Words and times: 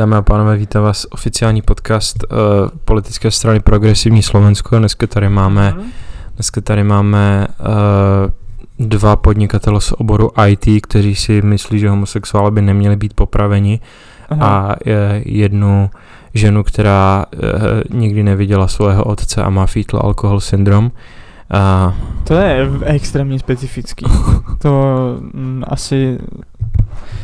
Dámy 0.00 0.16
a 0.16 0.22
pánové, 0.22 0.56
vítám 0.56 0.82
vás 0.82 1.06
oficiální 1.10 1.62
podcast 1.62 2.24
uh, 2.24 2.38
politické 2.84 3.30
strany 3.30 3.60
Progresivní 3.60 4.22
Slovensko. 4.22 4.78
Dneska 4.78 5.06
tady 5.06 5.28
máme, 5.28 5.74
Mhm. 5.76 5.90
dneska 6.34 6.60
tady 6.60 6.84
máme 6.84 7.46
uh, 7.60 8.86
dva 8.86 9.16
podnikatele 9.16 9.80
z 9.80 9.92
oboru 9.92 10.30
IT, 10.46 10.66
kteří 10.82 11.14
si 11.14 11.42
myslí, 11.42 11.78
že 11.78 11.90
homosexuále 11.90 12.50
by 12.50 12.62
neměli 12.62 12.96
být 12.96 13.14
popraveni 13.14 13.80
Aha. 14.30 14.46
a 14.46 14.68
uh, 14.68 14.92
jednu 15.24 15.90
ženu, 16.34 16.62
která 16.62 17.24
uh, 17.34 17.98
nikdy 18.00 18.22
neviděla 18.22 18.68
svého 18.68 19.04
otce 19.04 19.42
a 19.42 19.50
má 19.50 19.66
fetal 19.66 20.00
alkohol 20.04 20.40
syndrom. 20.40 20.90
A 21.50 21.94
To 22.24 22.34
je 22.34 22.68
extrémně 22.84 23.38
specifický. 23.38 24.04
To 24.58 25.16
mm, 25.34 25.64
asi... 25.68 26.18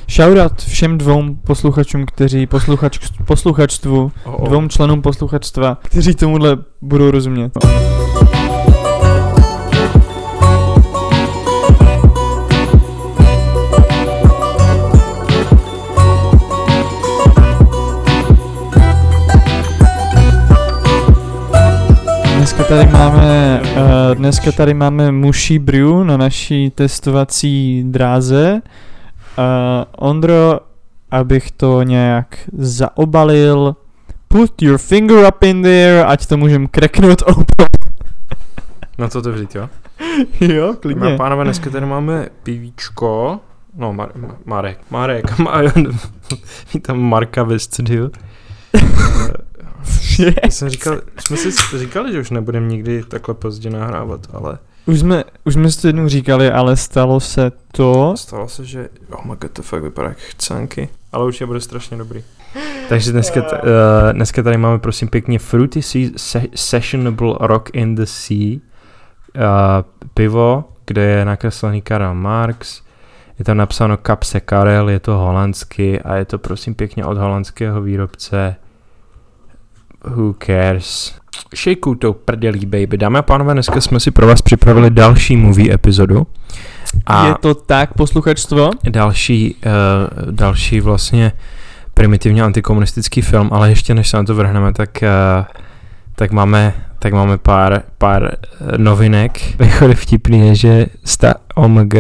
Shoutout 0.09 0.63
všem 0.63 0.99
dvou 0.99 1.35
posluchačům, 1.35 2.07
kteří 2.07 2.47
posluchač, 2.47 2.99
posluchačstvu, 3.25 4.13
dvou 4.45 4.69
členům 4.69 5.03
posluchačstva, 5.03 5.79
kteří 5.83 6.15
tomuhle 6.15 6.57
budou 6.83 7.11
rozumět. 7.11 7.53
Dneska 22.37 22.65
tady 22.65 22.87
máme, 22.93 23.61
uh, 23.63 24.15
dneska 24.15 24.53
tady 24.53 24.75
máme 24.75 25.13
Mushi 25.13 25.59
Brew 25.59 26.05
na 26.05 26.17
naší 26.17 26.71
testovací 26.71 27.85
dráze. 27.87 28.63
Uh, 29.39 30.09
Ondro, 30.09 30.61
abych 31.11 31.51
to 31.51 31.83
nějak 31.83 32.39
zaobalil, 32.59 33.77
put 34.29 34.63
your 34.63 34.79
finger 34.79 35.27
up 35.29 35.43
in 35.43 35.63
there, 35.63 36.05
ať 36.05 36.27
to 36.27 36.37
můžem 36.37 36.67
kreknout 36.67 37.23
open. 37.27 37.67
na 38.99 39.09
co 39.09 39.23
to 39.23 39.33
vzít, 39.33 39.55
jo? 39.55 39.69
jo, 40.41 40.67
Dámy 40.67 40.73
a 40.73 40.81
klidně. 40.81 41.17
pánové, 41.17 41.45
dneska 41.45 41.71
tady 41.71 41.87
máme 41.87 42.29
pivíčko. 42.43 43.41
No, 43.77 43.93
Mar- 43.93 44.13
Ma- 44.21 44.37
Marek. 44.45 44.79
Marek. 44.91 45.31
Ma- 45.39 45.99
Vítám 46.75 46.99
Marka 47.03 47.43
ve 47.43 47.59
studiu. 47.59 48.11
Já 50.19 50.51
jsem 50.51 50.69
říkal, 50.69 51.01
jsme 51.19 51.37
si 51.37 51.51
říkali, 51.79 52.13
že 52.13 52.21
už 52.21 52.31
nebudeme 52.31 52.67
nikdy 52.67 53.03
takhle 53.09 53.35
pozdě 53.35 53.71
nahrávat, 53.71 54.21
ale 54.33 54.59
Už 54.87 55.01
jsme, 55.01 55.25
už 55.45 55.55
jsme 55.55 55.71
si 55.71 55.81
to 55.83 55.87
jednou 55.87 56.09
říkali, 56.09 56.51
ale 56.51 56.77
stalo 56.77 57.21
se 57.21 57.53
to. 57.73 58.15
stalo 58.17 58.49
se, 58.49 58.65
že 58.65 58.89
oh 59.11 59.25
my 59.25 59.33
god, 59.41 59.51
to 59.51 59.63
fakt 59.63 59.83
vypadá 59.83 60.09
jak 60.09 60.19
chcánky, 60.19 60.89
ale 61.13 61.25
už 61.25 61.41
je 61.41 61.47
bude 61.47 61.61
strašně 61.61 61.97
dobrý. 61.97 62.25
Takže 62.89 63.13
dneska, 63.13 63.43
t- 63.43 63.57
uh, 63.57 63.63
dneska 64.13 64.43
tady 64.43 64.57
máme 64.57 64.79
prosím 64.79 65.09
pěkně 65.09 65.39
Fruity 65.39 65.83
se- 65.83 65.99
se- 66.17 66.47
Sessionable 66.55 67.35
Rock 67.41 67.71
in 67.73 67.95
the 67.95 68.05
Sea 68.05 68.57
uh, 68.57 68.61
pivo, 70.15 70.65
kde 70.87 71.03
je 71.03 71.25
nakreslený 71.25 71.83
Karel 71.83 72.15
Marx, 72.15 72.83
je 73.39 73.45
tam 73.45 73.57
napsáno 73.57 73.97
Kapse 73.97 74.41
Karel, 74.41 74.91
je 74.91 75.01
to 75.01 75.17
holandsky 75.17 76.01
a 76.01 76.15
je 76.15 76.25
to 76.25 76.39
prosím 76.39 76.75
pěkně 76.75 77.05
od 77.05 77.19
holandského 77.19 77.83
výrobce 77.83 78.57
Who 80.07 80.35
cares? 80.47 81.15
Šejkou 81.55 81.95
tou 81.95 82.13
prdělí, 82.13 82.67
baby. 82.67 82.97
Dámy 82.99 83.19
a 83.19 83.23
pánové, 83.23 83.53
dneska 83.53 83.81
jsme 83.81 84.01
si 84.01 84.11
pro 84.11 84.27
vás 84.27 84.43
připravili 84.43 84.91
další 84.91 85.37
movie 85.37 85.75
epizodu. 85.75 86.27
A 87.07 87.27
Je 87.27 87.35
to 87.41 87.55
tak, 87.55 87.95
posluchačstvo? 87.95 88.71
další, 88.91 89.55
uh, 89.55 90.33
další 90.33 90.81
vlastně 90.81 91.33
primitivně 91.95 92.43
antikomunistický 92.43 93.23
film, 93.23 93.49
ale 93.53 93.69
ještě 93.69 93.95
než 93.95 94.09
se 94.09 94.17
na 94.17 94.25
to 94.25 94.35
vrhneme, 94.35 94.73
tak, 94.73 94.99
uh, 95.39 95.45
tak 96.15 96.33
máme 96.33 96.75
tak 96.99 97.13
máme 97.13 97.39
pár, 97.39 97.83
pár 97.99 98.31
eh, 98.33 98.79
novinek. 98.79 99.41
Vychody 99.59 99.95
vtipný 99.95 100.49
je, 100.49 100.55
že 100.55 100.87
sta- 101.05 101.35
OMG 101.55 101.95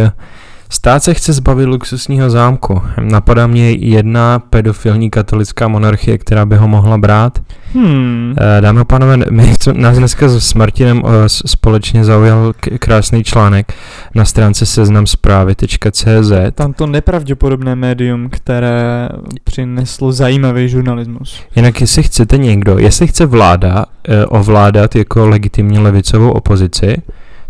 Stát 0.68 1.02
se 1.02 1.14
chce 1.14 1.32
zbavit 1.32 1.66
luxusního 1.66 2.30
zámku. 2.30 2.82
Napadá 3.00 3.46
mě 3.46 3.70
jedna 3.70 4.38
pedofilní 4.38 5.10
katolická 5.10 5.68
monarchie, 5.68 6.18
která 6.18 6.46
by 6.46 6.56
ho 6.56 6.68
mohla 6.68 6.98
brát. 6.98 7.38
Hmm. 7.74 8.34
Eh, 8.40 8.60
Dámy 8.60 8.80
a 8.80 8.84
pánové, 8.84 9.16
my, 9.30 9.54
co, 9.58 9.72
nás 9.72 9.98
dneska 9.98 10.28
s 10.28 10.54
Martinem 10.54 11.02
eh, 11.04 11.28
společně 11.28 12.04
zaujal 12.04 12.52
krásný 12.78 13.24
článek 13.24 13.74
na 14.14 14.24
stránce 14.24 14.66
seznamzprávy.cz. 14.66 16.32
Tam 16.54 16.72
to 16.72 16.86
nepravděpodobné 16.86 17.74
médium, 17.74 18.28
které 18.30 19.08
přineslo 19.44 20.12
zajímavý 20.12 20.68
žurnalismus. 20.68 21.42
Jinak 21.56 21.80
jestli 21.80 22.02
chcete 22.02 22.38
někdo, 22.38 22.78
jestli 22.78 23.06
chce 23.06 23.26
vláda 23.26 23.84
eh, 24.08 24.26
ovládat 24.26 24.96
jako 24.96 25.28
legitimní 25.28 25.78
levicovou 25.78 26.30
opozici, 26.30 26.96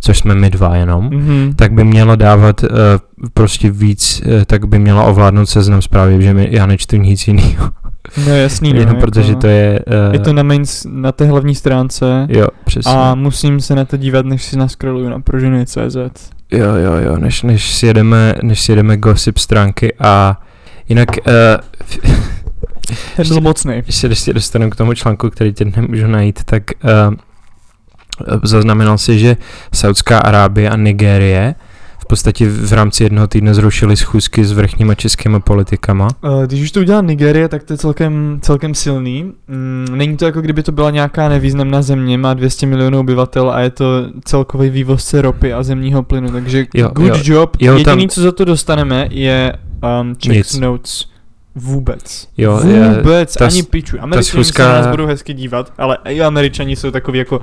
což 0.06 0.18
jsme 0.18 0.34
my 0.34 0.50
dva 0.50 0.76
jenom, 0.76 1.04
Mhm. 1.04 1.52
tak 1.56 1.72
by 1.72 1.84
měla 1.84 2.16
dávat 2.16 2.64
eh, 2.64 2.68
prostě 3.34 3.70
víc, 3.70 4.22
eh, 4.26 4.44
tak 4.44 4.64
by 4.68 4.78
měla 4.78 5.02
ovládnout 5.02 5.46
seznam 5.46 5.82
zprávy, 5.82 6.22
že 6.22 6.34
my, 6.34 6.48
já 6.50 6.66
nečtu 6.66 6.96
nic 6.96 7.28
jiného. 7.28 7.70
No 8.26 8.34
jasný, 8.34 8.72
no, 8.72 8.78
Jenom 8.80 8.94
jako- 8.96 9.06
protože 9.06 9.34
to 9.36 9.46
je... 9.46 9.80
eh, 9.86 10.12
Je 10.12 10.18
to 10.18 10.32
na, 10.32 10.42
main, 10.42 10.62
na 10.88 11.12
té 11.12 11.24
hlavní 11.26 11.54
stránce 11.54 12.26
Jo, 12.28 12.46
přesně. 12.64 12.92
a 12.92 13.14
musím 13.14 13.60
se 13.60 13.74
na 13.74 13.84
to 13.84 13.96
dívat, 13.96 14.26
než 14.26 14.42
si 14.42 14.56
naskroluju 14.56 15.08
na 15.08 15.20
proženy.cz. 15.20 15.96
Jo, 16.52 16.74
jo, 16.74 16.92
jo, 17.06 17.16
než, 17.18 17.42
než, 17.42 17.70
si 17.74 17.86
jedeme, 17.86 18.34
než 18.42 18.60
si 18.60 18.72
jedeme 18.72 18.96
gossip 18.96 19.38
stránky 19.38 19.92
a 19.98 20.40
jinak, 20.88 21.08
uh, 21.26 21.32
Ten 23.16 23.28
byl 23.28 23.40
mocný. 23.40 23.82
když 24.02 24.18
se 24.18 24.32
dostanu 24.32 24.70
k 24.70 24.76
tomu 24.76 24.94
článku, 24.94 25.30
který 25.30 25.52
tě 25.52 25.64
nemůžu 25.64 26.06
najít, 26.06 26.44
tak 26.44 26.62
uh, 26.84 27.14
zaznamenal 28.42 28.98
si, 28.98 29.18
že 29.18 29.36
Saudská 29.74 30.18
Arábie 30.18 30.70
a 30.70 30.76
Nigérie 30.76 31.54
v 31.98 32.06
podstatě 32.08 32.48
v 32.48 32.72
rámci 32.72 33.02
jednoho 33.02 33.26
týdne 33.26 33.54
zrušili 33.54 33.96
schůzky 33.96 34.44
s 34.44 34.52
vrchníma 34.52 34.94
českými 34.94 35.40
politikama. 35.40 36.08
Eh, 36.24 36.46
Když 36.46 36.62
už 36.62 36.70
to 36.70 36.80
udělá 36.80 37.00
Nigérie, 37.00 37.48
tak 37.48 37.62
to 37.62 37.72
je 37.72 37.76
celkem, 37.76 38.38
celkem 38.42 38.74
silný. 38.74 39.32
Mm, 39.48 39.86
Není 39.94 40.16
to 40.16 40.24
jako 40.24 40.40
kdyby 40.40 40.62
to 40.62 40.72
byla 40.72 40.90
nějaká 40.90 41.28
nevýznamná 41.28 41.82
země, 41.82 42.18
má 42.18 42.34
200 42.34 42.66
milionů 42.66 43.00
obyvatel 43.00 43.50
a 43.50 43.60
je 43.60 43.70
to 43.70 43.84
celkový 44.24 44.70
vývozce 44.70 45.22
ropy 45.22 45.52
a 45.52 45.62
zemního 45.62 46.02
plynu, 46.02 46.30
takže 46.30 46.66
Jo, 46.74 46.88
good 46.94 47.08
jo. 47.08 47.14
job. 47.24 47.56
Jo, 47.60 47.72
tam- 47.72 47.78
Jediný, 47.78 48.08
co 48.08 48.20
za 48.22 48.32
to 48.32 48.44
dostaneme, 48.44 49.08
je 49.10 49.52
um, 50.00 50.14
check 50.14 50.34
Nic. 50.36 50.58
notes. 50.58 51.04
Vůbec. 51.54 52.28
Jo, 52.38 52.60
je- 52.66 52.88
Vůbec, 52.88 53.34
ta 53.34 53.46
ani 53.46 53.62
piču. 53.62 53.96
Američani 54.00 54.44
schůzka- 54.44 54.62
se 54.62 54.68
na 54.68 54.72
nás 54.80 54.86
budou 54.86 55.06
hezky 55.06 55.34
dívat, 55.34 55.72
ale 55.78 55.98
i 56.04 56.20
američani 56.22 56.76
jsou 56.76 56.90
takový 56.90 57.18
jako 57.18 57.40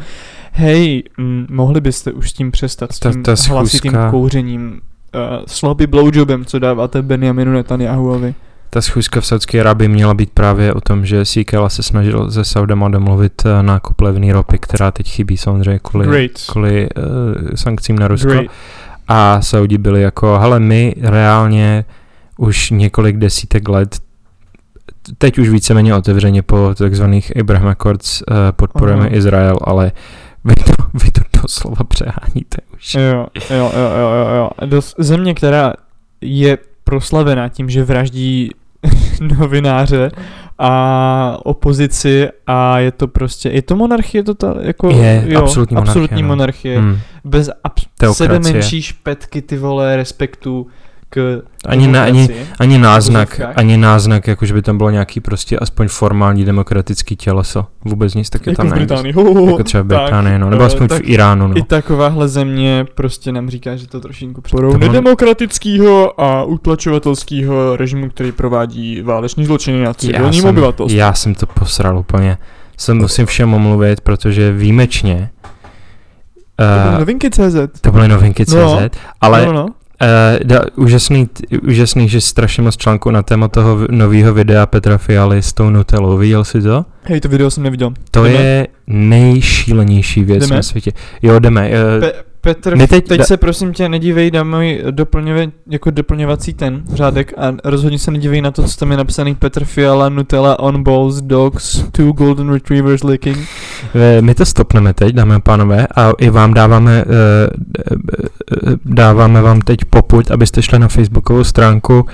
hej, 0.53 1.03
mm, 1.17 1.47
mohli 1.49 1.81
byste 1.81 2.11
už 2.11 2.29
s 2.29 2.33
tím 2.33 2.51
přestat, 2.51 2.91
s 2.91 2.99
tím 2.99 3.23
ta 3.23 3.35
hlasitým 3.49 3.93
kouřením, 4.11 4.81
uh, 5.15 5.21
sloppy 5.47 5.87
blowjobem, 5.87 6.45
co 6.45 6.59
dáváte 6.59 7.01
Benjaminu 7.01 7.53
Netanyahuovi. 7.53 8.35
Ta 8.69 8.81
schůzka 8.81 9.21
v 9.21 9.25
Saudské 9.25 9.59
Arábii 9.59 9.87
měla 9.87 10.13
být 10.13 10.29
právě 10.29 10.73
o 10.73 10.81
tom, 10.81 11.05
že 11.05 11.25
Sikela 11.25 11.69
se 11.69 11.83
snažil 11.83 12.31
se 12.31 12.43
Saudama 12.43 12.89
domluvit 12.89 13.41
eh, 13.45 13.63
nákup 13.63 14.01
levné 14.01 14.33
ropy, 14.33 14.57
která 14.59 14.91
teď 14.91 15.09
chybí 15.09 15.37
samozřejmě 15.37 15.79
kvůli, 15.79 16.07
Great. 16.07 16.31
kvůli 16.51 16.89
uh, 16.97 17.03
sankcím 17.55 17.99
na 17.99 18.07
Rusko. 18.07 18.29
Great. 18.29 18.47
A 19.07 19.41
Saudi 19.41 19.77
byli 19.77 20.01
jako, 20.01 20.39
hele, 20.39 20.59
my 20.59 20.95
reálně 21.01 21.85
už 22.37 22.69
několik 22.69 23.17
desítek 23.17 23.69
let, 23.69 23.99
teď 25.17 25.37
už 25.37 25.49
víceméně 25.49 25.95
otevřeně 25.95 26.41
po 26.41 26.75
takzvaných 26.77 27.37
Abraham 27.37 27.67
Accords 27.67 28.21
uh, 28.21 28.37
podporujeme 28.51 29.05
Aha. 29.05 29.15
Izrael, 29.15 29.57
ale 29.61 29.91
vy 30.45 30.55
to, 30.55 30.73
vy 30.93 31.11
to 31.11 31.21
doslova 31.41 31.83
přeháníte 31.87 32.57
už. 32.73 32.93
Jo, 32.93 33.01
jo, 33.01 33.25
jo, 33.49 33.71
jo, 33.75 34.09
jo, 34.13 34.35
jo. 34.35 34.49
Dos, 34.65 34.95
země, 34.97 35.33
která 35.33 35.73
je 36.21 36.57
proslavená 36.83 37.49
tím, 37.49 37.69
že 37.69 37.83
vraždí 37.83 38.49
novináře 39.37 40.11
a 40.59 41.37
opozici 41.43 42.27
a 42.47 42.79
je 42.79 42.91
to 42.91 43.07
prostě, 43.07 43.49
je 43.49 43.61
to 43.61 43.75
monarchie, 43.75 44.19
je 44.19 44.23
to 44.23 44.33
ta, 44.35 44.55
jako, 44.61 44.89
Je, 44.89 45.23
jo, 45.27 45.39
absolutní 45.39 45.75
monarchie, 45.75 45.91
absolutní 45.91 46.21
no. 46.21 46.27
monarchie, 46.27 46.79
Hmm. 46.79 46.97
bez 47.23 47.49
abs- 47.63 47.85
Teokracie. 47.97 48.13
sebe 48.27 48.39
menší 48.39 48.81
špetky, 48.81 49.41
ty 49.41 49.57
vole, 49.57 49.95
respektu 49.95 50.67
k 51.13 51.41
Ani, 51.65 51.87
na, 51.87 52.03
ani, 52.03 52.29
ani 52.59 52.77
náznak, 52.77 53.41
ani 53.55 53.77
náznak, 53.77 54.27
jako 54.27 54.45
že 54.45 54.53
by 54.53 54.61
tam 54.61 54.77
bylo 54.77 54.89
nějaký 54.89 55.19
prostě 55.19 55.57
aspoň 55.57 55.87
formální 55.87 56.45
demokratický 56.45 57.15
těleso. 57.15 57.65
Vůbec 57.85 58.13
nic 58.13 58.29
taky 58.29 58.49
jako 58.49 58.61
tam 58.61 58.71
v 58.71 58.75
není. 58.75 59.13
Jako 59.47 59.63
třeba 59.63 59.83
v 59.83 59.85
Británii, 59.85 60.37
no, 60.39 60.49
nebo 60.49 60.63
eh, 60.63 60.65
aspoň 60.65 60.87
tak 60.87 61.01
v 61.03 61.09
Iránu, 61.09 61.47
no. 61.47 61.57
I 61.57 61.63
takováhle 61.63 62.27
země 62.27 62.85
prostě 62.95 63.31
nám 63.31 63.49
říká, 63.49 63.75
že 63.75 63.87
to 63.87 63.99
trošinku 64.01 64.41
bylo- 64.55 64.77
nedemokratického 64.77 66.21
a 66.21 66.43
utlačovatelského 66.43 67.75
režimu, 67.77 68.09
který 68.09 68.31
provádí 68.31 69.01
váleční 69.01 69.45
zločiny 69.45 69.83
na 69.83 69.93
civilním 69.93 70.45
obyvatelstvu. 70.45 70.97
já 70.97 71.13
jsem 71.13 71.35
to 71.35 71.45
posral 71.45 71.97
úplně. 71.97 72.37
Se 72.77 72.93
musím 72.93 73.25
všem 73.25 73.53
omluvit, 73.53 74.01
protože 74.01 74.51
výjimečně 74.51 75.29
To 76.55 76.63
byly 76.83 76.93
uh, 76.93 76.99
novinky 76.99 77.29
CZ. 77.29 77.81
to 77.81 77.91
byly 77.91 78.07
novinky 78.07 78.45
CZ, 78.45 78.53
No. 78.55 78.79
ale 79.21 79.45
no, 79.45 79.53
no. 79.53 79.65
Da, 80.43 80.61
úžasný, 80.75 81.29
úžasný, 81.67 82.09
že 82.09 82.21
strašně 82.21 82.63
moc 82.63 82.77
článků 82.77 83.11
na 83.11 83.23
téma 83.23 83.47
toho 83.47 83.79
nového 83.91 84.33
videa 84.33 84.65
Petra 84.65 84.97
Fialy 84.97 85.41
s 85.41 85.53
tou 85.53 85.69
Nutellou. 85.69 86.17
Viděl 86.17 86.43
jsi 86.43 86.61
to? 86.61 86.85
Hej, 87.03 87.21
to 87.21 87.29
video 87.29 87.51
jsem 87.51 87.63
neviděl. 87.63 87.93
To 88.11 88.25
Jdeme? 88.25 88.39
je 88.43 88.67
nejšílenější 88.87 90.23
věc 90.23 90.39
Jdeme? 90.43 90.55
na 90.55 90.63
světě. 90.63 90.91
Jo, 91.21 91.39
jdeme. 91.39 91.69
Uh, 91.69 92.03
Pe- 92.03 92.13
Petr, 92.45 92.75
My 92.77 92.87
teď, 92.87 93.07
teď 93.07 93.19
da- 93.19 93.25
se 93.25 93.37
prosím 93.37 93.73
tě 93.73 93.89
nedívej 93.89 94.31
na 94.31 94.43
můj 94.43 94.83
doplňově, 94.91 95.51
jako 95.69 95.91
doplňovací 95.91 96.53
ten 96.53 96.83
řádek 96.93 97.33
a 97.37 97.53
rozhodně 97.63 97.99
se 97.99 98.11
nedívej 98.11 98.41
na 98.41 98.51
to, 98.51 98.63
co 98.63 98.77
tam 98.77 98.91
je 98.91 98.97
napsaný 98.97 99.35
Petr 99.35 99.65
Fiala, 99.65 100.09
Nutella, 100.09 100.59
on 100.59 100.83
balls, 100.83 101.21
dogs, 101.21 101.83
two 101.91 102.11
golden 102.11 102.53
retrievers 102.53 103.03
licking. 103.03 103.37
My 104.21 104.35
to 104.35 104.45
stopneme 104.45 104.93
teď, 104.93 105.15
dámy 105.15 105.35
a 105.35 105.39
pánové, 105.39 105.87
a 105.95 106.11
i 106.17 106.29
vám 106.29 106.53
dáváme, 106.53 106.91
eh, 107.01 107.49
eh, 107.91 108.77
dáváme 108.85 109.41
vám 109.41 109.61
teď 109.61 109.85
poput, 109.85 110.31
abyste 110.31 110.61
šli 110.61 110.79
na 110.79 110.87
facebookovou 110.87 111.43
stránku 111.43 112.05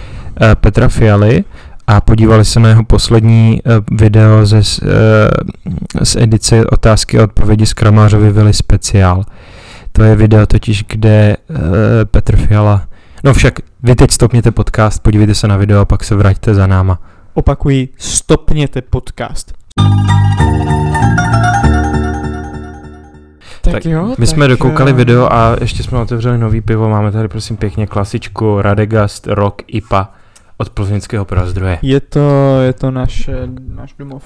eh, 0.41 0.55
Petra 0.55 0.87
Fialy 0.87 1.43
a 1.87 2.01
podívali 2.01 2.45
se 2.45 2.59
na 2.59 2.69
jeho 2.69 2.83
poslední 2.83 3.61
video 3.91 4.45
ze, 4.45 4.63
z 6.03 6.15
edice 6.15 6.65
otázky 6.65 7.19
a 7.19 7.23
odpovědi 7.23 7.65
z 7.65 7.73
Kramářovy 7.73 8.31
Vily 8.31 8.53
speciál. 8.53 9.23
To 9.91 10.03
je 10.03 10.15
video 10.15 10.45
totiž, 10.45 10.83
kde 10.88 11.38
eh, 11.50 12.06
Petr 12.06 12.36
Fiala 12.38 12.89
No 13.24 13.33
však 13.33 13.59
vy 13.83 13.95
teď 13.95 14.12
stopněte 14.12 14.51
podcast, 14.51 15.03
podívejte 15.03 15.36
se 15.36 15.47
na 15.47 15.57
video 15.57 15.80
a 15.80 15.86
pak 15.86 16.03
se 16.03 16.15
vraťte 16.15 16.53
za 16.53 16.68
náma. 16.68 17.00
Opakuji, 17.33 17.89
stopněte 17.97 18.81
podcast. 18.81 19.53
Tak, 23.62 23.74
Tak 23.74 23.86
jo, 23.86 24.15
My 24.18 24.27
jsme 24.27 24.47
tak, 24.47 24.50
dokoukali 24.50 24.91
eh, 24.91 24.94
video 24.94 25.33
a 25.33 25.56
ještě 25.62 25.83
jsme 25.83 26.00
otevřeli 26.00 26.38
nový 26.38 26.62
pivo. 26.62 26.89
Máme 26.89 27.12
tady 27.12 27.27
prosím 27.27 27.57
pěkně 27.57 27.88
klasičku 27.88 28.62
Radegast 28.62 29.27
Rock 29.27 29.62
IPA 29.68 30.13
od 30.57 30.69
plzeňského 30.69 31.25
prazdroje. 31.25 31.80
Je 31.81 32.00
to, 32.00 32.57
je 32.62 32.74
to 32.74 32.91
náš, 32.91 33.27
eh, 33.27 33.33
náš 33.75 33.94
domov. 34.00 34.24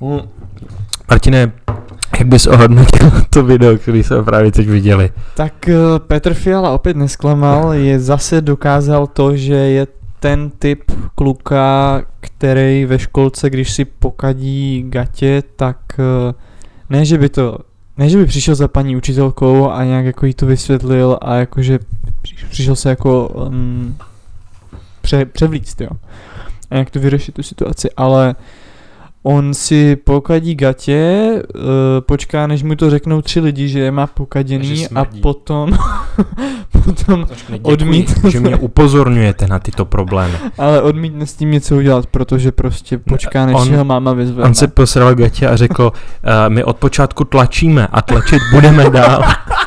Mm. 0.00 0.20
Martine, 1.10 1.52
jak 2.18 2.28
bys 2.28 2.46
ohodnotil 2.46 3.10
to 3.30 3.44
video, 3.44 3.78
který 3.78 4.02
jsme 4.02 4.22
právě 4.22 4.52
teď 4.52 4.68
viděli? 4.68 5.10
Tak 5.36 5.68
eh, 5.68 5.74
Petr 5.98 6.34
Fiala 6.34 6.70
opět 6.70 6.96
nesklamal, 6.96 7.72
je 7.72 8.00
zase 8.00 8.40
dokázal 8.40 9.06
to, 9.06 9.36
že 9.36 9.54
je 9.54 9.86
ten 10.20 10.50
typ 10.58 10.82
kluka, 11.14 12.02
který 12.20 12.84
ve 12.84 12.98
školce, 12.98 13.50
když 13.50 13.72
si 13.72 13.84
pokadí 13.84 14.84
gatě, 14.88 15.42
tak 15.56 15.76
eh, 15.98 16.34
ne, 16.90 17.04
že 17.04 17.18
by 17.18 17.28
to, 17.28 17.58
ne, 17.98 18.08
že 18.08 18.18
by 18.18 18.26
přišel 18.26 18.54
za 18.54 18.68
paní 18.68 18.96
učitelkou 18.96 19.70
a 19.70 19.84
nějak 19.84 20.04
jako 20.04 20.26
jí 20.26 20.34
to 20.34 20.46
vysvětlil 20.46 21.18
a 21.22 21.34
jakože 21.34 21.78
při- 22.22 22.46
přišel 22.50 22.76
se 22.76 22.88
jako 22.88 23.28
um, 23.28 23.96
pře, 25.00 25.24
převlíct, 25.24 25.80
jo. 25.80 25.90
A 26.70 26.76
jak 26.76 26.90
to 26.90 27.00
vyřešit 27.00 27.34
tu 27.34 27.42
situaci, 27.42 27.90
ale 27.96 28.34
on 29.22 29.54
si 29.54 29.96
pokadí 29.96 30.54
gatě, 30.54 31.28
uh, 31.54 31.60
počká, 32.00 32.46
než 32.46 32.62
mu 32.62 32.74
to 32.76 32.90
řeknou 32.90 33.22
tři 33.22 33.40
lidi, 33.40 33.68
že 33.68 33.78
je 33.80 33.90
má 33.90 34.06
pokaděný 34.06 34.88
a 34.94 35.04
potom, 35.22 35.72
potom, 36.84 37.26
Odmít. 37.62 38.26
že 38.28 38.40
mě 38.40 38.56
upozorňujete 38.56 39.46
na 39.46 39.58
tyto 39.58 39.84
problémy. 39.84 40.34
ale 40.58 40.82
odmítne 40.82 41.26
s 41.26 41.34
tím 41.34 41.50
něco 41.50 41.76
udělat, 41.76 42.06
protože 42.06 42.52
prostě 42.52 42.98
počká, 42.98 43.46
než 43.46 43.56
on- 43.56 43.66
si 43.68 43.74
ho 43.76 43.84
máma 43.84 44.12
vyzve. 44.12 44.42
On 44.44 44.54
se 44.54 44.68
posral 44.68 45.14
gatě 45.14 45.48
a 45.48 45.56
řekl, 45.56 45.92
uh, 45.92 46.30
my 46.48 46.64
od 46.64 46.76
počátku 46.76 47.24
tlačíme 47.24 47.86
a 47.86 48.02
tlačit 48.02 48.38
budeme 48.52 48.90
dál 48.90 49.22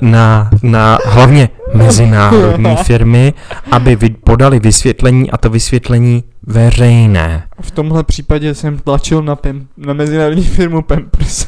na, 0.00 0.50
na 0.62 0.98
hlavně 1.06 1.48
mezinárodní 1.74 2.76
firmy, 2.84 3.34
aby 3.70 3.96
vy, 3.96 4.10
podali 4.10 4.60
vysvětlení 4.60 5.30
a 5.30 5.36
to 5.36 5.50
vysvětlení 5.50 6.24
veřejné. 6.46 7.42
V 7.60 7.70
tomhle 7.70 8.04
případě 8.04 8.54
jsem 8.54 8.78
tlačil 8.78 9.22
na, 9.22 9.36
pem, 9.36 9.66
na 9.76 9.92
mezinárodní 9.92 10.44
firmu 10.44 10.82
Pampers. 10.82 11.46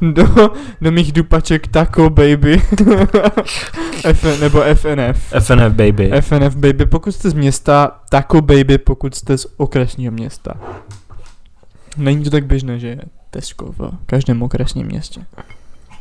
do, 0.12 0.50
do 0.80 0.92
mých 0.92 1.12
dupaček 1.12 1.66
Taco 1.66 2.10
Baby. 2.10 2.62
F, 4.04 4.40
nebo 4.40 4.60
FNF. 4.74 5.32
FNF 5.40 5.72
baby. 5.72 6.10
FNF 6.20 6.56
Baby, 6.56 6.86
pokud 6.86 7.12
jste 7.12 7.30
z 7.30 7.34
města, 7.34 8.00
Taco 8.10 8.40
Baby, 8.40 8.78
pokud 8.78 9.14
jste 9.14 9.38
z 9.38 9.46
okresního 9.56 10.12
města. 10.12 10.54
Není 11.96 12.24
to 12.24 12.30
tak 12.30 12.46
běžné, 12.46 12.78
že 12.78 12.88
je 12.88 13.00
Tesco 13.34 13.72
v 13.78 13.90
každém 14.06 14.42
okresním 14.42 14.86
městě. 14.86 15.20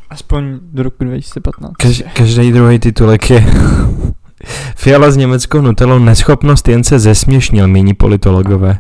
Aspoň 0.09 0.59
do 0.62 0.83
roku 0.83 1.03
2015. 1.03 1.74
Kaž, 1.77 2.03
každý 2.13 2.51
druhý 2.51 2.80
titulek 2.80 3.30
je 3.30 3.45
Fiala 4.75 5.12
s 5.12 5.18
německou 5.18 5.62
nutelou 5.62 6.00
neschopnost 6.00 6.68
jen 6.68 6.83
se 6.83 7.00
zesměšnil, 7.00 7.68
míní 7.68 7.94
politologové. 7.94 8.80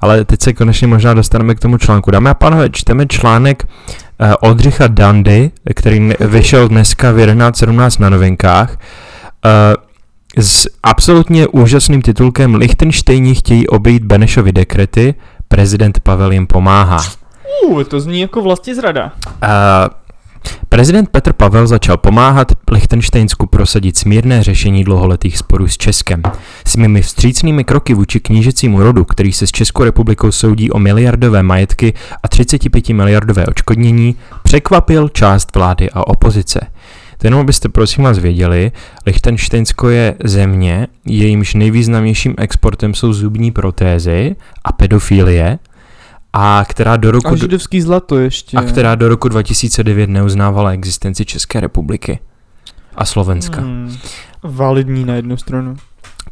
Ale 0.00 0.24
teď 0.24 0.42
se 0.42 0.52
konečně 0.52 0.86
možná 0.86 1.14
dostaneme 1.14 1.54
k 1.54 1.60
tomu 1.60 1.78
článku. 1.78 2.10
Dámy 2.10 2.30
a 2.30 2.34
pánové, 2.34 2.70
čteme 2.70 3.06
článek 3.06 3.64
uh, 3.64 4.34
Oldřicha 4.40 4.86
Dandy, 4.86 5.50
který 5.74 6.10
vyšel 6.20 6.68
dneska 6.68 7.12
v 7.12 7.16
11.17 7.16 8.00
na 8.00 8.10
novinkách. 8.10 8.70
Uh, 8.70 10.42
s 10.44 10.66
absolutně 10.82 11.46
úžasným 11.46 12.02
titulkem 12.02 12.54
Lichtenštejni 12.54 13.34
chtějí 13.34 13.68
obejít 13.68 14.04
Benešovy 14.04 14.52
dekrety, 14.52 15.14
prezident 15.48 16.00
Pavel 16.00 16.32
jim 16.32 16.46
pomáhá. 16.46 17.25
Uh, 17.66 17.84
to 17.84 18.00
zní 18.00 18.20
jako 18.20 18.42
vlastně 18.42 18.74
zrada. 18.74 19.12
Uh, 19.42 19.48
prezident 20.68 21.08
Petr 21.08 21.32
Pavel 21.32 21.66
začal 21.66 21.96
pomáhat 21.96 22.52
Lichtenštejnsku 22.70 23.46
prosadit 23.46 23.98
smírné 23.98 24.42
řešení 24.42 24.84
dlouholetých 24.84 25.38
sporů 25.38 25.68
s 25.68 25.76
Českem. 25.76 26.22
Svými 26.66 27.02
vstřícnými 27.02 27.64
kroky 27.64 27.94
vůči 27.94 28.20
knížecímu 28.20 28.82
rodu, 28.82 29.04
který 29.04 29.32
se 29.32 29.46
s 29.46 29.50
Českou 29.50 29.84
republikou 29.84 30.32
soudí 30.32 30.70
o 30.70 30.78
miliardové 30.78 31.42
majetky 31.42 31.94
a 32.22 32.28
35 32.28 32.88
miliardové 32.88 33.46
očkodnění, 33.46 34.14
překvapil 34.42 35.08
část 35.08 35.56
vlády 35.56 35.90
a 35.90 36.06
opozice. 36.06 36.60
To 37.18 37.26
jenom 37.26 37.40
abyste 37.40 37.68
prosím 37.68 38.04
vás 38.04 38.18
věděli, 38.18 38.72
Lichtenštejnsko 39.06 39.88
je 39.88 40.14
země, 40.24 40.86
jejímž 41.06 41.54
nejvýznamnějším 41.54 42.34
exportem 42.38 42.94
jsou 42.94 43.12
zubní 43.12 43.50
protézy 43.50 44.36
a 44.64 44.72
pedofilie, 44.72 45.58
a 46.38 46.64
která 46.68 46.96
do 46.96 47.10
roku... 47.10 47.28
A 47.28 47.36
židovský 47.36 47.80
zlato 47.80 48.18
ještě. 48.18 48.56
A 48.56 48.62
která 48.62 48.94
do 48.94 49.08
roku 49.08 49.28
2009 49.28 50.10
neuznávala 50.10 50.70
existenci 50.70 51.24
České 51.24 51.60
republiky 51.60 52.18
a 52.96 53.04
Slovenska. 53.04 53.60
Hmm. 53.60 53.96
Validní 54.42 55.04
na 55.04 55.14
jednu 55.14 55.36
stranu. 55.36 55.76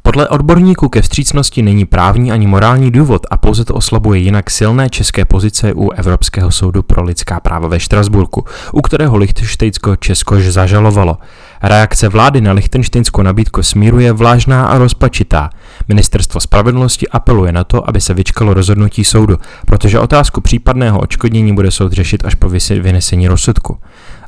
Podle 0.03 0.29
odborníků 0.29 0.89
ke 0.89 1.03
vstřícnosti 1.03 1.63
není 1.63 1.85
právní 1.85 2.33
ani 2.33 2.47
morální 2.47 2.91
důvod 2.91 3.27
a 3.31 3.37
pouze 3.37 3.65
to 3.65 3.75
oslabuje 3.75 4.21
jinak 4.21 4.51
silné 4.51 4.91
české 4.91 5.25
pozice 5.25 5.73
u 5.75 5.91
Evropského 5.91 6.53
soudu 6.53 6.83
pro 6.83 7.03
lidská 7.03 7.41
práva 7.41 7.69
ve 7.69 7.81
Štrasburku, 7.81 8.45
u 8.73 8.81
kterého 8.81 9.17
Lichtenštejnsko 9.17 9.97
Českož 9.97 10.45
zažalovalo. 10.45 11.19
Reakce 11.67 12.09
vlády 12.09 12.41
na 12.41 12.53
Lichtenštejnskou 12.53 13.23
nabídku 13.23 13.63
smíru 13.63 13.99
je 13.99 14.13
vlážná 14.13 14.67
a 14.67 14.79
rozpačitá. 14.79 15.51
Ministerstvo 15.89 16.41
spravedlnosti 16.41 17.09
apeluje 17.09 17.53
na 17.53 17.65
to, 17.65 17.89
aby 17.89 18.01
se 18.01 18.15
vyčkalo 18.15 18.55
rozhodnutí 18.55 19.05
soudu, 19.05 19.39
protože 19.67 19.99
otázku 19.99 20.41
případného 20.41 20.99
odškodnění 20.99 21.55
bude 21.55 21.71
soud 21.71 21.93
řešit 21.93 22.25
až 22.25 22.35
po 22.35 22.49
vynesení 22.71 23.29
rozsudku. 23.29 23.79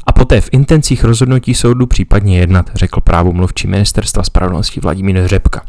A 0.07 0.13
poté 0.13 0.41
v 0.41 0.49
intencích 0.53 1.05
rozhodnutí 1.05 1.55
soudu 1.55 1.87
případně 1.87 2.39
jednat, 2.39 2.71
řekl 2.75 3.01
právu 3.01 3.33
mluvčí 3.33 3.67
ministerstva 3.67 4.23
spravedlnosti 4.23 4.81
Vladimír 4.81 5.29
Řepka. 5.29 5.63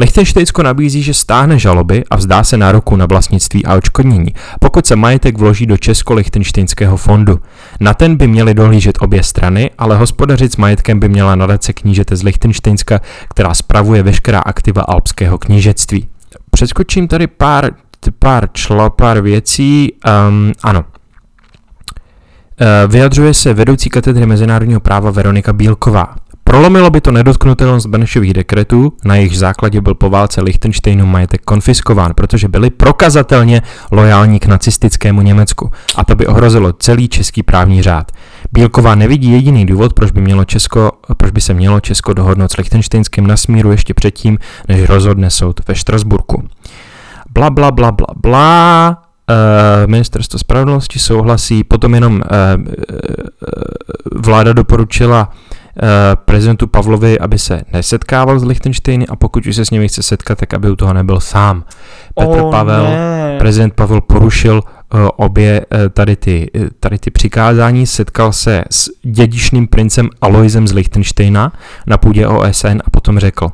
Lichtenštejnsko 0.00 0.62
nabízí, 0.62 1.02
že 1.02 1.14
stáhne 1.14 1.58
žaloby 1.58 2.04
a 2.10 2.16
vzdá 2.16 2.44
se 2.44 2.56
nároku 2.56 2.96
na 2.96 3.06
vlastnictví 3.06 3.66
a 3.66 3.76
odškodnění, 3.76 4.34
pokud 4.60 4.86
se 4.86 4.96
majetek 4.96 5.38
vloží 5.38 5.66
do 5.66 5.76
Česko-Lichtenštejnského 5.76 6.96
fondu. 6.96 7.40
Na 7.80 7.94
ten 7.94 8.16
by 8.16 8.26
měly 8.26 8.54
dohlížet 8.54 8.98
obě 9.00 9.22
strany, 9.22 9.70
ale 9.78 9.96
hospodařit 9.96 10.52
s 10.52 10.56
majetkem 10.56 11.00
by 11.00 11.08
měla 11.08 11.34
nadace 11.34 11.72
knížete 11.72 12.16
z 12.16 12.22
Lichtenštejnska, 12.22 13.00
která 13.28 13.54
spravuje 13.54 14.02
veškerá 14.02 14.40
aktiva 14.40 14.82
alpského 14.82 15.38
knížectví. 15.38 16.08
Přeskočím 16.50 17.08
tady 17.08 17.26
pár, 17.26 17.70
pár 18.18 18.48
člo, 18.52 18.90
pár 18.90 19.20
věcí. 19.20 19.92
Um, 20.28 20.52
ano, 20.62 20.84
Eh, 22.62 22.86
Vyjadřuje 22.86 23.34
se 23.34 23.54
vedoucí 23.54 23.90
katedry 23.90 24.26
mezinárodního 24.26 24.80
práva 24.80 25.10
Veronika 25.10 25.52
Bílková. 25.52 26.16
Prolomilo 26.50 26.90
by 26.90 27.00
to 27.00 27.12
nedotknutelnost 27.12 27.86
Benešových 27.86 28.32
dekretů, 28.32 28.92
na 29.04 29.16
jejich 29.16 29.38
základě 29.38 29.80
byl 29.80 29.94
po 29.94 30.10
válce 30.10 30.40
Lichtensteinu 30.40 31.06
majetek 31.06 31.42
konfiskován, 31.44 32.14
protože 32.14 32.48
byli 32.48 32.70
prokazatelně 32.70 33.62
lojální 33.90 34.40
k 34.40 34.46
nacistickému 34.46 35.22
Německu 35.22 35.70
a 35.96 36.04
to 36.04 36.16
by 36.16 36.26
ohrozilo 36.26 36.72
celý 36.72 37.08
český 37.08 37.42
právní 37.42 37.82
řád. 37.82 38.12
Bílková 38.52 38.94
nevidí 38.94 39.32
jediný 39.32 39.66
důvod, 39.66 39.92
proč 39.92 40.10
by, 40.10 40.20
mělo 40.20 40.44
Česko, 40.44 40.92
proč 41.16 41.30
by 41.30 41.40
se 41.40 41.54
mělo 41.54 41.80
Česko 41.80 42.14
dohodnout 42.14 42.52
s 42.52 42.56
Lichtensteinským 42.56 43.26
na 43.26 43.36
smíru 43.36 43.70
ještě 43.70 43.94
předtím, 43.94 44.38
než 44.68 44.88
rozhodne 44.88 45.30
soud 45.30 45.60
ve 45.68 45.74
Štrasburku. 45.74 46.48
Bla, 47.30 47.50
bla, 47.50 47.70
bla, 47.70 47.92
bla, 47.92 48.06
bla. 48.16 49.02
ministerstvo 49.86 50.38
spravedlnosti 50.38 50.98
souhlasí, 50.98 51.64
potom 51.64 51.94
jenom 51.94 52.14
uh, 52.14 52.20
vláda 54.22 54.52
doporučila 54.52 55.28
prezidentu 56.14 56.66
Pavlovi, 56.66 57.18
aby 57.18 57.38
se 57.38 57.62
nesetkával 57.72 58.38
s 58.38 58.44
Lichtensteiny 58.44 59.06
a 59.06 59.16
pokud 59.16 59.46
už 59.46 59.56
se 59.56 59.64
s 59.64 59.70
nimi 59.70 59.88
chce 59.88 60.02
setkat, 60.02 60.38
tak 60.38 60.54
aby 60.54 60.70
u 60.70 60.76
toho 60.76 60.92
nebyl 60.92 61.20
sám. 61.20 61.64
Petr 62.14 62.40
oh, 62.40 62.50
Pavel, 62.50 62.84
ne. 62.84 63.36
prezident 63.38 63.74
Pavel 63.74 64.00
porušil 64.00 64.62
obě 65.16 65.66
tady 65.92 66.16
ty, 66.16 66.50
tady 66.80 66.98
ty 66.98 67.10
přikázání, 67.10 67.86
setkal 67.86 68.32
se 68.32 68.64
s 68.70 68.90
dědičným 69.02 69.66
princem 69.66 70.08
Aloisem 70.20 70.68
z 70.68 70.72
Lichtensteina 70.72 71.52
na 71.86 71.98
půdě 71.98 72.26
OSN 72.26 72.78
a 72.84 72.90
potom 72.90 73.18
řekl, 73.18 73.48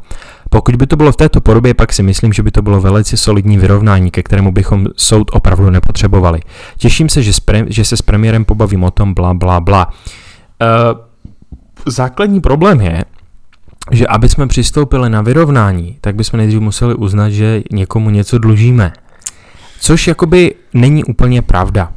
pokud 0.51 0.77
by 0.77 0.87
to 0.87 0.97
bylo 0.97 1.13
v 1.13 1.17
této 1.17 1.41
podobě, 1.41 1.75
pak 1.75 1.93
si 1.93 2.03
myslím, 2.03 2.33
že 2.33 2.43
by 2.43 2.51
to 2.51 2.63
bylo 2.63 2.81
velice 2.81 3.17
solidní 3.17 3.59
vyrovnání, 3.59 4.11
ke 4.11 4.23
kterému 4.23 4.53
bychom 4.53 4.87
soud 4.97 5.31
opravdu 5.33 5.71
nepotřebovali. 5.71 6.41
Těším 6.79 7.09
se, 7.09 7.23
že, 7.23 7.33
pre, 7.45 7.65
že 7.69 7.85
se 7.85 7.97
s 7.97 8.03
premiérem 8.03 8.45
pobavím 8.45 8.85
o 8.85 8.91
tom, 8.91 9.15
bla, 9.15 9.35
bla, 9.35 9.61
bla. 9.61 9.91
Uh, 10.63 11.06
základní 11.87 12.41
problém 12.41 12.81
je, 12.81 13.05
že 13.91 14.07
aby 14.07 14.29
jsme 14.29 14.47
přistoupili 14.47 15.11
na 15.11 15.23
vyrovnání, 15.23 15.99
tak 16.01 16.15
bychom 16.15 16.39
nejdřív 16.39 16.61
museli 16.61 16.95
uznat, 16.95 17.31
že 17.31 17.63
někomu 17.73 18.11
něco 18.11 18.39
dlužíme. 18.39 18.93
Což 19.81 20.07
jakoby 20.07 20.55
není 20.75 21.05
úplně 21.05 21.43
pravda. 21.43 21.93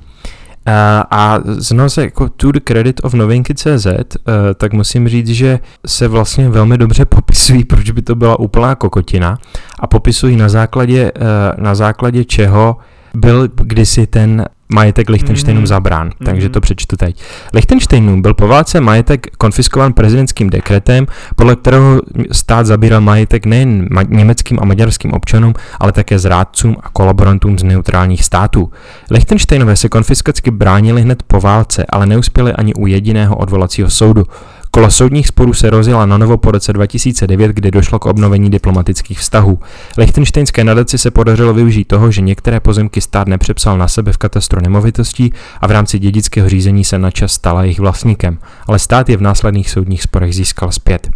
Uh, 0.67 0.74
a 1.12 1.39
znovu 1.46 1.89
se 1.89 2.01
jako 2.01 2.29
to 2.29 2.51
the 2.51 2.60
credit 2.60 3.01
of 3.03 3.13
novinky.cz, 3.13 3.86
uh, 3.86 4.34
tak 4.55 4.74
musím 4.74 5.10
říct, 5.10 5.27
že 5.27 5.60
se 5.86 6.08
vlastně 6.08 6.50
velmi 6.50 6.77
dobře 6.77 7.05
popisují, 7.15 7.63
proč 7.63 7.91
by 7.91 8.01
to 8.01 8.15
byla 8.15 8.39
úplná 8.39 8.75
kokotina 8.75 9.38
a 9.79 9.88
popisují 9.88 10.36
na 10.36 10.50
základě, 10.50 11.12
uh, 11.12 11.63
na 11.63 11.75
základě 11.75 12.25
čeho 12.25 12.77
byl 13.13 13.50
kdysi 13.55 14.08
ten 14.08 14.46
majetek 14.69 15.09
Lichtensteinům 15.09 15.63
mm-hmm. 15.63 15.67
zabrán, 15.67 16.09
mm-hmm. 16.09 16.25
takže 16.25 16.49
to 16.49 16.61
přečtu 16.61 16.95
teď. 16.95 17.21
Lichtensteinům 17.53 18.21
byl 18.21 18.33
po 18.33 18.47
válce 18.47 18.81
majetek 18.81 19.27
konfiskován 19.38 19.93
prezidentským 19.93 20.49
dekretem, 20.49 21.07
podle 21.35 21.55
kterého 21.55 22.01
stát 22.31 22.65
zabíral 22.65 23.01
majetek 23.01 23.45
nejen 23.45 23.88
ma- 23.88 24.09
německým 24.09 24.59
a 24.61 24.65
maďarským 24.65 25.13
občanům, 25.13 25.53
ale 25.79 25.91
také 25.91 26.19
zrádcům 26.19 26.77
a 26.83 26.89
kolaborantům 26.89 27.59
z 27.59 27.63
neutrálních 27.63 28.25
států. 28.25 28.71
Lichtensteinové 29.11 29.75
se 29.75 29.89
konfiskacky 29.89 30.51
bránili 30.51 31.01
hned 31.01 31.23
po 31.23 31.41
válce, 31.41 31.85
ale 31.89 32.05
neuspěli 32.05 32.53
ani 32.53 32.73
u 32.73 32.88
jediného 32.88 33.35
odvolacího 33.35 33.89
soudu. 33.89 34.23
Kola 34.71 34.89
soudních 34.89 35.27
sporů 35.27 35.53
se 35.53 35.69
rozjela 35.69 36.05
na 36.05 36.17
novo 36.17 36.38
po 36.38 36.51
roce 36.51 36.73
2009, 36.73 37.51
kdy 37.51 37.71
došlo 37.71 37.99
k 37.99 38.05
obnovení 38.05 38.49
diplomatických 38.49 39.19
vztahů. 39.19 39.59
Lichtensteinské 39.97 40.63
nadaci 40.63 40.97
se 40.97 41.11
podařilo 41.11 41.53
využít 41.53 41.85
toho, 41.85 42.11
že 42.11 42.21
některé 42.21 42.59
pozemky 42.59 43.01
stát 43.01 43.27
nepřepsal 43.27 43.77
na 43.77 43.88
sebe 43.88 44.11
v 44.11 44.17
katastru 44.17 44.61
nemovitostí 44.61 45.33
a 45.61 45.67
v 45.67 45.71
rámci 45.71 45.99
dědického 45.99 46.49
řízení 46.49 46.83
se 46.83 46.99
načas 46.99 47.31
stala 47.31 47.63
jejich 47.63 47.79
vlastníkem, 47.79 48.39
ale 48.67 48.79
stát 48.79 49.09
je 49.09 49.17
v 49.17 49.21
následných 49.21 49.69
soudních 49.69 50.03
sporech 50.03 50.35
získal 50.35 50.71
zpět. 50.71 51.09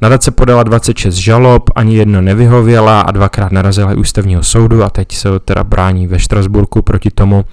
Nadace 0.00 0.30
podala 0.30 0.62
26 0.62 1.14
žalob, 1.14 1.70
ani 1.74 1.96
jedno 1.96 2.20
nevyhověla 2.20 3.00
a 3.00 3.10
dvakrát 3.10 3.52
narazila 3.52 3.94
ústavního 3.94 4.42
soudu 4.42 4.84
a 4.84 4.90
teď 4.90 5.16
se 5.16 5.28
teda 5.44 5.64
brání 5.64 6.06
ve 6.06 6.18
Štrasburku 6.18 6.82
proti 6.82 7.10
tomu. 7.10 7.44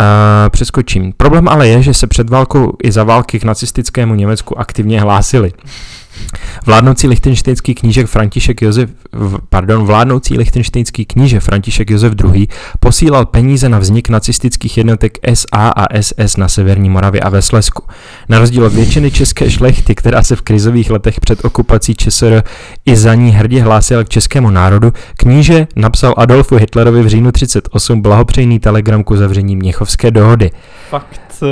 Uh, 0.00 0.50
přeskočím. 0.50 1.12
Problém 1.16 1.48
ale 1.48 1.68
je, 1.68 1.82
že 1.82 1.94
se 1.94 2.06
před 2.06 2.30
válkou 2.30 2.76
i 2.82 2.92
za 2.92 3.04
války 3.04 3.40
k 3.40 3.44
nacistickému 3.44 4.14
Německu 4.14 4.58
aktivně 4.58 5.00
hlásili. 5.00 5.52
Vládnoucí 6.66 7.08
lichtenštejnský 7.08 7.74
knížek 7.74 8.06
František 8.06 8.62
Josef, 8.62 8.90
pardon, 9.48 9.84
vládnoucí 9.84 10.38
lichtenštejnský 10.38 11.04
kníže 11.04 11.40
František 11.40 11.90
Josef 11.90 12.12
II. 12.24 12.48
posílal 12.80 13.26
peníze 13.26 13.68
na 13.68 13.78
vznik 13.78 14.08
nacistických 14.08 14.76
jednotek 14.76 15.18
SA 15.34 15.68
a 15.68 16.00
SS 16.00 16.36
na 16.36 16.48
severní 16.48 16.90
Moravě 16.90 17.20
a 17.20 17.28
ve 17.28 17.42
Slesku. 17.42 17.82
Na 18.28 18.38
rozdíl 18.38 18.64
od 18.64 18.72
většiny 18.72 19.10
české 19.10 19.50
šlechty, 19.50 19.94
která 19.94 20.22
se 20.22 20.36
v 20.36 20.42
krizových 20.42 20.90
letech 20.90 21.20
před 21.20 21.44
okupací 21.44 21.94
ČSR 21.94 22.42
i 22.86 22.96
za 22.96 23.14
ní 23.14 23.30
hrdě 23.30 23.62
hlásila 23.62 24.04
k 24.04 24.08
českému 24.08 24.50
národu, 24.50 24.92
kníže 25.16 25.66
napsal 25.76 26.14
Adolfu 26.16 26.56
Hitlerovi 26.56 27.02
v 27.02 27.08
říjnu 27.08 27.32
38 27.32 28.02
blahopřejný 28.02 28.58
telegram 28.58 29.04
k 29.04 29.10
uzavření 29.10 29.56
Měchovské 29.56 30.10
dohody. 30.10 30.50
Fakt 30.90 31.20
uh, 31.42 31.48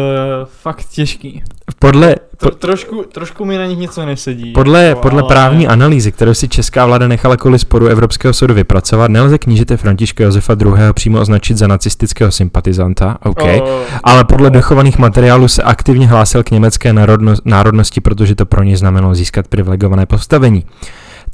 fakt 0.63 0.85
těžký. 0.85 1.43
Podle... 1.79 2.17
Po, 2.41 2.51
trošku, 2.51 3.05
trošku 3.13 3.45
mi 3.45 3.59
na 3.59 3.67
nich 3.67 3.79
něco 3.79 4.07
nesedí. 4.07 4.53
Podle, 4.53 4.85
jako, 4.85 5.01
podle 5.01 5.21
ale... 5.21 5.29
právní 5.29 5.69
analýzy, 5.69 6.13
kterou 6.13 6.35
si 6.35 6.49
česká 6.49 6.87
vláda 6.87 7.09
nechala 7.09 7.37
kvůli 7.37 7.59
sporu 7.59 7.87
Evropského 7.87 8.35
soudu 8.35 8.55
vypracovat, 8.55 9.11
nelze 9.11 9.39
knížete 9.39 9.77
Františka 9.77 10.25
Josefa 10.25 10.57
II. 10.61 10.73
přímo 10.93 11.21
označit 11.21 11.57
za 11.57 11.67
nacistického 11.67 12.33
sympatizanta, 12.33 13.19
OK, 13.23 13.43
oh, 13.43 13.69
ale 14.05 14.25
podle 14.25 14.49
oh. 14.49 14.53
dochovaných 14.53 14.99
materiálů 14.99 15.49
se 15.49 15.63
aktivně 15.63 16.07
hlásil 16.07 16.43
k 16.43 16.51
německé 16.51 16.93
národno, 16.93 17.35
národnosti, 17.45 18.01
protože 18.01 18.35
to 18.35 18.47
pro 18.47 18.63
ně 18.63 18.77
znamenalo 18.77 19.15
získat 19.15 19.49
privilegované 19.49 20.07
postavení. 20.07 20.65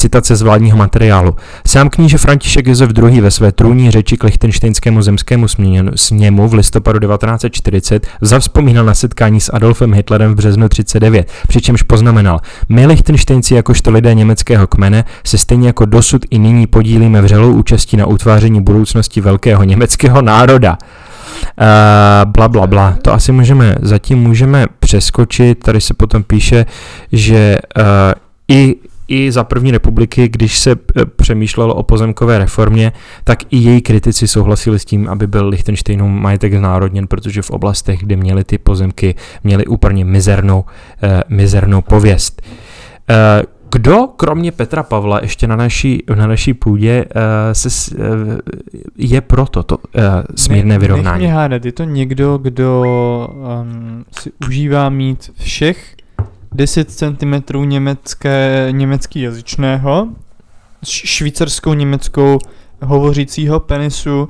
Citace 0.00 0.37
z 0.37 0.42
vládního 0.42 0.76
materiálu. 0.76 1.37
Sám 1.66 1.90
kníže 1.90 2.19
František 2.19 2.66
Josef 2.66 2.90
II. 2.99 3.21
ve 3.21 3.30
své 3.30 3.52
trůní 3.52 3.90
řeči 3.90 4.16
k 4.16 4.25
lichtenštejnskému 4.25 5.02
zemskému 5.02 5.47
sněmu 5.95 6.49
v 6.49 6.54
listopadu 6.54 6.99
1940 6.99 8.07
zavzpomínal 8.21 8.85
na 8.85 8.95
setkání 8.95 9.40
s 9.40 9.52
Adolfem 9.52 9.95
Hitlerem 9.95 10.33
v 10.33 10.35
březnu 10.35 10.69
39, 10.69 11.33
přičemž 11.49 11.83
poznamenal, 11.83 12.40
my 12.69 12.87
lichtenštejnci 12.87 13.54
jakožto 13.54 13.90
lidé 13.90 14.14
německého 14.14 14.66
kmene 14.66 15.04
se 15.25 15.38
stejně 15.38 15.66
jako 15.66 15.85
dosud 15.85 16.26
i 16.30 16.38
nyní 16.38 16.66
podílíme 16.66 17.23
vřelou 17.23 17.52
účastí 17.52 17.97
na 17.97 18.07
utváření 18.07 18.62
budoucnosti 18.62 19.21
velkého 19.21 19.64
německého 19.64 20.23
národa. 20.23 20.78
Uh, 20.80 22.30
bla, 22.33 22.49
bla, 22.49 22.66
bla. 22.66 22.97
To 23.02 23.12
asi 23.12 23.33
můžeme, 23.33 23.75
zatím 23.83 24.19
můžeme 24.19 24.66
přeskočit. 24.78 25.59
Tady 25.64 25.80
se 25.80 25.95
potom 25.95 26.23
píše, 26.23 26.66
že 27.12 27.59
uh, 27.76 27.85
i 28.49 28.76
i 29.11 29.33
za 29.33 29.45
první 29.45 29.71
republiky, 29.71 30.29
když 30.29 30.59
se 30.59 30.71
eh, 30.71 31.05
přemýšlelo 31.05 31.75
o 31.75 31.83
pozemkové 31.83 32.38
reformě, 32.38 32.93
tak 33.25 33.43
i 33.50 33.57
její 33.57 33.81
kritici 33.81 34.29
souhlasili 34.29 34.79
s 34.79 34.85
tím, 34.85 35.09
aby 35.09 35.26
byl 35.26 35.49
Lichtensteinům 35.49 36.23
majetek 36.23 36.55
znárodněn, 36.55 37.07
protože 37.07 37.43
v 37.43 37.50
oblastech, 37.50 38.00
kde 38.00 38.17
měly 38.17 38.45
ty 38.45 38.59
pozemky, 38.59 39.14
měly 39.45 39.67
úplně 39.67 40.05
mizernou, 40.05 40.64
eh, 41.02 41.23
mizernou 41.29 41.83
pověst. 41.83 42.43
Eh, 43.11 43.43
kdo, 43.73 44.07
kromě 44.17 44.52
Petra 44.52 44.83
Pavla, 44.83 45.19
ještě 45.23 45.47
na 45.47 45.57
naší, 45.57 46.05
na 46.14 46.26
naší 46.26 46.55
půdě 46.55 47.05
uh, 47.05 47.21
se, 47.52 47.95
uh, 47.95 48.05
je 48.97 49.21
pro 49.21 49.47
toto 49.47 49.79
uh, 49.79 50.02
smírné 50.35 50.79
vyrovnání? 50.79 51.19
Nech 51.19 51.29
mě 51.29 51.35
hádat, 51.35 51.64
je 51.64 51.73
to 51.73 51.85
někdo, 51.85 52.38
kdo 52.38 52.83
um, 53.62 54.05
si 54.21 54.33
užívá 54.47 54.88
mít 54.88 55.31
všech 55.38 55.95
10 56.54 56.90
cm 56.90 57.35
německé, 57.64 58.69
německý 58.71 59.21
jazyčného, 59.21 60.09
švýcarskou 60.85 61.75
německou 61.75 62.38
hovořícího 62.83 63.61
penisu 63.61 64.28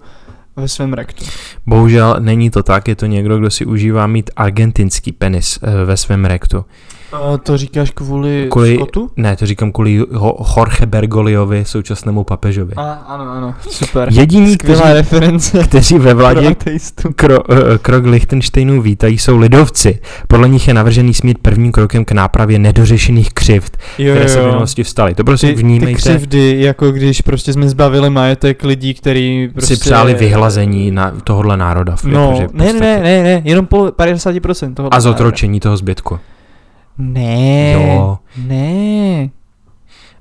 ve 0.56 0.68
svém 0.68 0.92
rektu. 0.92 1.24
Bohužel 1.66 2.16
není 2.18 2.50
to 2.50 2.62
tak, 2.62 2.88
je 2.88 2.96
to 2.96 3.06
někdo, 3.06 3.38
kdo 3.38 3.50
si 3.50 3.64
užívá 3.66 4.06
mít 4.06 4.30
argentinský 4.36 5.12
penis 5.12 5.58
eh, 5.62 5.84
ve 5.84 5.96
svém 5.96 6.24
rektu. 6.24 6.64
A 7.12 7.38
to 7.38 7.56
říkáš 7.56 7.90
kvůli, 7.90 8.46
kvůli 8.50 8.74
Skotu? 8.74 9.10
Ne, 9.16 9.36
to 9.36 9.46
říkám 9.46 9.72
kvůli 9.72 10.04
Jorge 10.56 10.86
Bergoliovi, 10.86 11.64
současnému 11.64 12.24
papežovi. 12.24 12.72
A, 12.76 12.92
ano, 12.92 13.30
ano, 13.30 13.54
super. 13.70 14.08
Jediní, 14.12 14.56
kteří, 14.56 14.82
reference 14.84 15.64
kteří 15.64 15.98
ve 15.98 16.14
vládě 16.14 16.56
kro, 17.16 17.38
eh, 17.52 17.78
krok 17.78 18.06
Lichtensteinu 18.06 18.82
vítají, 18.82 19.18
jsou 19.18 19.38
lidovci. 19.38 20.00
Podle 20.28 20.48
nich 20.48 20.68
je 20.68 20.74
navržený 20.74 21.14
smít 21.14 21.38
prvním 21.38 21.72
krokem 21.72 22.04
k 22.04 22.12
nápravě 22.12 22.58
nedořešených 22.58 23.32
křivd, 23.32 23.76
jo, 23.98 24.12
které 24.12 24.24
jo. 24.24 24.34
se 24.34 24.42
v 24.42 24.46
minulosti 24.46 24.84
vstaly. 24.84 25.14
To 25.14 25.24
prostě 25.24 25.52
vnímejte. 25.52 26.02
Ty 26.02 26.08
křivdy, 26.08 26.56
jako 26.60 26.90
když 26.90 27.20
prostě 27.20 27.52
jsme 27.52 27.68
zbavili 27.68 28.10
majetek 28.10 28.64
lidí, 28.64 28.94
který 28.94 29.48
prostě... 29.52 29.76
Si 29.76 29.80
přáli 29.80 30.14
vyhlazení 30.14 30.90
na 30.90 31.12
tohohle 31.24 31.56
národa. 31.56 31.96
No, 32.04 32.48
ne, 32.52 32.72
ne, 32.72 32.80
ne, 32.80 33.22
ne, 33.22 33.42
jenom 33.44 33.66
po 33.66 33.84
50% 33.84 34.74
toho. 34.74 34.94
A 34.94 35.00
zotročení 35.00 35.60
toho 35.60 35.76
zbytku. 35.76 36.18
Ne. 37.00 37.72
Jo. 37.72 38.18
Ne. 38.46 39.28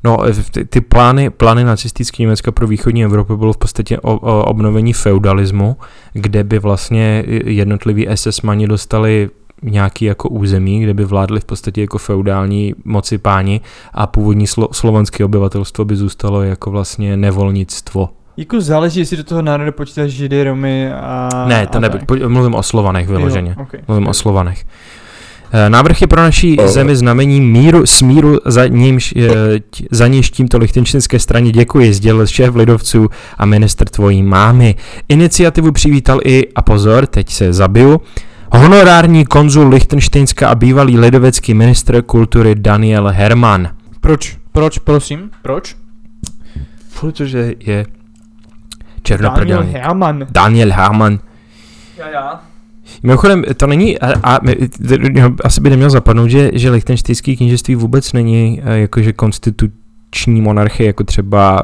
No, 0.03 0.17
ty, 0.51 0.65
ty 0.65 0.81
plány, 0.81 1.29
plány 1.29 1.63
nacistické 1.63 2.23
Německa 2.23 2.51
pro 2.51 2.67
východní 2.67 3.03
Evropu 3.03 3.37
bylo 3.37 3.53
v 3.53 3.57
podstatě 3.57 3.99
o, 3.99 4.17
o 4.17 4.45
obnovení 4.45 4.93
feudalismu, 4.93 5.77
kde 6.13 6.43
by 6.43 6.59
vlastně 6.59 7.23
jednotliví 7.45 8.07
SS-mani 8.07 8.67
dostali 8.67 9.29
nějaký 9.63 10.05
jako 10.05 10.29
území, 10.29 10.79
kde 10.79 10.93
by 10.93 11.05
vládli 11.05 11.39
v 11.39 11.45
podstatě 11.45 11.81
jako 11.81 11.97
feudální 11.97 12.73
moci 12.85 13.17
páni 13.17 13.61
a 13.93 14.07
původní 14.07 14.47
slo, 14.47 14.69
slovanské 14.71 15.25
obyvatelstvo 15.25 15.85
by 15.85 15.95
zůstalo 15.95 16.41
jako 16.41 16.71
vlastně 16.71 17.17
nevolnictvo. 17.17 18.09
Jako 18.37 18.61
záleží, 18.61 18.99
jestli 18.99 19.17
do 19.17 19.23
toho 19.23 19.41
národa 19.41 19.71
počítáš 19.71 20.11
Židy, 20.11 20.43
Romy 20.43 20.91
a... 20.93 21.29
Ne, 21.47 21.67
to 21.67 21.79
ne, 21.79 21.89
mluvím 22.27 22.55
o 22.55 22.63
Slovanech 22.63 23.07
vyloženě. 23.07 23.55
Jo, 23.57 23.63
okay. 23.63 23.81
Mluvím 23.87 24.03
okay. 24.03 24.11
o 24.11 24.13
Slovanech. 24.13 24.65
Eh, 25.51 25.69
Návrh 25.69 26.01
je 26.01 26.07
pro 26.07 26.21
naší 26.21 26.57
zemi 26.65 26.95
znamení 26.95 27.41
míru, 27.41 27.85
smíru, 27.85 28.39
za, 28.45 28.67
nímž, 28.67 29.13
eh, 29.17 29.29
za 29.91 30.07
níž 30.07 30.29
tímto 30.31 30.57
lichtenštinské 30.57 31.19
straně 31.19 31.51
děkuji, 31.51 31.93
sdělil 31.93 32.27
šéf 32.27 32.55
lidovců 32.55 33.09
a 33.37 33.45
minister 33.45 33.89
tvojí 33.89 34.23
mámy. 34.23 34.75
Iniciativu 35.09 35.71
přivítal 35.71 36.19
i, 36.25 36.47
a 36.55 36.61
pozor, 36.61 37.05
teď 37.07 37.29
se 37.29 37.53
zabiju, 37.53 38.01
honorární 38.51 39.25
konzul 39.25 39.67
Lichtenštejnska 39.67 40.49
a 40.49 40.55
bývalý 40.55 40.99
lidovecký 40.99 41.53
ministr 41.53 42.01
kultury 42.01 42.55
Daniel 42.55 43.07
Herman. 43.07 43.69
Proč? 44.01 44.37
Proč, 44.51 44.79
prosím? 44.79 45.31
Proč? 45.41 45.75
Protože 46.99 47.39
je 47.39 47.55
Daniel 47.65 47.85
černoprdelník. 49.03 49.75
Herman. 49.75 50.27
Daniel 50.31 50.71
Herman. 50.71 51.19
Já, 51.97 52.09
já. 52.09 52.41
Mimochodem, 53.03 53.43
to 53.57 53.67
není, 53.67 53.99
a, 53.99 54.13
a 54.23 54.39
asi 55.43 55.61
by 55.61 55.69
neměl 55.69 55.89
zapadnout, 55.89 56.27
že, 56.27 56.51
že 56.53 56.69
lichtenštejský 56.69 57.37
knížectví 57.37 57.75
vůbec 57.75 58.13
není 58.13 58.61
eh, 58.63 58.79
jakože 58.79 59.13
konstituční 59.13 60.41
monarchie, 60.41 60.87
jako 60.87 61.03
třeba 61.03 61.63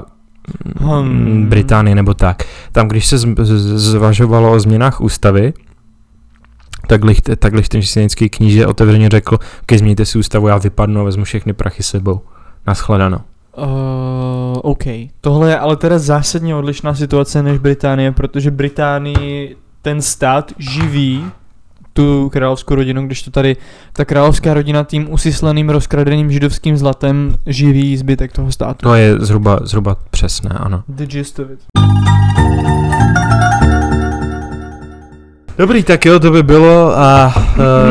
mm, 0.81 0.87
Hmm. 0.87 1.45
Británie 1.49 1.95
nebo 1.95 2.13
tak. 2.13 2.43
Tam, 2.71 2.87
když 2.87 3.05
se 3.05 3.17
z- 3.17 3.35
z- 3.43 3.91
zvažovalo 3.91 4.51
o 4.51 4.59
změnách 4.59 5.01
ústavy, 5.01 5.53
tak, 6.87 7.03
Licht, 7.03 7.29
tak 7.39 7.53
lichtenštejnský 7.53 8.29
kníže 8.29 8.67
otevřeně 8.67 9.09
řekl, 9.09 9.37
když 9.67 9.79
změníte 9.79 10.05
si 10.05 10.19
ústavu, 10.19 10.47
já 10.47 10.57
vypadnu 10.57 11.01
a 11.01 11.03
vezmu 11.03 11.23
všechny 11.23 11.53
prachy 11.53 11.83
sebou. 11.83 12.19
Naschledanou. 12.67 13.17
Uh, 13.57 13.63
OK. 14.61 14.83
Tohle 15.21 15.49
je 15.49 15.59
ale 15.59 15.75
teda 15.75 15.99
zásadně 15.99 16.55
odlišná 16.55 16.95
situace 16.95 17.43
než 17.43 17.57
Británie, 17.59 18.11
protože 18.11 18.51
Británii 18.51 19.55
ten 19.85 20.01
stát 20.01 20.51
živí 20.57 21.25
tu 21.93 22.29
královskou 22.29 22.75
rodinu, 22.75 23.05
když 23.05 23.21
to 23.21 23.31
tady 23.31 23.57
ta 23.93 24.05
královská 24.05 24.53
rodina 24.53 24.83
tím 24.83 25.13
usysleným 25.13 25.69
rozkradeným 25.69 26.31
židovským 26.31 26.77
zlatem 26.77 27.35
živí 27.45 27.97
zbytek 27.97 28.31
toho 28.31 28.51
státu. 28.51 28.83
To 28.83 28.95
je 28.95 29.19
zhruba, 29.19 29.59
zhruba 29.63 29.97
přesné, 30.09 30.49
ano. 30.49 30.83
The 30.87 31.05
gist 31.05 31.39
of 31.39 31.47
it. 31.51 31.59
Dobrý, 35.57 35.83
tak 35.83 36.05
jo, 36.05 36.19
to 36.19 36.31
by 36.31 36.43
bylo 36.43 36.97
a 36.97 37.33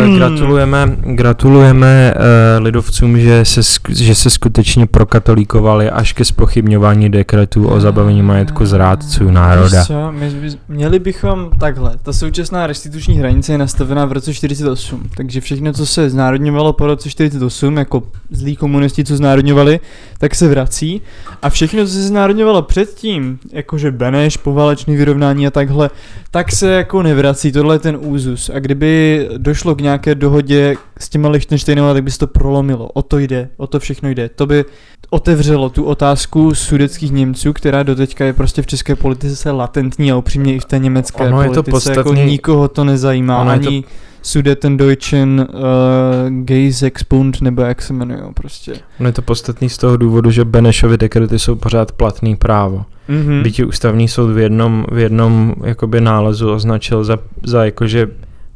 uh, 0.06 0.16
gratulujeme, 0.16 0.96
gratulujeme 1.00 2.14
uh, 2.14 2.64
lidovcům, 2.64 3.18
že 3.18 3.44
se, 3.44 3.60
že 3.88 4.14
se 4.14 4.30
skutečně 4.30 4.86
prokatolíkovali 4.86 5.90
až 5.90 6.12
ke 6.12 6.24
spochybňování 6.24 7.10
dekretů 7.10 7.68
o 7.68 7.80
zabavení 7.80 8.22
majetku 8.22 8.66
zrádců 8.66 9.30
národa. 9.30 9.84
Co, 9.84 10.12
my, 10.12 10.30
my, 10.30 10.48
měli 10.68 10.98
bychom 10.98 11.50
takhle, 11.60 11.96
ta 12.02 12.12
současná 12.12 12.66
restituční 12.66 13.14
hranice 13.14 13.52
je 13.52 13.58
nastavená 13.58 14.04
v 14.04 14.12
roce 14.12 14.34
48, 14.34 15.02
takže 15.16 15.40
všechno, 15.40 15.72
co 15.72 15.86
se 15.86 16.10
znárodňovalo 16.10 16.72
po 16.72 16.86
roce 16.86 17.10
48, 17.10 17.76
jako 17.76 18.02
zlí 18.30 18.56
komunisti, 18.56 19.04
co 19.04 19.16
znárodňovali, 19.16 19.80
tak 20.18 20.34
se 20.34 20.48
vrací. 20.48 21.02
A 21.42 21.50
všechno, 21.50 21.86
co 21.86 21.92
se 21.92 22.02
znárodňovalo 22.02 22.62
předtím, 22.62 23.38
jakože 23.52 23.90
Beneš, 23.90 24.36
poválečný 24.36 24.96
vyrovnání 24.96 25.46
a 25.46 25.50
takhle, 25.50 25.90
tak 26.30 26.52
se 26.52 26.70
jako 26.70 27.02
nevrací, 27.02 27.53
tohle 27.54 27.74
je 27.74 27.78
ten 27.78 27.98
úzus. 28.00 28.50
A 28.54 28.58
kdyby 28.58 29.28
došlo 29.36 29.74
k 29.74 29.80
nějaké 29.80 30.14
dohodě 30.14 30.76
s 30.98 31.08
těma 31.08 31.28
Lichtensteinova, 31.28 31.92
tak 31.94 32.04
by 32.04 32.10
se 32.10 32.18
to 32.18 32.26
prolomilo, 32.26 32.88
o 32.88 33.02
to 33.02 33.18
jde, 33.18 33.48
o 33.56 33.66
to 33.66 33.80
všechno 33.80 34.08
jde, 34.08 34.28
to 34.28 34.46
by 34.46 34.64
otevřelo 35.10 35.68
tu 35.70 35.84
otázku 35.84 36.54
sudeckých 36.54 37.12
Němců, 37.12 37.52
která 37.52 37.82
doteďka 37.82 38.24
je 38.24 38.32
prostě 38.32 38.62
v 38.62 38.66
české 38.66 38.96
politice 38.96 39.50
latentní 39.50 40.12
a 40.12 40.16
upřímně 40.16 40.54
i 40.54 40.60
v 40.60 40.64
té 40.64 40.78
německé 40.78 41.24
Ono 41.26 41.42
je 41.42 41.50
to 41.50 41.62
politice, 41.62 41.90
jako 41.90 42.02
podstatný- 42.02 42.30
nikoho 42.30 42.68
to 42.68 42.84
nezajímá, 42.84 43.40
Ono 43.40 43.52
je 43.52 43.58
to- 43.58 43.88
ani 44.24 44.30
Sudeten 44.30 44.76
Deutschen 44.76 45.48
uh, 45.54 46.44
Geisexbund, 46.44 47.40
nebo 47.40 47.62
jak 47.62 47.82
se 47.82 47.92
jmenují 47.92 48.20
prostě. 48.34 48.74
No 49.00 49.06
je 49.06 49.12
to 49.12 49.22
podstatný 49.22 49.68
z 49.68 49.78
toho 49.78 49.96
důvodu, 49.96 50.30
že 50.30 50.44
Benešovy 50.44 50.98
dekrety 50.98 51.38
jsou 51.38 51.56
pořád 51.56 51.92
platný 51.92 52.36
právo. 52.36 52.84
Mm-hmm. 53.08 53.42
Byť 53.42 53.64
ústavní 53.64 54.08
soud 54.08 54.30
v 54.32 54.38
jednom, 54.38 54.84
v 54.92 54.98
jednom 54.98 55.54
jakoby 55.64 56.00
nálezu 56.00 56.52
označil 56.52 57.04
za, 57.04 57.18
za 57.42 57.64
jakože 57.64 58.08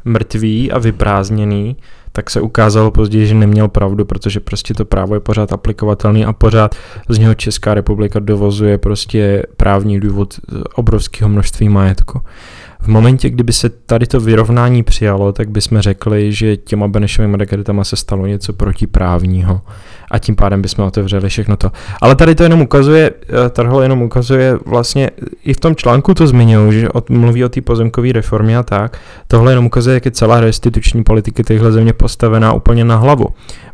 mrtvý 0.04 0.72
a 0.72 0.78
vyprázdněný, 0.78 1.76
tak 2.12 2.30
se 2.30 2.40
ukázalo 2.40 2.90
později, 2.90 3.26
že 3.26 3.34
neměl 3.34 3.68
pravdu, 3.68 4.04
protože 4.04 4.40
prostě 4.40 4.74
to 4.74 4.84
právo 4.84 5.14
je 5.14 5.20
pořád 5.20 5.52
aplikovatelný 5.52 6.24
a 6.24 6.32
pořád 6.32 6.74
z 7.08 7.18
něho 7.18 7.34
Česká 7.34 7.74
republika 7.74 8.18
dovozuje 8.18 8.78
prostě 8.78 9.42
právní 9.56 10.00
důvod 10.00 10.34
obrovského 10.74 11.28
množství 11.28 11.68
majetku. 11.68 12.20
V 12.80 12.88
momentě, 12.88 13.30
kdyby 13.30 13.52
se 13.52 13.68
tady 13.68 14.06
to 14.06 14.20
vyrovnání 14.20 14.82
přijalo, 14.82 15.32
tak 15.32 15.50
bychom 15.50 15.80
řekli, 15.80 16.32
že 16.32 16.56
těma 16.56 16.88
Benešovými 16.88 17.38
dekretama 17.38 17.84
se 17.84 17.96
stalo 17.96 18.26
něco 18.26 18.52
protiprávního 18.52 19.60
a 20.10 20.18
tím 20.18 20.36
pádem 20.36 20.62
bychom 20.62 20.84
otevřeli 20.84 21.28
všechno 21.28 21.56
to. 21.56 21.72
Ale 22.00 22.14
tady 22.14 22.34
to 22.34 22.42
jenom 22.42 22.60
ukazuje, 22.60 23.10
eh, 23.46 23.50
tohle 23.50 23.84
jenom 23.84 24.02
ukazuje 24.02 24.58
vlastně, 24.66 25.10
i 25.44 25.54
v 25.54 25.60
tom 25.60 25.76
článku 25.76 26.14
to 26.14 26.26
zmiňují, 26.26 26.80
že 26.80 26.88
od, 26.88 27.10
mluví 27.10 27.44
o 27.44 27.48
té 27.48 27.60
pozemkové 27.60 28.12
reformě 28.12 28.58
a 28.58 28.62
tak, 28.62 28.98
tohle 29.26 29.52
jenom 29.52 29.66
ukazuje, 29.66 29.94
jak 29.94 30.04
je 30.04 30.10
celá 30.10 30.40
restituční 30.40 31.04
politika 31.04 31.42
téhle 31.42 31.72
země 31.72 31.92
postavená 31.92 32.52
úplně 32.52 32.84
na 32.84 32.96
hlavu. 32.96 33.26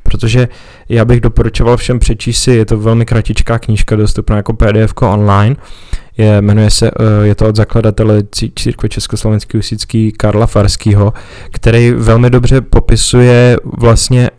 Protože 0.02 0.48
já 0.88 1.04
bych 1.04 1.20
doporučoval 1.20 1.76
všem 1.76 1.98
přečíst 1.98 2.42
si, 2.42 2.52
je 2.52 2.64
to 2.64 2.78
velmi 2.78 3.06
kratičká 3.06 3.58
knížka, 3.58 3.96
dostupná 3.96 4.36
jako 4.36 4.52
PDF 4.52 4.94
online, 5.00 5.56
je, 6.18 6.42
jmenuje 6.42 6.70
se, 6.70 6.90
eh, 6.90 7.26
je 7.26 7.34
to 7.34 7.48
od 7.48 7.56
zakladatele 7.56 8.18
cí- 8.22 8.52
církve 8.56 8.88
Československý 8.88 9.58
Usický 9.58 10.12
Karla 10.12 10.46
Farského, 10.46 11.12
který 11.50 11.90
velmi 11.90 12.30
dobře 12.30 12.60
popisuje 12.60 13.56
vlastně 13.78 14.30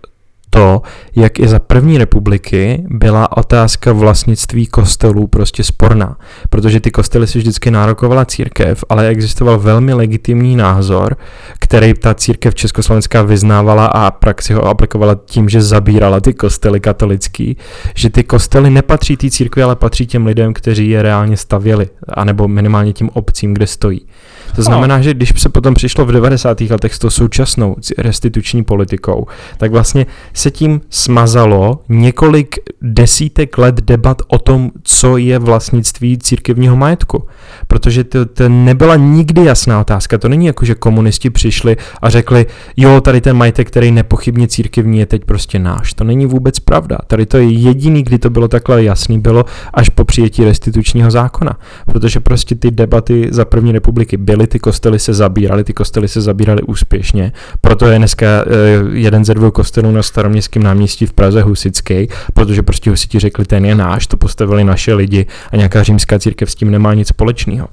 to, 0.56 0.82
jak 1.16 1.40
i 1.40 1.48
za 1.48 1.60
první 1.60 1.98
republiky 1.98 2.84
byla 2.90 3.38
otázka 3.38 3.94
vlastnictví 3.94 4.68
kostelů 4.68 5.28
prostě 5.28 5.64
sporná, 5.64 6.18
protože 6.50 6.80
ty 6.80 6.92
kostely 6.92 7.28
si 7.28 7.38
vždycky 7.40 7.72
nárokovala 7.72 8.26
církev, 8.26 8.84
ale 8.90 9.08
existoval 9.08 9.60
velmi 9.60 9.94
legitimní 9.94 10.56
názor, 10.56 11.18
který 11.60 11.94
ta 11.94 12.14
církev 12.14 12.56
československá 12.56 13.22
vyznávala 13.22 13.86
a 13.86 14.12
praxi 14.12 14.54
ho 14.54 14.68
aplikovala 14.68 15.16
tím, 15.26 15.50
že 15.50 15.62
zabírala 15.62 16.20
ty 16.20 16.34
kostely 16.34 16.80
katolický, 16.80 17.58
že 17.96 18.10
ty 18.10 18.24
kostely 18.24 18.70
nepatří 18.70 19.18
té 19.18 19.30
církvi, 19.30 19.64
ale 19.64 19.76
patří 19.76 20.08
těm 20.08 20.26
lidem, 20.26 20.54
kteří 20.54 20.90
je 20.90 21.02
reálně 21.02 21.38
stavěli, 21.38 21.88
anebo 22.08 22.48
minimálně 22.48 22.94
tím 22.94 23.10
obcím, 23.14 23.54
kde 23.54 23.68
stojí. 23.68 24.08
To 24.56 24.64
znamená, 24.64 25.02
že 25.02 25.14
když 25.14 25.34
se 25.38 25.50
potom 25.50 25.74
přišlo 25.74 26.06
v 26.06 26.12
90. 26.12 26.62
letech 26.62 26.94
s 26.94 27.00
tou 27.00 27.10
současnou 27.10 27.76
restituční 27.98 28.64
politikou, 28.64 29.28
tak 29.58 29.72
vlastně 29.72 30.06
se 30.46 30.52
tím 30.52 30.82
smazalo 30.90 31.84
několik 31.90 32.56
desítek 32.82 33.58
let 33.58 33.76
debat 33.76 34.22
o 34.28 34.38
tom, 34.38 34.72
co 34.84 35.18
je 35.18 35.40
vlastnictví 35.40 36.18
církevního 36.18 36.76
majetku. 36.76 37.24
Protože 37.68 38.04
to, 38.04 38.26
to 38.26 38.50
nebyla 38.50 38.96
nikdy 38.96 39.46
jasná 39.46 39.80
otázka. 39.80 40.18
To 40.18 40.30
není 40.30 40.46
jako, 40.46 40.66
že 40.66 40.76
komunisti 40.76 41.30
přišli 41.30 41.78
a 42.02 42.10
řekli, 42.10 42.46
jo, 42.78 43.02
tady 43.02 43.22
ten 43.22 43.38
majetek, 43.38 43.68
který 43.68 43.92
nepochybně 43.92 44.48
církevní 44.48 45.00
je 45.00 45.06
teď 45.06 45.26
prostě 45.26 45.60
náš. 45.60 45.94
To 45.94 46.04
není 46.04 46.26
vůbec 46.26 46.60
pravda. 46.60 46.98
Tady 47.08 47.26
to 47.26 47.38
je 47.38 47.50
jediný, 47.50 48.04
kdy 48.04 48.20
to 48.20 48.30
bylo 48.30 48.48
takhle 48.48 48.84
jasný, 48.84 49.20
bylo 49.20 49.46
až 49.74 49.90
po 49.90 50.04
přijetí 50.04 50.44
restitučního 50.46 51.12
zákona. 51.12 51.58
Protože 51.86 52.20
prostě 52.20 52.56
ty 52.56 52.72
debaty 52.72 53.28
za 53.32 53.46
první 53.46 53.72
republiky 53.72 54.18
byly, 54.18 54.48
ty 54.48 54.60
kostely 54.60 55.00
se 55.00 55.14
zabíraly, 55.14 55.64
ty 55.64 55.74
kostely 55.74 56.08
se 56.08 56.22
zabíraly 56.22 56.62
úspěšně. 56.62 57.32
Proto 57.62 57.88
je 57.88 57.98
dneska 57.98 58.26
eh, 58.26 58.46
jeden 58.94 59.26
ze 59.26 59.34
dvou 59.34 59.52
kostelů 59.52 59.92
na 59.92 60.04
staroměstském 60.42 60.64
náměstí 60.64 61.06
v 61.06 61.14
Praze 61.14 61.42
Husický, 61.42 62.08
protože 62.34 62.64
prostě 62.64 62.90
husiti 62.90 63.20
řekli, 63.20 63.46
ten 63.46 63.66
je 63.66 63.76
náš, 63.76 64.08
to 64.08 64.18
postavili 64.18 64.64
naše 64.64 64.94
lidi 64.94 65.26
a 65.52 65.56
nějaká 65.56 65.84
římská 65.84 66.20
církev 66.20 66.52
s 66.52 66.56
tím 66.56 66.72
nemá 66.72 66.94
nic 66.94 67.08
společného. 67.08 67.68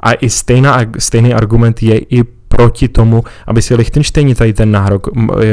A 0.00 0.12
i 0.12 0.30
stejná, 0.30 0.80
stejný 0.98 1.34
argument 1.34 1.82
je 1.82 1.98
i 1.98 2.24
proti 2.48 2.88
tomu, 2.88 3.24
aby 3.46 3.62
si 3.62 3.74
Lichtenštejni 3.74 4.34
tady 4.34 4.52
ten 4.52 4.70
nárok, 4.70 5.08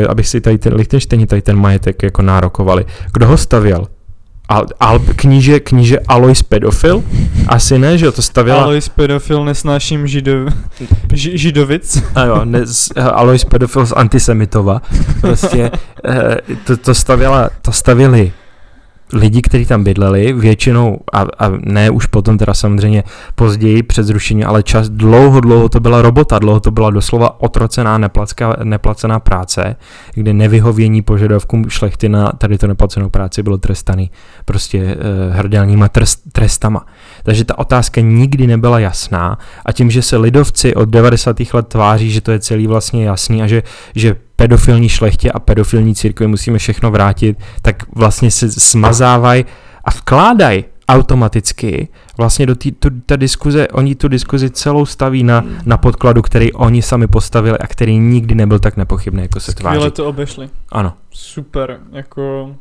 aby 0.10 0.24
si 0.24 0.42
tady 0.42 0.58
ten 0.58 0.74
tady 1.28 1.42
ten 1.42 1.58
majetek 1.58 2.04
jako 2.04 2.22
nárokovali. 2.22 2.86
Kdo 3.14 3.28
ho 3.28 3.38
stavěl? 3.38 3.88
Al, 4.50 4.66
al, 4.80 5.00
kníže, 5.00 5.60
kníže 5.60 6.00
Alois 6.08 6.44
pedofil? 6.44 7.04
Asi 7.48 7.80
ne, 7.80 7.98
že 7.98 8.06
jo, 8.06 8.12
to 8.12 8.22
stavěla... 8.22 8.64
Alois 8.64 8.90
pedofil 8.90 9.46
nesnáším 9.46 10.08
židov, 10.08 10.52
ži, 11.14 11.38
židovic. 11.38 12.04
A 12.16 12.26
jo, 12.26 12.46
ne, 12.46 12.66
z, 12.66 12.92
eh, 12.96 13.02
Alois 13.02 13.46
pedofil 13.46 13.86
z 13.86 13.92
Antisemitova. 13.92 14.82
Prostě 15.22 15.72
eh, 16.06 16.38
to, 16.64 16.78
to, 16.78 16.94
stavěla, 16.94 17.50
to 17.62 17.72
stavěli 17.72 18.32
lidi, 19.14 19.42
kteří 19.42 19.66
tam 19.66 19.84
bydleli, 19.84 20.34
většinou, 20.34 21.00
a, 21.14 21.22
a 21.22 21.50
ne 21.62 21.90
už 21.90 22.06
potom 22.06 22.38
teda 22.38 22.54
samozřejmě 22.54 23.04
později 23.36 23.84
před 23.84 24.04
zrušením, 24.04 24.48
ale 24.48 24.64
čas 24.64 24.90
dlouho, 24.90 25.40
dlouho 25.40 25.70
to 25.70 25.80
byla 25.80 26.02
robota, 26.02 26.40
dlouho 26.40 26.60
to 26.60 26.72
byla 26.72 26.90
doslova 26.90 27.42
otrocená 27.42 27.98
neplacká, 27.98 28.56
neplacená 28.64 29.20
práce, 29.20 29.76
kdy 30.14 30.34
nevyhovění 30.34 31.02
požadavkům 31.02 31.70
šlechty 31.70 32.10
na 32.10 32.32
tady 32.38 32.58
to 32.58 32.68
neplacenou 32.68 33.10
práci 33.10 33.44
bylo 33.44 33.58
trestaný 33.58 34.12
prostě 34.46 34.80
eh, 34.80 35.34
hrdelníma 35.34 35.88
trest, 35.88 36.22
trestama. 36.32 36.86
Takže 37.24 37.46
ta 37.46 37.60
otázka 37.60 38.02
nikdy 38.02 38.48
nebyla 38.48 38.80
jasná 38.80 39.38
a 39.66 39.72
tím, 39.72 39.92
že 39.92 40.02
se 40.02 40.18
lidovci 40.18 40.76
od 40.76 40.90
90. 40.90 41.38
let 41.54 41.68
tváří, 41.68 42.12
že 42.12 42.22
to 42.22 42.32
je 42.32 42.40
celý 42.40 42.68
vlastně 42.68 43.06
jasný 43.06 43.44
a 43.44 43.48
že, 43.48 43.64
že 43.96 44.16
pedofilní 44.36 44.90
šlechtě 44.90 45.32
a 45.32 45.40
pedofilní 45.40 45.96
církvi 45.96 46.28
musíme 46.28 46.58
všechno 46.58 46.92
vrátit, 46.92 47.38
tak 47.62 47.84
vlastně 47.96 48.32
se 48.32 48.52
smazávají 48.52 49.46
a 49.84 49.92
vkládají 49.92 50.66
automaticky 50.88 51.88
vlastně 52.18 52.46
do 52.46 52.56
té 52.56 52.70
ta 53.06 53.16
diskuze, 53.16 53.68
oni 53.68 53.96
tu 53.96 54.08
diskuzi 54.08 54.50
celou 54.50 54.86
staví 54.86 55.24
na, 55.24 55.44
na 55.66 55.78
podkladu, 55.78 56.22
který 56.22 56.54
oni 56.54 56.82
sami 56.82 57.08
postavili 57.08 57.58
a 57.58 57.68
který 57.68 57.98
nikdy 57.98 58.36
nebyl 58.36 58.60
tak 58.60 58.78
nepochybný, 58.78 59.22
jako 59.22 59.40
se 59.40 59.54
tváří. 59.54 59.76
Skvěle 59.76 59.92
to 59.92 60.06
obešli. 60.06 60.50
Ano. 60.72 60.94
Super, 61.12 61.80
jako... 61.92 62.56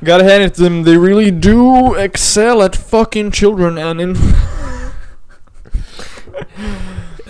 God 0.00 0.22
hand 0.22 0.52
them, 0.52 0.84
they 0.84 0.98
really 0.98 1.30
do 1.30 1.92
excel 1.94 2.62
at 2.62 2.76
fucking 2.76 3.34
children 3.34 3.78
and 3.78 4.00
in... 4.00 4.14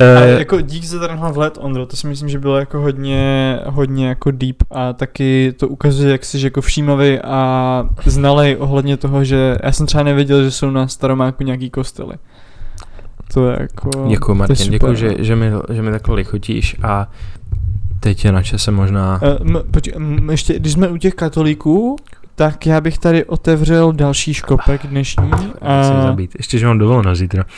A 0.00 0.24
Uh, 0.24 0.38
jako 0.38 0.60
dík 0.60 0.84
za 0.84 1.08
tenhle 1.08 1.32
vhled, 1.32 1.58
Ondro, 1.60 1.86
to 1.86 1.96
si 1.96 2.06
myslím, 2.06 2.28
že 2.28 2.38
bylo 2.38 2.58
jako 2.58 2.80
hodně, 2.80 3.58
hodně 3.66 4.08
jako 4.08 4.30
deep 4.30 4.56
a 4.70 4.92
taky 4.92 5.54
to 5.56 5.68
ukazuje, 5.68 6.12
jak 6.12 6.24
jsi 6.24 6.44
jako 6.44 6.60
všímavý 6.60 7.18
a 7.20 7.88
znalej 8.06 8.56
ohledně 8.58 8.96
toho, 8.96 9.24
že 9.24 9.56
já 9.62 9.72
jsem 9.72 9.86
třeba 9.86 10.02
nevěděl, 10.02 10.44
že 10.44 10.50
jsou 10.50 10.70
na 10.70 10.88
Staromáku 10.88 11.44
nějaký 11.44 11.70
kostely. 11.70 12.14
To 13.34 13.50
je 13.50 13.58
jako... 13.60 13.90
děkuji 14.08 14.34
Martin, 14.34 14.56
super, 14.56 14.72
děkuji, 14.72 14.86
no. 14.86 14.94
že, 14.94 15.14
že, 15.18 15.36
mi, 15.36 15.50
že 15.72 15.82
mi 15.82 15.90
takhle 15.90 16.14
lichotíš 16.14 16.76
a 16.82 17.10
teď 18.00 18.24
je 18.24 18.32
na 18.32 18.42
čase 18.42 18.70
možná... 18.70 19.20
Uh, 19.22 19.50
m, 19.50 19.62
počkej, 19.70 19.92
m, 19.96 20.30
ještě, 20.30 20.58
když 20.58 20.72
jsme 20.72 20.88
u 20.88 20.96
těch 20.96 21.14
katolíků, 21.14 21.96
tak 22.34 22.66
já 22.66 22.80
bych 22.80 22.98
tady 22.98 23.24
otevřel 23.24 23.92
další 23.92 24.34
škopek 24.34 24.86
dnešní. 24.86 25.30
Musím 25.30 26.02
zabít. 26.02 26.34
Ještě, 26.38 26.58
že 26.58 26.66
mám 26.66 26.78
dovolenou 26.78 27.14
zítra. 27.14 27.44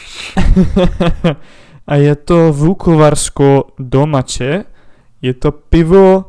a 1.86 1.94
je 1.94 2.14
to 2.16 2.52
Vukovarsko 2.52 3.64
domače. 3.78 4.64
Je 5.22 5.34
to 5.34 5.52
pivo 5.52 6.24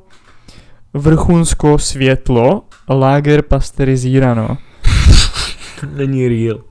Vrchunsko 0.94 1.78
světlo, 1.78 2.62
lager 2.90 3.42
pasterizírano. 3.42 4.58
Není 5.96 6.28
real. 6.28 6.68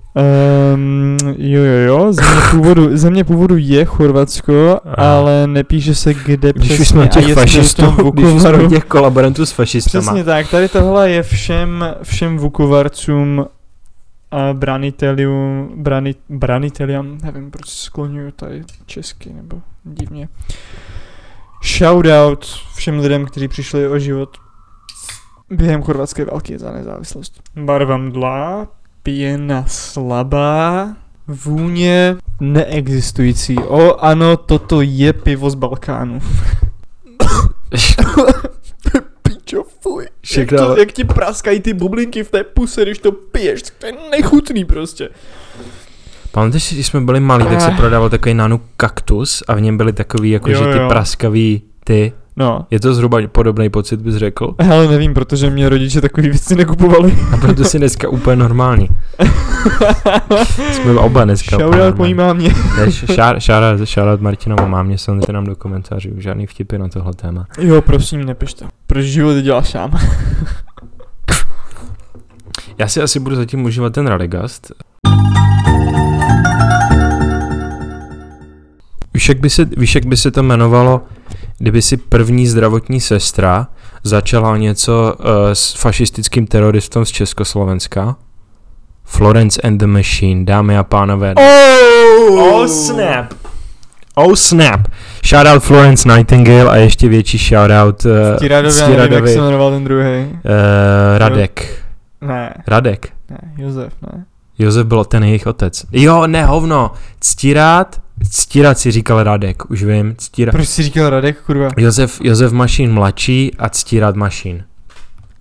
Um, 0.75 1.17
jo, 1.39 1.63
jo, 1.63 1.79
jo, 1.87 2.13
země 2.13 2.41
původu, 2.51 2.97
země 2.97 3.25
původu 3.25 3.57
je 3.59 3.85
Chorvatsko, 3.85 4.81
ale 4.97 5.47
nepíše 5.47 5.95
se 5.95 6.15
kde 6.15 6.53
Když 6.53 6.69
přesně 6.69 6.83
už 6.83 6.89
jsme 6.89 7.09
těch 7.09 7.35
fašistů, 7.35 8.11
když 8.15 8.43
jsme 8.43 8.69
těch 8.69 8.85
kolaborantů 8.85 9.47
s 9.47 9.53
fašistama. 9.53 10.03
Přesně 10.03 10.25
tak, 10.25 10.51
tady 10.51 10.69
tohle 10.69 11.11
je 11.11 11.23
všem, 11.23 11.85
všem 12.03 12.39
Vukovarcům 12.39 13.47
a 14.37 14.53
branitelium, 14.53 15.73
brani, 15.77 16.15
branitelium, 16.29 17.19
nevím 17.23 17.51
proč 17.51 17.69
se 17.69 17.85
skloňuju 17.85 18.31
tady 18.31 18.65
česky, 18.87 19.33
nebo 19.33 19.63
divně. 19.85 20.29
Shoutout 21.65 22.45
všem 22.75 22.99
lidem, 22.99 23.27
kteří 23.27 23.49
přišli 23.49 23.89
o 23.89 23.99
život 23.99 24.37
během 25.51 25.83
chorvatské 25.83 26.25
války 26.25 26.59
za 26.59 26.73
nezávislost. 26.73 27.41
Barva 27.57 27.97
mdla, 27.97 28.69
pěna 29.03 29.65
slabá, 29.67 30.89
vůně 31.27 32.17
neexistující. 32.41 33.59
O 33.59 34.05
ano, 34.05 34.37
toto 34.37 34.81
je 34.83 35.13
pivo 35.13 35.51
z 35.51 35.55
Balkánu. 35.55 36.21
Pičo, 39.47 39.65
fuj. 39.81 40.03
Jak, 40.05 40.13
Všechno, 40.23 40.59
to, 40.59 40.77
jak 40.81 40.93
ti 40.93 41.05
praskají 41.05 41.61
ty 41.61 41.75
bublinky 41.75 42.25
v 42.25 42.31
té 42.31 42.45
puse, 42.45 42.83
když 42.83 42.99
to 42.99 43.13
piješ, 43.13 43.63
to 43.79 43.87
je 43.87 43.93
nechutný 44.11 44.65
prostě. 44.65 45.09
Pamatuješ, 46.33 46.65
si, 46.65 46.75
když 46.75 46.87
jsme 46.87 47.01
byli 47.01 47.21
malí, 47.21 47.45
tak 47.45 47.61
se 47.61 47.67
Ah. 47.73 47.77
prodával 47.77 48.11
takový 48.11 48.35
nanu 48.35 48.61
kaktus 48.77 49.43
a 49.49 49.55
v 49.55 49.61
něm 49.61 49.77
byly 49.77 49.93
takový, 49.93 50.31
jako 50.31 50.51
Jo, 50.51 50.59
že 50.65 50.73
ty 50.73 50.79
jo. 50.79 50.89
praskavý 50.89 51.63
ty. 51.85 52.13
No, 52.39 52.67
Je 52.71 52.81
to 52.81 52.95
zhruba 52.95 53.19
podobný 53.33 53.71
pocit, 53.71 54.01
bys 54.01 54.15
řekl? 54.15 54.55
ale 54.71 54.89
nevím, 54.89 55.15
protože 55.15 55.51
mě 55.51 55.69
rodiče 55.69 56.01
takový 56.01 56.29
věci 56.29 56.57
nekupovali. 56.57 57.19
A 57.33 57.37
proto 57.37 57.65
si 57.65 57.79
dneska 57.79 58.09
úplně 58.09 58.37
normální. 58.37 58.89
Jsme 60.73 60.93
oba 60.93 61.25
dneska 61.25 61.57
Shoutout 61.57 61.99
mojí 61.99 62.15
mámě. 62.15 62.51
Shoutout 63.87 64.21
Martinovu 64.21 64.67
mámě, 64.67 64.99
samozřejmě 64.99 65.33
nám 65.33 65.45
do 65.45 65.57
komentářů, 65.57 66.11
žádný 66.17 66.47
vtipy 66.47 66.79
na 66.79 66.89
tohle 66.89 67.13
téma. 67.15 67.47
Jo, 67.59 67.83
prosím, 67.83 68.25
nepište. 68.25 68.67
Proč 68.87 69.05
život 69.05 69.35
děláš 69.35 69.71
sám? 69.71 69.91
Já 72.79 72.89
si 72.89 73.03
asi 73.03 73.21
budu 73.21 73.37
zatím 73.37 73.65
užívat 73.65 73.93
ten 73.93 74.07
Radegast. 74.07 74.73
Víš, 79.17 79.29
jak 79.29 79.41
by 79.41 79.51
se, 79.51 79.65
víš, 79.65 79.95
jak 79.95 80.07
by 80.07 80.17
se 80.17 80.31
to 80.31 80.41
jmenovalo, 80.41 81.03
kdyby 81.59 81.83
si 81.83 81.97
první 81.97 82.47
zdravotní 82.47 83.01
sestra 83.01 83.69
začala 84.03 84.57
něco 84.57 85.15
uh, 85.19 85.25
s 85.53 85.73
fašistickým 85.75 86.47
teroristou 86.47 87.05
z 87.05 87.11
Československa? 87.11 88.17
Florence 89.05 89.61
and 89.63 89.79
the 89.79 89.87
Machine, 89.87 90.45
dámy 90.45 90.79
a 90.79 90.83
pánové. 90.83 91.35
Oh 92.31 92.67
snap! 92.67 93.35
Oh 94.15 94.35
snap! 94.35 94.81
Shoutout 95.27 95.63
Florence 95.63 96.09
Nightingale 96.17 96.71
a 96.71 96.77
ještě 96.77 97.09
větší 97.09 97.39
shoutout 97.39 98.05
uh, 98.05 98.13
Ctiradovi, 98.37 98.81
já 98.81 98.89
nevím, 98.89 99.13
jak 99.13 99.29
se 99.29 99.39
jmenoval 99.39 99.71
ten 99.71 99.85
druhý. 99.85 100.25
uh, 100.25 100.39
Radek. 101.19 101.85
Ne, 102.21 102.55
Radek. 102.67 103.09
ne, 103.31 103.39
Josef, 103.59 103.93
ne. 104.03 104.25
Josef 104.59 104.87
byl 104.87 105.05
ten 105.05 105.25
jejich 105.25 105.47
otec. 105.47 105.85
Jo, 105.93 106.27
ne, 106.27 106.45
hovno. 106.45 106.91
Ctírat, 107.21 108.01
ctírat 108.31 108.79
si 108.79 108.91
říkal 108.91 109.23
Radek, 109.23 109.71
už 109.71 109.85
vím, 109.85 110.15
ctírat. 110.19 110.53
Proč 110.53 110.69
jsi 110.69 110.83
říkal 110.83 111.11
Radek, 111.11 111.43
kurva? 111.43 111.69
Josef, 111.77 112.21
Josef 112.23 112.53
Mašín 112.53 112.93
mladší 112.93 113.51
a 113.59 113.69
ctírat 113.69 114.17
Mašín. 114.17 114.65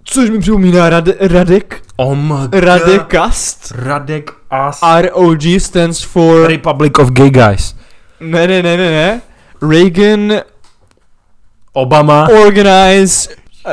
Což 0.04 0.30
mi 0.30 0.40
připomíná 0.40 0.90
Rade, 0.90 1.16
Radek, 1.20 1.82
Oh 1.98 2.16
my. 2.16 2.48
Radekast. 2.52 3.72
Radek 3.76 4.32
as. 4.50 4.82
ROG 5.02 5.42
stands 5.58 6.02
for... 6.02 6.48
Republic 6.48 7.00
of 7.00 7.10
Gay 7.12 7.30
Guys. 7.30 7.76
Ne, 8.20 8.48
ne, 8.48 8.64
ne, 8.64 8.78
ne, 8.78 8.92
ne. 8.92 9.22
Reagan 9.72 10.42
Obama. 11.74 12.28
Organize... 12.46 13.30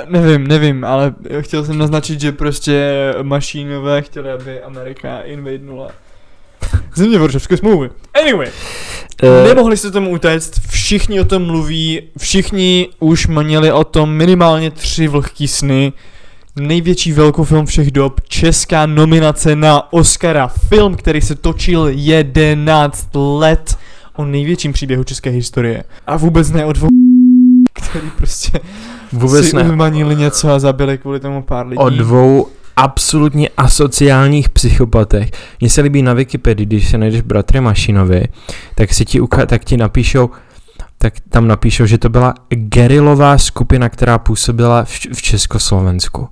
Nevím, 0.08 0.46
nevím, 0.48 0.84
ale 0.84 1.14
chtěl 1.40 1.64
jsem 1.64 1.78
naznačit, 1.78 2.20
že 2.20 2.32
prostě 2.32 2.92
mašínové 3.22 4.02
chtěli, 4.02 4.30
aby 4.30 4.62
Amerika 4.62 5.20
invadnula 5.20 5.90
země 6.96 7.18
Varšavské 7.18 7.56
smlouvy. 7.56 7.90
Anyway, 8.22 8.48
Eh, 9.24 9.48
nemohli 9.48 9.76
se 9.76 9.90
tomu 9.90 10.10
utéct, 10.10 10.60
všichni 10.68 11.20
o 11.20 11.24
tom 11.24 11.42
mluví, 11.46 12.02
všichni 12.18 12.88
už 13.00 13.26
měli 13.26 13.72
o 13.72 13.84
tom 13.84 14.10
minimálně 14.10 14.70
tři 14.70 15.08
vlhký 15.08 15.48
sny. 15.48 15.92
Největší 16.56 17.12
velkofilm 17.12 17.66
všech 17.66 17.90
dob, 17.90 18.20
česká 18.28 18.86
nominace 18.86 19.56
na 19.56 19.92
Oscara, 19.92 20.48
film, 20.48 20.94
který 20.94 21.20
se 21.20 21.34
točil 21.34 21.88
11 21.92 23.08
let 23.14 23.78
o 24.16 24.24
největším 24.24 24.72
příběhu 24.72 25.04
české 25.04 25.30
historie. 25.30 25.84
A 26.06 26.16
vůbec 26.16 26.50
ne 26.50 26.64
o 26.66 26.72
dvou 26.72 26.88
který 27.90 28.10
prostě 28.16 28.60
Vůbec 29.12 29.50
si 29.50 29.56
ne. 29.56 30.14
něco 30.14 30.48
a 30.48 30.58
zabili 30.58 30.98
kvůli 30.98 31.20
tomu 31.20 31.42
pár 31.42 31.66
lidí. 31.66 31.78
O 31.78 31.90
dvou 31.90 32.48
absolutně 32.76 33.48
asociálních 33.56 34.48
psychopatech. 34.48 35.30
Mně 35.60 35.70
se 35.70 35.80
líbí 35.80 36.02
na 36.02 36.12
Wikipedii, 36.12 36.66
když 36.66 36.90
se 36.90 36.98
najdeš 36.98 37.20
bratry 37.20 37.60
Mašinovi, 37.60 38.24
tak 38.74 38.94
si 38.94 39.04
ti, 39.04 39.20
uka- 39.20 39.46
tak 39.46 39.64
ti 39.64 39.76
napíšou, 39.76 40.30
tak 40.98 41.14
tam 41.28 41.48
napíšou, 41.48 41.86
že 41.86 41.98
to 41.98 42.08
byla 42.08 42.34
gerilová 42.48 43.38
skupina, 43.38 43.88
která 43.88 44.18
působila 44.18 44.84
v, 44.84 44.90
v 45.14 45.22
Československu. 45.22 46.28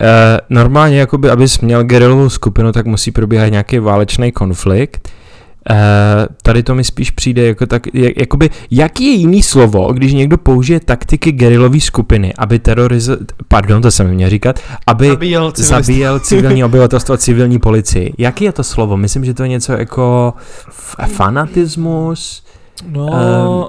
E, 0.00 0.40
normálně, 0.50 0.98
jakoby, 0.98 1.30
abys 1.30 1.60
měl 1.60 1.84
gerilovou 1.84 2.28
skupinu, 2.28 2.72
tak 2.72 2.86
musí 2.86 3.10
probíhat 3.10 3.48
nějaký 3.48 3.78
válečný 3.78 4.32
konflikt. 4.32 5.08
E, 5.70 5.74
tady 6.42 6.62
to 6.62 6.74
mi 6.74 6.84
spíš 6.84 7.10
přijde 7.10 7.46
jako 7.46 7.66
tak, 7.66 7.82
jak, 7.94 8.16
jakoby, 8.16 8.50
jaký 8.70 9.04
je 9.06 9.12
jiný 9.12 9.42
slovo, 9.42 9.92
když 9.92 10.12
někdo 10.12 10.38
použije 10.38 10.80
taktiky 10.80 11.32
gerilové 11.32 11.80
skupiny, 11.80 12.34
aby 12.38 12.58
teroriz... 12.58 13.10
Pardon, 13.48 13.82
to 13.82 13.90
jsem 13.90 14.08
měl 14.14 14.30
říkat, 14.30 14.60
aby 14.86 15.08
Zabíjel 15.08 15.52
zabíjel 15.56 16.20
civilní 16.20 16.64
obyvatelstvo 16.70 17.14
a 17.14 17.18
civilní 17.18 17.58
policii. 17.58 18.12
Jaký 18.18 18.44
je 18.44 18.52
to 18.52 18.64
slovo? 18.64 18.96
Myslím, 18.96 19.24
že 19.24 19.34
to 19.34 19.42
je 19.42 19.48
něco 19.48 19.72
jako 19.72 20.34
f- 20.68 20.96
fanatismus. 21.06 22.42
No, 22.88 23.08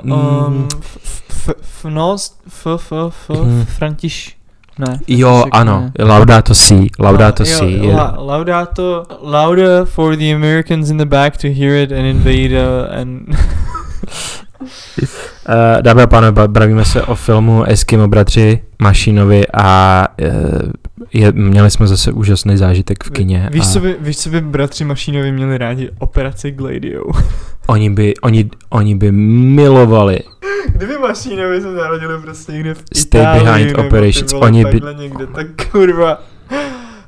Ehm, 0.04 0.12
um, 0.12 0.54
mm. 0.54 0.67
f, 0.82 0.97
f, 1.30 1.49
f, 1.62 1.86
no, 1.89 2.17
s- 2.17 2.36
f, 2.47 2.67
f, 2.75 2.91
f, 3.10 3.30
Mhm. 3.30 3.65
Františ, 3.65 4.38
ne. 4.81 4.99
Jo, 5.07 5.27
František 5.29 5.55
ano, 5.61 5.91
ne. 5.97 6.05
laudato 6.05 6.53
si, 6.53 6.89
laudato 6.99 7.43
No, 7.43 7.49
jo, 7.49 7.57
si. 7.57 7.65
je- 7.87 7.93
la, 7.93 8.15
laudato, 8.19 9.05
lauda 9.23 9.85
for 9.85 10.15
the 10.17 10.31
Americans 10.33 10.89
in 10.89 10.97
the 10.97 11.05
back 11.05 11.37
to 11.37 11.47
hear 11.47 11.75
it 11.75 11.91
and 11.91 12.05
invade 12.05 12.53
uh, 12.53 12.87
and... 12.91 13.27
Eh, 15.51 15.81
Dámy 15.81 16.01
a 16.01 16.07
pánové, 16.07 16.31
ba- 16.31 16.47
bavíme 16.47 16.85
se 16.85 17.01
o 17.01 17.15
filmu 17.15 17.63
Eskimo 17.63 18.07
bratři 18.07 18.61
Mašinovi 18.81 19.43
a 19.53 20.07
eh, 20.21 20.31
je, 21.13 21.31
měli 21.31 21.71
jsme 21.71 21.87
zase 21.87 22.11
úžasný 22.11 22.57
zážitek 22.57 23.03
v 23.03 23.09
kině. 23.09 23.49
Víš, 23.51 23.63
a 23.63 23.69
co 23.69 23.79
by, 23.79 23.95
víš, 23.99 24.17
co 24.17 24.29
by 24.29 24.41
bratři 24.41 24.85
Mašínovi 24.85 25.31
měli 25.31 25.57
rádi? 25.57 25.89
Operace 25.99 26.51
Gladio. 26.51 27.03
Oni 27.67 27.89
by, 27.89 28.13
oni, 28.21 28.49
oni 28.69 28.95
by 28.95 29.11
milovali 29.11 30.19
Kdyby 30.75 30.97
Mašínovi 30.97 31.61
se 31.61 31.71
narodili 31.71 32.21
prostě 32.21 32.51
někde 32.51 32.73
v 32.73 32.83
Stay 32.95 33.21
Itálii, 33.21 33.43
behind 33.45 33.77
operations, 33.77 34.33
oni 34.33 34.65
by- 34.65 34.81
někde, 34.97 35.27
tak 35.27 35.47
kurva. 35.71 36.21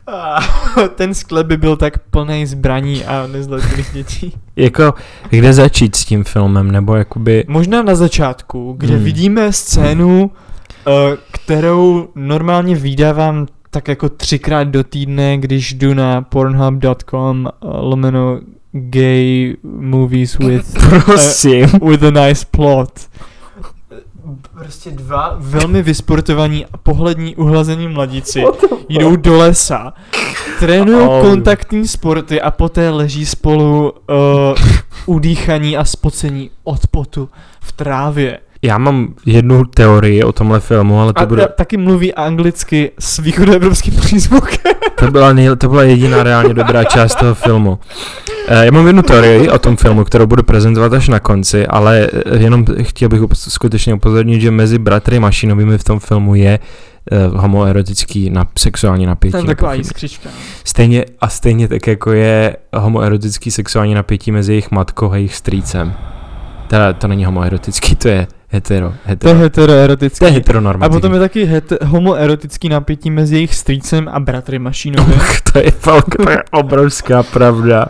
A 0.07 0.39
ten 0.95 1.13
sklep 1.13 1.47
by 1.47 1.57
byl 1.57 1.75
tak 1.75 1.97
plný 1.97 2.45
zbraní 2.45 3.05
a 3.05 3.27
nezletilých 3.27 3.89
dětí. 3.93 4.33
Jako, 4.55 4.93
kde 5.29 5.53
začít 5.53 5.95
s 5.95 6.05
tím 6.05 6.23
filmem, 6.23 6.71
nebo 6.71 6.95
jakoby, 6.95 7.45
Možná 7.47 7.81
na 7.81 7.95
začátku, 7.95 8.75
kde 8.77 8.93
Hmm. 8.95 9.03
vidíme 9.03 9.53
scénu, 9.53 10.31
eh, 10.87 11.17
kterou 11.31 12.07
normálně 12.15 12.75
vydávám 12.75 13.47
tak 13.69 13.87
jako 13.87 14.09
třikrát 14.09 14.63
do 14.67 14.83
týdne, 14.83 15.37
když 15.37 15.73
jdu 15.73 15.93
na 15.93 16.21
pornhub.com 16.21 17.47
eh, 17.47 17.51
lomeno 17.61 18.39
gay 18.71 19.55
movies 19.63 20.37
with 20.37 20.73
prosím, 21.05 21.67
with 21.89 22.03
a 22.03 22.27
nice 22.27 22.45
plot. 22.51 22.89
Prostě 24.53 24.91
dva 24.91 25.35
velmi 25.39 25.81
vysportovaní 25.81 26.65
a 26.65 26.77
pohlední 26.77 27.35
uhlazení 27.35 27.87
mladíci 27.87 28.43
jdou 28.89 29.15
do 29.15 29.37
lesa, 29.37 29.93
trénují 30.59 31.07
Oh. 31.07 31.21
kontaktní 31.21 31.87
sporty 31.87 32.41
a 32.41 32.51
poté 32.51 32.89
leží 32.89 33.25
spolu 33.25 33.91
uh, 33.91 34.15
udýchaní 35.05 35.77
a 35.77 35.85
spocení 35.85 36.51
od 36.63 36.87
potu 36.87 37.29
v 37.61 37.71
trávě. 37.71 38.39
Já 38.63 38.77
mám 38.77 39.13
jednu 39.25 39.65
teorii 39.65 40.23
o 40.23 40.31
tomhle 40.31 40.59
filmu, 40.59 41.01
ale 41.01 41.13
to, 41.13 41.19
A, 41.21 41.25
bude, 41.25 41.45
a 41.45 41.47
taky 41.47 41.77
mluví 41.77 42.13
anglicky 42.13 42.91
s 42.99 43.19
východoevropským 43.19 43.93
přízvukem. 43.93 44.73
to, 44.99 45.11
byla 45.11 45.33
nej, 45.33 45.49
to 45.57 45.69
byla 45.69 45.83
jediná 45.83 46.23
reálně 46.23 46.53
dobrá 46.53 46.83
část 46.83 47.15
toho 47.15 47.35
filmu. 47.35 47.79
Eh, 48.47 48.65
Já 48.65 48.71
mám 48.71 48.87
jednu 48.87 49.01
teorii 49.01 49.49
o 49.49 49.59
tom 49.59 49.75
filmu, 49.77 50.03
kterou 50.03 50.25
budu 50.25 50.43
prezentovat 50.43 50.93
až 50.93 51.07
na 51.07 51.19
konci, 51.19 51.67
ale 51.67 52.09
eh, 52.13 52.37
jenom 52.37 52.65
chtěl 52.81 53.09
bych 53.09 53.21
skutečně 53.33 53.93
upozornit, 53.93 54.41
že 54.41 54.51
mezi 54.51 54.79
bratry 54.79 55.19
Mašinovými 55.19 55.77
v 55.77 55.83
tom 55.83 55.99
filmu 55.99 56.35
je 56.35 56.59
uh, 57.11 57.39
homoerotický 57.41 58.29
na, 58.29 58.45
sexuální 58.59 59.05
napětí. 59.05 59.31
Tam 59.31 59.45
taková 59.45 59.71
nepochybně. 59.71 59.87
jiskřička. 59.87 60.29
no. 60.29 60.35
Stejně, 60.63 61.05
a 61.21 61.29
stejně 61.29 61.67
tak 61.67 61.87
jako 61.87 62.11
je 62.11 62.55
homoerotický 62.73 63.51
sexuální 63.51 63.93
napětí 63.93 64.31
mezi 64.31 64.51
jejich 64.51 64.71
matkou 64.71 65.11
a 65.11 65.15
jejich 65.15 65.35
strýcem. 65.35 65.93
Teda 66.67 66.93
to 66.93 67.07
není 67.07 67.25
homoerotický, 67.25 67.95
to 67.95 68.07
je 68.07 68.27
hetero. 68.53 68.87
To 68.89 68.93
je 68.93 69.09
hetero. 69.09 69.39
heteroerotický. 69.39 70.19
To 70.19 70.25
je 70.25 70.31
A 70.31 70.33
heteronormativní. 70.33 70.97
potom 71.01 71.13
je 71.13 71.19
taky 71.19 71.45
het- 71.45 71.83
homoerotický 71.83 72.69
napětí 72.69 73.11
mezi 73.11 73.35
jejich 73.35 73.55
strýcem 73.55 74.09
a 74.13 74.19
bratry 74.19 74.59
Mašínovým. 74.59 75.19
to 75.53 75.59
je 75.59 75.71
fakt, 75.71 76.15
to 76.23 76.29
je 76.29 76.43
obrovská 76.51 77.23
pravda. 77.23 77.85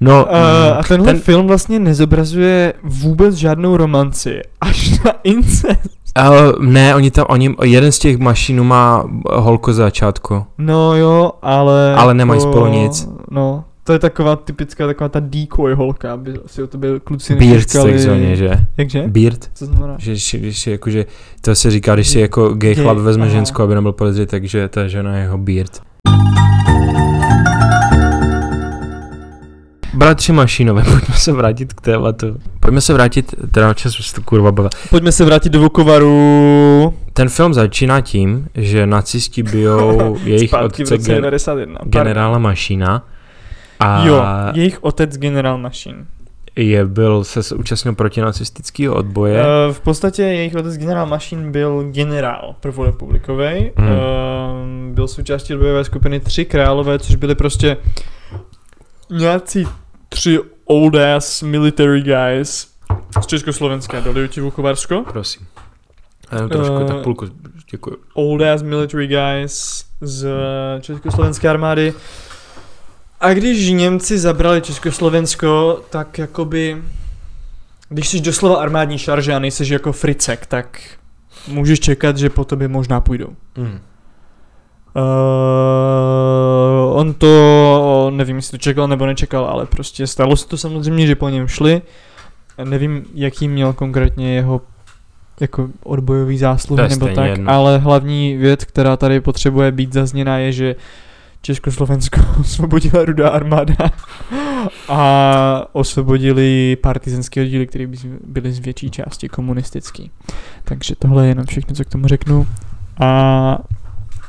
No, 0.00 0.24
Uh, 0.24 0.78
a 0.78 0.82
tenhle 0.88 1.06
ten- 1.12 1.20
film 1.20 1.46
vlastně 1.46 1.78
nezobrazuje 1.78 2.72
vůbec 2.82 3.34
žádnou 3.34 3.76
romanci, 3.76 4.40
až 4.60 4.98
na 5.04 5.12
incest. 5.24 5.90
uh, 6.28 6.64
ne, 6.66 6.94
oni 6.94 7.10
tam, 7.10 7.24
oni, 7.28 7.54
jeden 7.64 7.92
z 7.92 7.98
těch 7.98 8.18
mašinů 8.18 8.64
má 8.64 9.04
holku 9.32 9.72
z 9.72 9.76
začátku. 9.76 10.44
No 10.58 10.94
jo, 10.96 11.32
ale... 11.42 11.94
Ale 11.94 12.14
nemají 12.14 12.40
to- 12.40 12.48
spolu 12.52 12.66
nic. 12.66 13.08
No, 13.30 13.64
to 13.86 13.92
je 13.92 13.98
taková 13.98 14.36
typická, 14.36 14.86
taková 14.86 15.08
ta 15.08 15.20
decoy 15.20 15.74
holka, 15.74 16.12
aby 16.12 16.34
si 16.46 16.62
o 16.62 16.66
tebe 16.66 16.88
kluci 17.04 17.34
Beard 17.34 17.72
takzvaně, 17.72 18.36
že? 18.36 18.50
Jakže? 18.76 19.04
Beard. 19.06 19.50
Co 19.54 19.66
znamená? 19.66 19.96
Že, 19.98 20.10
když, 20.10 20.36
když 20.38 20.58
si 20.58 20.70
jakože, 20.70 21.06
to 21.40 21.54
se 21.54 21.70
říká, 21.70 21.94
když 21.94 22.08
si 22.08 22.20
jako 22.20 22.48
gay 22.48 22.74
Gay, 22.74 22.84
chlap 22.84 22.98
vezme 22.98 23.24
aha. 23.24 23.32
ženskou, 23.32 23.62
aby 23.62 23.74
nebyl 23.74 23.92
podezřelý, 23.92 24.26
takže 24.26 24.68
ta 24.68 24.88
žena 24.88 25.16
je 25.16 25.22
jeho 25.22 25.38
beard. 25.38 25.80
Bratři 29.94 30.32
Mašínové, 30.32 30.82
pojďme 30.92 31.14
se 31.14 31.32
vrátit 31.32 31.72
k 31.72 31.80
tématu. 31.80 32.26
Pojďme 32.60 32.80
se 32.80 32.92
vrátit, 32.92 33.34
teda 33.50 33.74
čas 33.74 34.12
to 34.12 34.22
kurva 34.22 34.52
bavil. 34.52 34.70
Pojďme 34.90 35.12
se 35.12 35.24
vrátit 35.24 35.50
do 35.50 35.60
Vukovaru. 35.60 36.94
Ten 37.12 37.28
film 37.28 37.54
začíná 37.54 38.00
tím, 38.00 38.48
že 38.54 38.86
nacisti 38.86 39.42
bijou 39.42 40.18
jejich 40.24 40.50
Zpátky 40.50 40.82
otce 40.82 40.98
gen, 40.98 41.14
91. 41.14 41.74
Pardon. 41.78 41.90
generála 41.90 42.38
Mašína. 42.38 43.04
A 43.80 44.04
Jo, 44.06 44.22
jejich 44.54 44.84
otec 44.84 45.16
generál 45.18 45.58
Machine. 45.58 46.06
je, 46.56 46.86
byl, 46.86 47.24
se 47.24 47.54
účastnil 47.54 47.94
protinacistického 47.94 48.94
odboje. 48.94 49.42
Uh, 49.42 49.74
v 49.74 49.80
podstatě 49.80 50.22
jejich 50.22 50.54
otec 50.54 50.76
generál 50.76 51.06
Machine 51.06 51.50
byl 51.50 51.84
generál 51.90 52.54
prvorepublikový. 52.60 53.70
Hmm. 53.76 53.88
Uh, 53.90 54.94
byl 54.94 55.08
součástí 55.08 55.54
odbojové 55.54 55.84
skupiny 55.84 56.20
Tři 56.20 56.44
králové, 56.44 56.98
což 56.98 57.14
byli 57.14 57.34
prostě 57.34 57.76
nějací 59.10 59.68
tři 60.08 60.38
old 60.64 60.94
ass 60.94 61.42
military 61.42 62.02
guys 62.02 62.68
z 63.22 63.26
Československa. 63.26 64.00
Dali 64.00 64.28
ti 64.28 64.40
Vukovarsko? 64.40 65.04
Prosím. 65.12 65.46
Jenom 66.32 66.50
trošku, 66.50 66.74
Eh, 66.74 66.84
tak 66.84 67.02
půlku, 67.02 67.26
děkuji. 67.70 67.96
old 68.14 68.42
ass 68.42 68.62
military 68.62 69.06
guys 69.06 69.84
z 70.00 70.28
československé 70.80 71.48
armády. 71.48 71.94
A 73.26 73.34
když 73.34 73.70
Němci 73.70 74.18
zabrali 74.18 74.60
Československo, 74.60 75.80
tak 75.90 76.18
jakoby, 76.18 76.82
když 77.88 78.08
jsi 78.08 78.20
doslova 78.20 78.56
armádní 78.56 78.98
šarže 78.98 79.34
a 79.34 79.38
nejseš 79.38 79.68
jako 79.68 79.92
fricek, 79.92 80.46
tak 80.46 80.80
můžeš 81.48 81.80
čekat, 81.80 82.16
že 82.16 82.30
po 82.30 82.44
tobě 82.44 82.68
možná 82.68 83.00
půjdou. 83.00 83.28
Mm. 83.56 83.64
Uh, 83.64 83.80
on 86.98 87.14
to, 87.14 88.12
nevím, 88.14 88.36
jestli 88.36 88.58
to 88.58 88.62
čekal 88.62 88.88
nebo 88.88 89.06
nečekal, 89.06 89.44
ale 89.44 89.66
prostě 89.66 90.06
stalo 90.06 90.36
se 90.36 90.48
to 90.48 90.56
samozřejmě, 90.56 91.06
že 91.06 91.14
po 91.14 91.28
něm 91.28 91.48
šli. 91.48 91.82
Nevím, 92.64 93.04
jaký 93.14 93.48
měl 93.48 93.72
konkrétně 93.72 94.34
jeho 94.34 94.60
jako 95.40 95.68
odbojový 95.82 96.38
zásluhy 96.38 96.82
je 96.82 96.88
nebo 96.88 97.08
tak, 97.08 97.26
jedno. 97.26 97.50
ale 97.50 97.78
hlavní 97.78 98.36
věc, 98.36 98.64
která 98.64 98.96
tady 98.96 99.20
potřebuje 99.20 99.72
být 99.72 99.92
zazněná 99.92 100.38
je, 100.38 100.52
že 100.52 100.76
Československo 101.46 102.20
osvobodila 102.40 103.04
rudá 103.04 103.28
armáda 103.28 103.74
a 104.88 105.68
osvobodili 105.72 106.76
partizanské 106.76 107.42
oddíly, 107.42 107.66
které 107.66 107.86
by 107.86 107.96
byly 108.26 108.52
z 108.52 108.58
větší 108.58 108.90
části 108.90 109.28
komunistický. 109.28 110.10
Takže 110.64 110.94
tohle 110.98 111.24
je 111.24 111.28
jenom 111.28 111.46
všechno, 111.46 111.74
co 111.74 111.84
k 111.84 111.88
tomu 111.88 112.06
řeknu. 112.06 112.46
A 113.00 113.58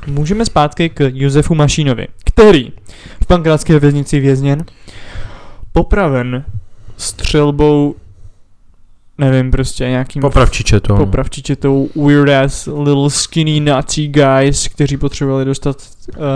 můžeme 0.07 0.45
zpátky 0.45 0.89
k 0.89 1.11
Josefu 1.13 1.55
Mašínovi, 1.55 2.07
který 2.25 2.71
v 3.23 3.25
pankrátské 3.27 3.79
věznici 3.79 4.19
vězněn, 4.19 4.65
popraven 5.71 6.45
střelbou, 6.97 7.95
nevím, 9.17 9.51
prostě 9.51 9.89
nějakým 9.89 10.21
Popravčiče 10.21 10.79
to. 10.79 10.95
popravčiče 10.95 11.55
tou 11.55 11.89
weird 11.95 12.29
ass 12.29 12.67
little 12.67 13.09
skinny 13.09 13.59
Nazi 13.59 14.07
guys, 14.07 14.67
kteří 14.67 14.97
potřebovali 14.97 15.45
dostat 15.45 15.77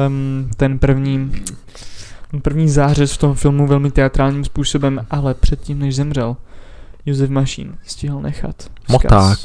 um, 0.08 0.50
ten 0.58 0.80
první 0.80 1.32
první 2.39 2.70
zářez 2.70 3.13
v 3.13 3.17
tom 3.17 3.36
filmu 3.36 3.67
velmi 3.67 3.91
teatrálním 3.91 4.44
způsobem, 4.44 5.06
ale 5.10 5.34
předtím, 5.34 5.80
než 5.80 5.96
zemřel, 5.96 6.38
Josef 7.06 7.30
Mašín 7.30 7.76
stihl 7.86 8.22
nechat 8.22 8.56
vzkaz 8.58 8.89
Moták. 8.89 9.39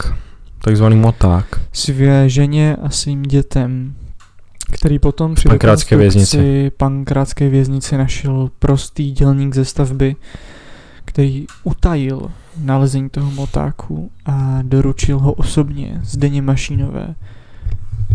Takzvaný 0.65 0.97
moták. 0.97 1.61
své 1.73 2.29
ženě 2.29 2.77
a 2.83 2.91
svým 2.91 3.23
dětem, 3.23 3.95
který 4.73 4.99
potom 4.99 5.35
při 5.35 5.49
pankrátské 5.49 5.97
věznici. 5.97 6.71
pankrátské 6.77 7.49
věznici 7.49 7.97
našel 7.97 8.51
prostý 8.59 9.13
dělník 9.13 9.55
ze 9.55 9.65
stavby, 9.65 10.17
který 11.17 11.47
utajil 11.65 12.31
nalezení 12.63 13.11
toho 13.11 13.31
motáku 13.31 14.11
a 14.27 14.59
doručil 14.63 15.19
ho 15.19 15.33
osobně 15.33 16.01
Zdeně 16.03 16.43
Mašínové, 16.43 17.15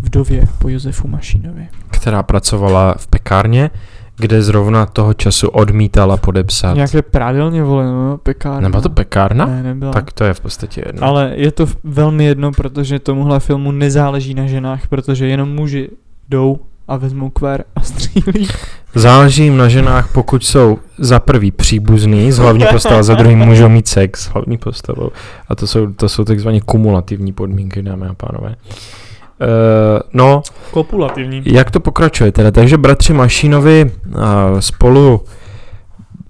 vdově 0.01 0.43
po 0.59 0.69
Josefu 0.69 1.07
Mašínovi. 1.07 1.67
Která 1.89 2.23
pracovala 2.23 2.95
v 2.97 3.07
pekárně, 3.07 3.69
kde 4.17 4.41
zrovna 4.41 4.85
toho 4.85 5.13
času 5.13 5.47
odmítala 5.47 6.17
podepsat. 6.17 6.73
Nějaké 6.73 7.01
prádelně 7.01 7.63
vole, 7.63 7.85
no, 7.85 8.17
pekárna. 8.17 8.59
Nebyla 8.59 8.81
to 8.81 8.89
pekárna? 8.89 9.45
Ne, 9.45 9.63
nebyla. 9.63 9.91
Tak 9.91 10.13
to 10.13 10.23
je 10.23 10.33
v 10.33 10.39
podstatě 10.39 10.83
jedno. 10.85 11.03
Ale 11.03 11.31
je 11.35 11.51
to 11.51 11.65
velmi 11.83 12.25
jedno, 12.25 12.51
protože 12.51 12.99
tomuhle 12.99 13.39
filmu 13.39 13.71
nezáleží 13.71 14.33
na 14.33 14.47
ženách, 14.47 14.87
protože 14.87 15.27
jenom 15.27 15.55
muži 15.55 15.89
jdou 16.29 16.59
a 16.87 16.97
vezmou 16.97 17.29
kvér 17.29 17.63
a 17.75 17.81
střílí. 17.81 18.47
Záleží 18.95 19.43
jim 19.43 19.57
na 19.57 19.69
ženách, 19.69 20.11
pokud 20.13 20.43
jsou 20.45 20.77
za 20.97 21.19
prvý 21.19 21.51
příbuzný 21.51 22.31
s 22.31 22.37
hlavní 22.37 22.65
postavou, 22.71 23.03
za 23.03 23.13
druhý 23.15 23.35
můžou 23.35 23.69
mít 23.69 23.87
sex 23.87 24.23
s 24.23 24.27
hlavní 24.27 24.57
postavou. 24.57 25.09
A 25.49 25.55
to 25.55 25.67
jsou, 25.67 25.93
to 25.93 26.09
jsou 26.09 26.23
takzvaně 26.25 26.61
kumulativní 26.61 27.33
podmínky, 27.33 27.81
dámy 27.81 28.07
a 28.07 28.13
pánové. 28.13 28.49
Uh, 28.49 29.99
no, 30.13 30.41
Kopulativní. 30.71 31.41
jak 31.45 31.71
to 31.71 31.79
pokračuje 31.79 32.31
teda? 32.31 32.51
Takže 32.51 32.77
bratři 32.77 33.13
Mašínovi 33.13 33.91
uh, 34.07 34.21
spolu 34.59 35.21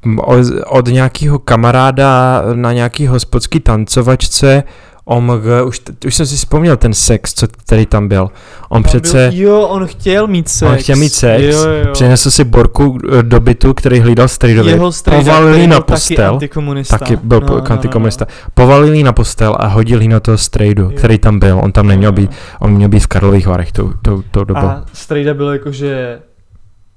m, 0.05 0.19
o- 0.19 0.69
od 0.77 0.87
nějakého 0.87 1.39
kamaráda 1.39 2.41
na 2.53 2.73
nějaký 2.73 3.07
hospodský 3.07 3.59
tancovačce 3.59 4.63
OMG, 5.11 5.43
už, 5.65 5.81
už 6.05 6.15
jsem 6.15 6.25
si 6.25 6.35
vzpomněl 6.35 6.77
ten 6.77 6.93
sex, 6.93 7.33
co 7.33 7.47
který 7.47 7.85
tam 7.85 8.07
byl. 8.07 8.29
On 8.69 8.83
Tam 8.83 8.89
přece 8.89 9.29
Byl, 9.31 9.41
jo, 9.41 9.59
on 9.61 9.87
chtěl 9.87 10.27
mít 10.27 10.49
sex. 10.49 10.71
On 10.71 10.77
chtěl 10.77 10.95
mít 10.95 11.13
sex, 11.13 11.43
Jo, 11.43 11.69
jo. 11.69 11.91
přinesl 11.93 12.31
si 12.31 12.43
borku 12.43 12.97
eh, 13.19 13.23
do 13.23 13.39
bytu, 13.39 13.73
který 13.73 13.99
hlídal 13.99 14.27
strejdovi. 14.27 14.71
Jeho 14.71 14.91
povalil 15.05 15.67
na 15.67 15.75
taky 15.79 15.91
postel. 15.91 16.33
antikomunista. 16.33 16.97
Taky 16.97 17.15
byl 17.15 17.39
No, 17.39 17.47
no, 17.47 17.55
no, 17.55 17.61
no, 17.61 17.71
antikomunista. 17.71 18.25
Povalil 18.53 19.03
na 19.03 19.13
postel 19.13 19.55
a 19.59 19.67
hodil 19.67 20.01
jí 20.01 20.07
na 20.07 20.19
toho 20.19 20.37
strejdu, 20.37 20.83
Jo. 20.83 20.91
který 20.97 21.17
tam 21.17 21.39
byl. 21.39 21.59
On 21.63 21.71
tam 21.71 21.85
no. 21.85 21.89
neměl 21.89 22.11
být, 22.11 22.31
on 22.59 22.71
měl 22.71 22.89
být 22.89 22.99
v 22.99 23.07
Karlových 23.07 23.47
Varech 23.47 23.71
tou, 23.71 23.93
tou, 24.01 24.23
tou 24.31 24.43
dobou. 24.43 24.59
A 24.67 24.85
strejda 24.93 25.33
byl 25.33 25.49
jakože... 25.53 26.19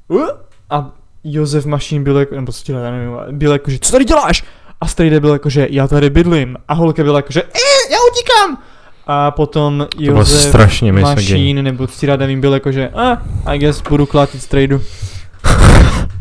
"Uh?" 0.09 0.29
A 0.71 0.91
Josef 1.25 1.67
Mašín 1.67 2.05
byl 2.05 2.19
jako, 2.19 2.35
nebo 2.35 2.53
stíle, 2.53 2.81
já 2.83 2.91
nevím, 2.91 3.11
byl 3.31 3.53
jako, 3.53 3.71
že 3.71 3.79
co 3.81 3.93
tady 3.93 4.05
děláš? 4.05 4.45
A 4.81 4.87
strejda 4.87 5.21
byl 5.21 5.33
jako, 5.33 5.51
že 5.51 5.69
já 5.71 5.89
tady 5.89 6.11
bydlím. 6.11 6.57
A 6.69 6.75
holka 6.75 7.03
byla 7.03 7.19
jako, 7.19 7.33
že 7.33 7.43
eh, 7.43 7.93
já 7.93 7.99
utíkám. 8.13 8.63
A 9.07 9.31
potom 9.31 9.87
to 9.97 10.03
bylo 10.03 10.19
Josef 10.19 10.41
strašně. 10.41 10.93
Mašín, 10.93 11.63
nebo 11.63 11.87
Ctirad, 11.87 12.21
nevím, 12.21 12.41
byl 12.41 12.55
jako, 12.55 12.73
že 12.73 12.91
ah, 12.95 13.19
I 13.47 13.59
guess 13.59 13.83
budu 13.89 14.07
klátit 14.07 14.43
strejdu. 14.43 14.81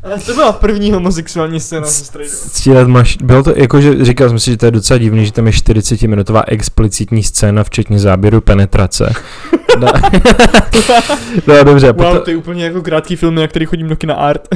A 0.03 0.19
to 0.25 0.33
byla 0.33 0.51
první 0.51 0.91
homosexuální 0.91 1.59
scéna 1.59 1.85
se 1.85 2.05
strejdou. 2.05 2.31
Stílet 2.31 2.87
maš, 2.87 3.17
bylo 3.23 3.43
to 3.43 3.53
jako, 3.55 3.81
že 3.81 4.05
říkal 4.05 4.29
jsem 4.29 4.39
si, 4.39 4.51
že 4.51 4.57
to 4.57 4.65
je 4.65 4.71
docela 4.71 4.97
divný, 4.97 5.25
že 5.25 5.31
tam 5.31 5.47
je 5.47 5.53
40-minutová 5.53 6.43
explicitní 6.47 7.23
scéna, 7.23 7.63
včetně 7.63 7.99
záběru 7.99 8.41
penetrace. 8.41 9.13
no, 9.79 9.87
no 11.47 11.63
dobře, 11.63 11.87
Wow, 11.87 11.95
potom, 11.95 12.21
to 12.23 12.29
je 12.29 12.37
úplně 12.37 12.65
jako 12.65 12.81
krátký 12.81 13.15
film, 13.15 13.35
na 13.35 13.47
který 13.47 13.65
chodím 13.65 13.87
do 13.87 13.95
kina 13.95 14.15
art. 14.15 14.47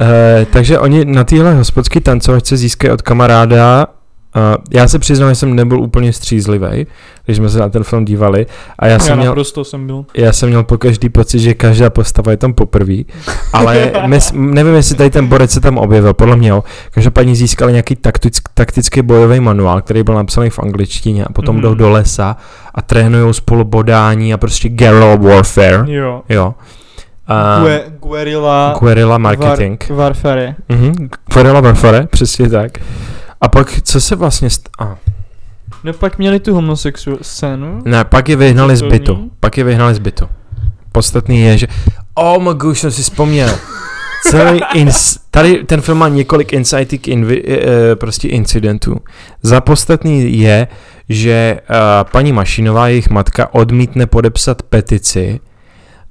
Eh, 0.00 0.46
takže 0.50 0.78
oni 0.78 1.04
na 1.04 1.24
téhle 1.24 1.54
hospodské 1.54 2.00
tancovačce 2.00 2.56
získají 2.56 2.92
od 2.92 3.02
kamaráda 3.02 3.86
Uh, 4.36 4.42
já 4.70 4.88
se 4.88 4.98
přiznám, 4.98 5.28
že 5.30 5.34
jsem 5.34 5.54
nebyl 5.56 5.80
úplně 5.80 6.12
střízlivý, 6.12 6.86
když 7.24 7.36
jsme 7.36 7.48
se 7.48 7.58
na 7.58 7.68
ten 7.68 7.84
film 7.84 8.04
dívali 8.04 8.46
a 8.78 8.86
já, 8.86 8.92
Já, 8.92 8.98
jsem 8.98 9.10
já 9.10 9.16
měl, 9.32 9.44
jsem 9.64 9.86
byl. 9.86 10.04
já 10.14 10.32
jsem 10.32 10.48
měl 10.48 10.64
po 10.64 10.78
každý 10.78 11.08
pocit, 11.08 11.38
že 11.38 11.54
každá 11.54 11.90
postava 11.90 12.30
je 12.30 12.36
tam 12.36 12.52
poprvé, 12.52 12.94
ale 13.52 13.92
mes, 14.06 14.32
nevím, 14.34 14.74
jestli 14.74 14.94
tady 14.96 15.10
ten 15.10 15.26
borec 15.26 15.50
se 15.50 15.60
tam 15.60 15.78
objevil, 15.78 16.14
podle 16.14 16.36
mě 16.36 16.48
jo. 16.48 16.64
Každopádně 16.90 17.34
získali 17.34 17.72
nějaký 17.72 17.96
taktick, 17.96 18.48
taktický 18.54 19.02
bojový 19.02 19.40
manuál, 19.40 19.80
který 19.82 20.02
byl 20.02 20.14
napsaný 20.14 20.50
v 20.50 20.58
angličtině 20.58 21.24
a 21.24 21.32
potom 21.32 21.54
Mhm. 21.56 21.62
jdou 21.62 21.74
do 21.74 21.90
lesa 21.90 22.36
a 22.74 22.82
trénují 22.82 23.34
spolu 23.34 23.64
bodání 23.64 24.34
a 24.34 24.36
prostě 24.36 24.68
guerrilla 24.68 25.14
warfare, 25.16 25.84
Jo. 25.86 26.22
jo. 26.28 26.54
Uh, 27.30 27.62
Gue, 27.62 27.84
guerilla 28.02 28.74
guerilla 28.80 29.18
marketing. 29.18 29.84
Var, 29.88 29.96
warfare. 29.98 30.54
Mhm, 30.68 31.08
Guerilla 31.34 31.60
Warfare, 31.60 32.06
přesně 32.10 32.48
tak. 32.48 32.78
A 33.40 33.48
pak, 33.48 33.80
co 33.82 34.00
se 34.00 34.16
vlastně... 34.16 34.48
St- 34.48 34.68
a, 34.78 34.96
No 35.84 35.92
pak 35.92 36.18
měli 36.18 36.40
tu 36.40 36.54
homosexuální 36.54 37.18
scénu. 37.22 37.82
ne, 37.84 38.04
pak 38.04 38.28
je 38.28 38.36
vyhnali 38.36 38.76
z 38.76 38.82
bytu. 38.82 39.30
Pak 39.40 39.58
je 39.58 39.64
vyhnali 39.64 39.94
z 39.94 39.98
bytu. 39.98 40.28
Podstatný 40.92 41.40
je, 41.40 41.58
že... 41.58 41.66
Oh 42.14 42.42
my 42.42 42.50
god, 42.54 42.76
jsem 42.78 42.90
si 42.90 43.02
vzpomněl. 43.02 43.50
Celý 44.22 44.60
ins- 44.74 45.18
tady 45.30 45.64
ten 45.64 45.80
film 45.80 45.98
má 45.98 46.08
několik 46.08 46.52
inciting 46.52 47.08
invi- 47.08 47.42
e, 47.46 47.96
prostě 47.96 48.28
incidentů. 48.28 48.96
Za 49.42 49.60
podstatný 49.60 50.38
je, 50.40 50.68
že 51.08 51.58
uh, 51.70 51.76
paní 52.12 52.32
Mašinová, 52.32 52.88
jejich 52.88 53.10
matka, 53.10 53.54
odmítne 53.54 54.06
podepsat 54.06 54.62
petici 54.62 55.40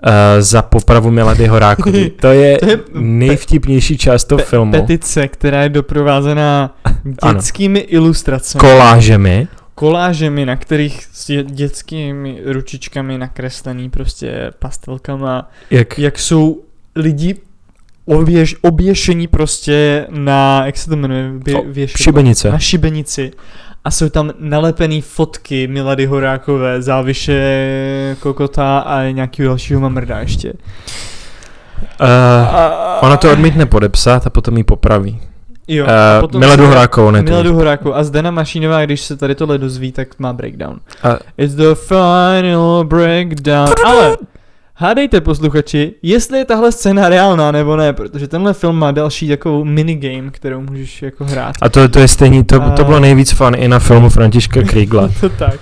uh, 0.05 0.11
za 0.39 0.61
popravu 0.61 1.11
Milady 1.11 1.47
Horákový. 1.47 2.09
To 2.21 2.27
je, 2.27 2.57
To 2.57 2.65
je 2.69 2.79
nejvtipnější 2.93 3.97
část 3.97 4.23
toho 4.25 4.39
pe- 4.39 4.43
filmu. 4.45 4.71
petice, 4.71 5.27
která 5.27 5.63
je 5.63 5.69
doprovázená 5.69 6.75
Ano. 7.21 7.33
dětskými 7.33 7.79
ilustracemi. 7.79 8.59
Kolážemi. 8.59 9.47
kolážemi, 9.75 10.45
na 10.45 10.55
kterých 10.55 11.03
s 11.13 11.29
dě- 11.29 11.43
dětskými 11.45 12.41
ručičkami 12.45 13.17
nakreslený 13.17 13.89
prostě 13.89 14.51
pastelkama, 14.59 15.49
Jak, 15.71 15.99
jak 15.99 16.19
jsou 16.19 16.61
lidi 16.95 17.35
oběž, 18.05 18.55
oběšení 18.61 19.27
prostě 19.27 20.05
na, 20.09 20.63
jak 20.65 20.77
se 20.77 20.89
to 20.89 20.95
jmenuje, 20.95 21.31
Bě, 21.33 21.87
na 22.51 22.59
šibenici 22.59 23.31
a 23.87 23.91
jsou 23.91 24.09
tam 24.09 24.31
nalepený 24.39 25.01
fotky 25.01 25.67
Milady 25.67 26.05
Horákové, 26.05 26.81
záviše 26.81 28.15
Kokota 28.19 28.79
a 28.79 29.03
nějakého 29.03 29.47
dalšího 29.49 29.79
mamrda 29.79 30.19
ještě. 30.19 30.53
Uh, 32.01 32.07
ona 33.01 33.17
to 33.17 33.31
odmítne 33.31 33.65
podepsat 33.65 34.27
a 34.27 34.29
potom 34.29 34.57
ji 34.57 34.63
popraví. 34.63 35.19
Jo, 35.67 35.85
Uh, 35.85 35.91
a 35.91 36.21
potom 36.21 36.39
Miladu 36.39 36.63
se- 36.63 36.67
Horákovou, 36.69 37.11
ne 37.11 37.19
tu. 37.23 37.29
Miladu 37.29 37.53
Horákovou. 37.53 37.95
A 37.95 38.03
Zdena 38.03 38.31
Mašínová, 38.31 38.85
když 38.85 39.01
se 39.01 39.17
tady 39.17 39.35
tohle 39.35 39.57
dozví, 39.57 39.91
tak 39.91 40.19
má 40.19 40.33
breakdown. 40.33 40.79
A- 41.03 41.17
It's 41.37 41.55
the 41.55 41.75
final 41.75 42.83
breakdown. 42.83 43.69
Ale 43.85 44.17
hádejte 44.77 45.21
posluchači, 45.21 45.93
jestli 46.01 46.37
je 46.37 46.45
tahle 46.45 46.71
scéna 46.71 47.09
reálná 47.09 47.51
nebo 47.51 47.75
ne, 47.75 47.93
protože 47.93 48.27
tenhle 48.27 48.53
film 48.53 48.75
má 48.75 48.91
další 48.91 49.27
takovou 49.27 49.63
minigame, 49.63 50.31
kterou 50.31 50.61
můžeš 50.61 51.01
jako 51.01 51.25
hrát. 51.25 51.55
A 51.61 51.69
to, 51.69 51.89
to 51.89 51.99
je 51.99 52.07
stejný, 52.07 52.43
to, 52.43 52.59
to 52.75 52.83
bylo 52.83 52.99
nejvíc 52.99 53.31
fun 53.31 53.55
i 53.55 53.67
na 53.67 53.79
filmu 53.79 54.09
Františka 54.09 54.61
Kriegla. 54.61 55.09
to 55.21 55.29
tak. 55.29 55.59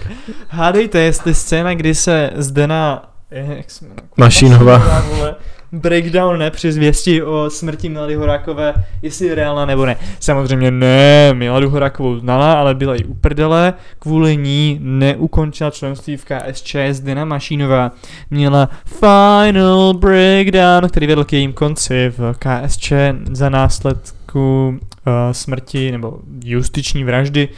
Hádejte, 0.47 0.99
jestli 0.99 1.34
scéna, 1.34 1.73
kdy 1.73 1.95
se 1.95 2.30
Zdena... 2.36 3.10
Jak 3.32 3.71
se 3.71 3.86
jmenuje? 3.86 4.01
Mašínová. 4.17 5.01
vole, 5.15 5.36
breakdown 5.71 6.39
ne 6.39 6.51
při 6.51 6.71
zvěsti 6.71 7.23
o 7.23 7.49
smrti 7.49 7.89
Milady 7.89 8.15
Horákové, 8.15 8.73
jestli 9.01 9.28
je 9.28 9.36
reálná 9.36 9.65
nebo 9.65 9.86
ne. 9.86 9.97
Samozřejmě 10.19 10.71
ne, 10.71 11.34
Miladu 11.34 11.69
Horákovou 11.69 12.19
znala, 12.19 12.54
ale 12.54 12.75
byla 12.75 12.95
jí 12.95 13.06
uprdele, 13.06 13.73
kvůli 13.99 14.38
ní 14.38 14.80
neukončila 14.82 15.71
členství 15.71 16.17
v 16.17 16.25
KSČ, 16.25 16.75
Zdena 16.91 17.25
Mašínová 17.25 17.91
měla 18.30 18.69
final 18.86 19.93
breakdown, 19.93 20.89
který 20.89 21.08
vedl 21.08 21.23
k 21.23 21.34
jejím 21.34 21.54
konci 21.54 22.13
v 22.17 22.36
KSČ 22.39 22.93
za 23.32 23.49
následku 23.49 24.67
uh, 24.69 25.13
smrti 25.32 25.91
nebo 25.91 26.19
justiční 26.43 27.04
vraždy 27.04 27.49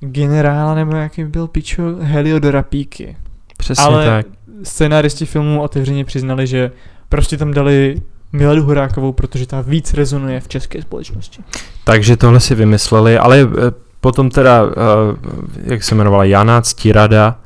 generála 0.00 0.74
nebo 0.74 0.96
jaký 0.96 1.24
byl 1.24 1.46
pičo 1.46 1.82
Heliodora 2.00 2.62
Píky. 2.62 3.16
Přesně 3.58 3.84
Ale 3.84 4.06
tak. 4.06 4.26
Scénáristi 4.62 5.26
filmu 5.26 5.62
otevřeně 5.62 6.04
přiznali, 6.04 6.46
že 6.46 6.70
prostě 7.14 7.36
tam 7.36 7.52
dali 7.52 8.02
Miladu 8.32 8.62
Horákovou, 8.62 9.12
protože 9.12 9.46
ta 9.46 9.60
víc 9.60 9.94
rezonuje 9.94 10.40
v 10.40 10.48
české 10.48 10.82
společnosti. 10.82 11.42
Takže 11.84 12.16
tohle 12.16 12.40
si 12.40 12.54
vymysleli, 12.54 13.18
ale 13.18 13.40
eh, 13.40 13.70
potom 14.00 14.30
teda, 14.30 14.62
uh, 14.62 14.70
jak 15.64 15.82
se 15.82 15.94
jmenovala, 15.94 16.24
Jana 16.24 16.60
Ctirada, 16.60 17.36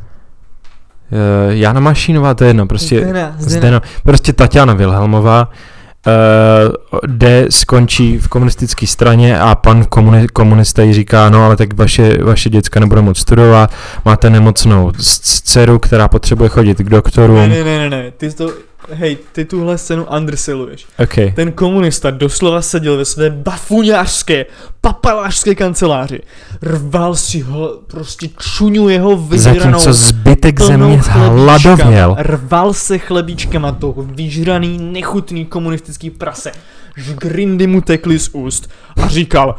uh, 1.13 1.53
Jana 1.53 1.81
Mašínová, 1.81 2.35
to 2.35 2.45
je 2.45 2.51
jedno, 2.51 2.67
prostě 2.67 3.01
Zdena, 3.01 3.35
Zdeno, 3.39 3.81
prostě 4.03 4.33
Tatiana 4.33 4.75
Vilhelmová 4.75 5.49
uh, 5.49 7.03
jde, 7.07 7.47
dskočí 7.51 8.19
v 8.19 8.29
komunistické 8.29 8.87
straně 8.87 9.41
a 9.41 9.55
pan 9.55 9.83
komuni- 9.83 10.27
komunista 10.33 10.83
jí 10.83 10.93
říká, 10.93 11.31
no 11.31 11.45
ale 11.45 11.57
tak 11.57 11.75
vaše, 11.75 12.25
vaše 12.25 12.51
děcka 12.51 12.81
nebude 12.81 13.01
moc 13.01 13.19
studovat, 13.19 13.71
máte 14.05 14.31
nemocnou 14.31 14.93
dceru, 15.23 15.79
která 15.79 16.09
potřebuje 16.09 16.49
chodit 16.49 16.79
k 16.79 16.91
doktorům. 16.91 17.37
Ne, 17.37 17.49
ne, 17.49 17.65
ne, 17.65 17.79
ne, 17.79 17.91
ne, 17.91 18.11
ty 18.11 18.33
to, 18.33 18.51
hej, 18.93 19.19
ty 19.33 19.45
tuhle 19.45 19.79
scénu 19.79 20.07
underseluješ. 20.17 20.87
Okay. 20.99 21.33
Ten 21.37 21.53
komunista 21.53 22.11
doslova 22.11 22.63
seděl 22.63 22.97
ve 22.97 23.05
své 23.05 23.31
bafuňářské, 23.31 24.47
papalářské 24.81 25.55
kanceláři. 25.55 26.21
Rval 26.63 27.15
si 27.15 27.41
ho, 27.41 27.81
prostě 27.87 28.29
čuňu 28.39 28.89
jeho 28.89 29.17
vyžranou 29.17 29.61
Zatímco 29.61 29.93
zbytek 29.93 30.61
země 30.61 31.01
hladověl. 31.05 32.17
Rval 32.19 32.75
se 32.75 32.99
chlebíčkama 32.99 33.73
to 33.73 33.95
vyžraný, 33.99 34.79
nechutný 34.79 35.45
komunistický 35.47 36.11
prase. 36.11 36.53
Žgrindy 36.97 37.67
mu 37.67 37.81
tekly 37.81 38.19
z 38.19 38.31
úst 38.33 38.71
a 38.97 39.09
říkal 39.09 39.57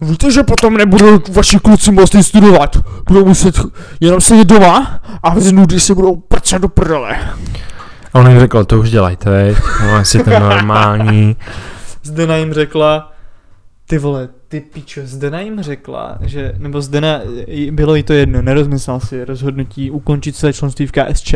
Víte, 0.00 0.32
že 0.32 0.42
potom 0.42 0.76
nebudou 0.76 1.18
vaši 1.32 1.58
kluci 1.58 1.92
moci 1.92 2.22
studovat. 2.22 2.76
Budou 3.08 3.24
muset 3.24 3.60
jenom 4.00 4.20
sedět 4.20 4.48
doma 4.48 5.00
a 5.22 5.34
v 5.34 5.52
nudy 5.52 5.80
se 5.80 5.94
budou 5.94 6.16
prcat 6.16 6.62
do 6.62 6.68
prdele. 6.68 7.18
A 8.16 8.18
on 8.18 8.30
jim 8.30 8.40
řekl, 8.40 8.64
to 8.64 8.78
už 8.78 8.90
dělejte, 8.90 9.30
veď, 9.30 9.56
no, 9.82 9.94
asi 9.94 10.24
to 10.24 10.30
normální. 10.30 11.36
Zdena 12.02 12.36
jim 12.36 12.52
řekla, 12.52 13.12
ty 13.86 13.98
vole, 13.98 14.28
ty 14.48 14.60
pičo, 14.60 15.00
Zdena 15.04 15.40
jim 15.40 15.62
řekla, 15.62 16.18
že, 16.20 16.54
nebo 16.58 16.80
Zdena, 16.80 17.20
bylo 17.70 17.94
jí 17.94 18.02
to 18.02 18.12
jedno, 18.12 18.42
nerozmyslel 18.42 19.00
si 19.00 19.24
rozhodnutí 19.24 19.90
ukončit 19.90 20.36
své 20.36 20.52
členství 20.52 20.86
v 20.86 20.92
KSČ. 20.92 21.34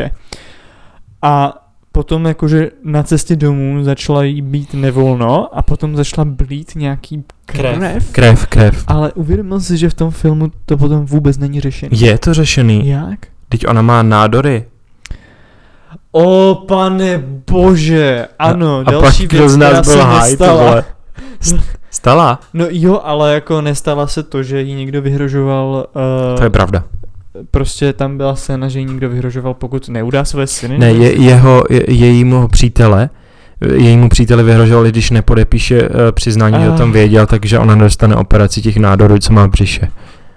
A 1.23 1.55
potom 1.93 2.27
jakože 2.27 2.71
na 2.85 3.03
cestě 3.03 3.37
domů 3.37 3.85
začala 3.85 4.25
jí 4.25 4.43
být 4.43 4.75
nevolno 4.75 5.57
a 5.57 5.63
potom 5.63 5.97
začala 5.97 6.25
blít 6.25 6.73
nějaký 6.77 7.25
krev. 7.47 7.79
krev. 7.79 8.13
Krev, 8.13 8.47
krev. 8.47 8.85
Ale 8.87 9.13
uvědomil 9.13 9.61
si, 9.61 9.77
že 9.77 9.91
v 9.91 9.95
tom 9.95 10.11
filmu 10.11 10.51
to 10.67 10.77
potom 10.77 11.07
vůbec 11.07 11.39
není 11.39 11.61
řešený. 11.61 12.01
Je 12.01 12.19
to 12.19 12.35
řešený? 12.35 12.89
Jak? 12.89 13.19
Teď 13.49 13.67
ona 13.67 13.83
má 13.83 14.03
nádory. 14.03 14.65
O 16.13 16.55
pane 16.69 17.23
bože, 17.51 18.27
ano, 18.39 18.83
a 18.87 18.91
další 18.91 19.23
pak 19.29 19.33
věc, 19.33 19.51
z 19.51 19.57
nás 19.57 19.89
byl 19.89 20.07
nestala. 20.09 20.55
vole. 20.65 20.85
Stala? 21.91 22.41
No 22.55 22.67
jo, 22.71 23.01
ale 23.05 23.35
jako 23.35 23.61
nestala 23.61 24.07
se 24.07 24.23
to, 24.23 24.43
že 24.43 24.61
jí 24.61 24.75
někdo 24.75 25.03
vyhrožoval... 25.03 25.87
Uh, 26.33 26.39
To 26.39 26.45
je 26.45 26.51
pravda. 26.51 26.85
Prostě 27.51 27.93
tam 27.93 28.17
byla 28.17 28.37
scéna, 28.37 28.69
že 28.69 28.79
jí 28.79 28.85
někdo 28.85 29.09
vyhrožoval, 29.09 29.55
pokud 29.55 29.89
neudá 29.89 30.25
své 30.25 30.47
syny. 30.47 30.79
Ne, 30.79 30.93
je, 30.93 31.21
jeho, 31.23 31.65
je, 31.71 31.93
jejímu 31.95 32.49
přítele, 32.49 33.11
jejímu 33.75 34.09
příteli 34.09 34.43
vyhrožovali, 34.43 34.89
když 34.91 35.11
nepodepíše 35.11 35.83
uh, 35.89 35.89
přiznání, 36.13 36.63
že 36.65 36.71
o 36.71 36.77
tom 36.77 36.91
Ah. 36.91 36.93
věděl, 36.93 37.27
takže 37.27 37.59
ona 37.59 37.75
dostane 37.75 38.17
operaci 38.17 38.63
těch 38.63 38.77
nádorů, 38.77 39.19
co 39.19 39.33
má 39.33 39.47
v 39.47 39.51
břiše. 39.51 39.89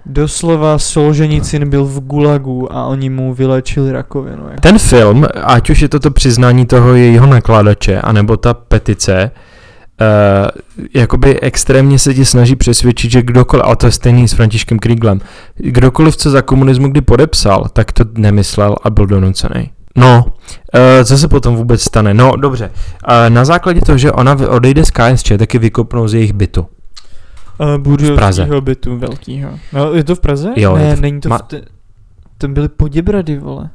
Doslova 0.06 0.80
Solženicin 0.80 1.70
byl 1.70 1.86
v 1.86 2.00
gulagu 2.00 2.74
a 2.74 2.86
oni 2.86 3.10
mu 3.10 3.34
vylečili 3.34 3.92
rakovinu. 3.92 4.44
Jako. 4.44 4.62
Ten 4.62 4.80
film, 4.80 5.26
ať 5.44 5.70
už 5.70 5.82
je 5.82 5.90
to 5.90 6.00
to 6.00 6.12
přiznání 6.12 6.66
toho 6.66 6.94
jejího 6.94 7.28
nakladače, 7.28 8.02
anebo 8.02 8.38
ta 8.38 8.54
petice, 8.54 9.32
uh, 10.02 10.08
jakoby 10.96 11.40
extrémně 11.40 12.00
se 12.00 12.14
ti 12.14 12.26
snaží 12.26 12.56
přesvědčit, 12.56 13.12
že 13.12 13.22
kdokoliv, 13.22 13.66
a 13.68 13.76
to 13.76 13.86
je 13.86 13.92
stejný 13.92 14.28
s 14.28 14.34
Františkem 14.34 14.80
Krieglem, 14.80 15.20
kdokoliv, 15.56 16.18
co 16.18 16.30
za 16.30 16.42
komunismu 16.42 16.88
kdy 16.88 17.02
podepsal, 17.02 17.66
tak 17.74 17.92
to 17.92 18.04
nemyslel 18.18 18.76
a 18.84 18.90
byl 18.90 19.06
donucený. 19.06 19.72
No, 19.96 20.26
uh, 20.26 21.06
co 21.06 21.18
se 21.18 21.28
potom 21.28 21.56
vůbec 21.56 21.82
stane? 21.82 22.14
No, 22.14 22.32
dobře. 22.36 22.72
Uh, 23.08 23.30
na 23.30 23.46
základě 23.46 23.82
toho, 23.82 23.98
že 23.98 24.12
ona 24.12 24.38
odejde 24.50 24.86
z 24.86 24.92
KSČ, 24.92 25.32
taky 25.38 25.60
vykopnou 25.60 26.08
z 26.08 26.14
jejich 26.14 26.34
bytu. 26.34 26.66
V 27.60 28.16
Praze. 28.16 28.48
bytu 28.60 28.98
velkýho. 28.98 29.60
No, 29.74 29.94
je 29.94 30.04
to 30.04 30.16
v 30.16 30.20
Praze? 30.20 30.54
Jo, 30.58 30.76
ne, 30.78 30.90
to 30.92 30.98
v- 30.98 31.02
není 31.02 31.22
to 31.22 31.30
ma- 31.30 31.38
v 31.38 31.42
te... 31.42 31.62
Tam 32.38 32.54
byly 32.54 32.68
Poděbrady, 32.70 33.38
vole. 33.38 33.70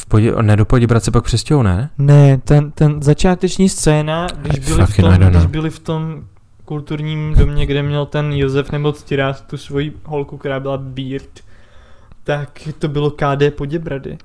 V 0.00 0.06
podě, 0.06 0.32
ne 0.42 0.56
do 0.56 0.64
Poděbrad 0.64 1.04
se 1.04 1.10
pak 1.10 1.24
přestěhou, 1.24 1.62
ne? 1.62 1.90
Ne, 1.98 2.38
ten, 2.38 2.70
ten 2.70 3.02
začáteční 3.02 3.68
scéna, 3.68 4.26
když 4.42 4.58
byli, 4.68 4.86
v 4.86 4.96
tom, 4.96 5.10
don't 5.10 5.30
když 5.36 5.46
byli 5.46 5.70
v 5.70 5.78
tom 5.78 6.24
kulturním 6.64 7.34
domě, 7.34 7.66
kde 7.66 7.82
měl 7.82 8.06
ten 8.06 8.32
Josef 8.32 8.72
nebo 8.72 8.92
Ctirás 8.92 9.40
tu 9.40 9.56
svoji 9.56 9.92
holku, 10.04 10.36
která 10.36 10.60
byla 10.60 10.78
Beard, 10.78 11.40
tak 12.24 12.68
to 12.78 12.88
bylo 12.88 13.10
KD 13.10 13.54
Poděbrady. 13.56 14.18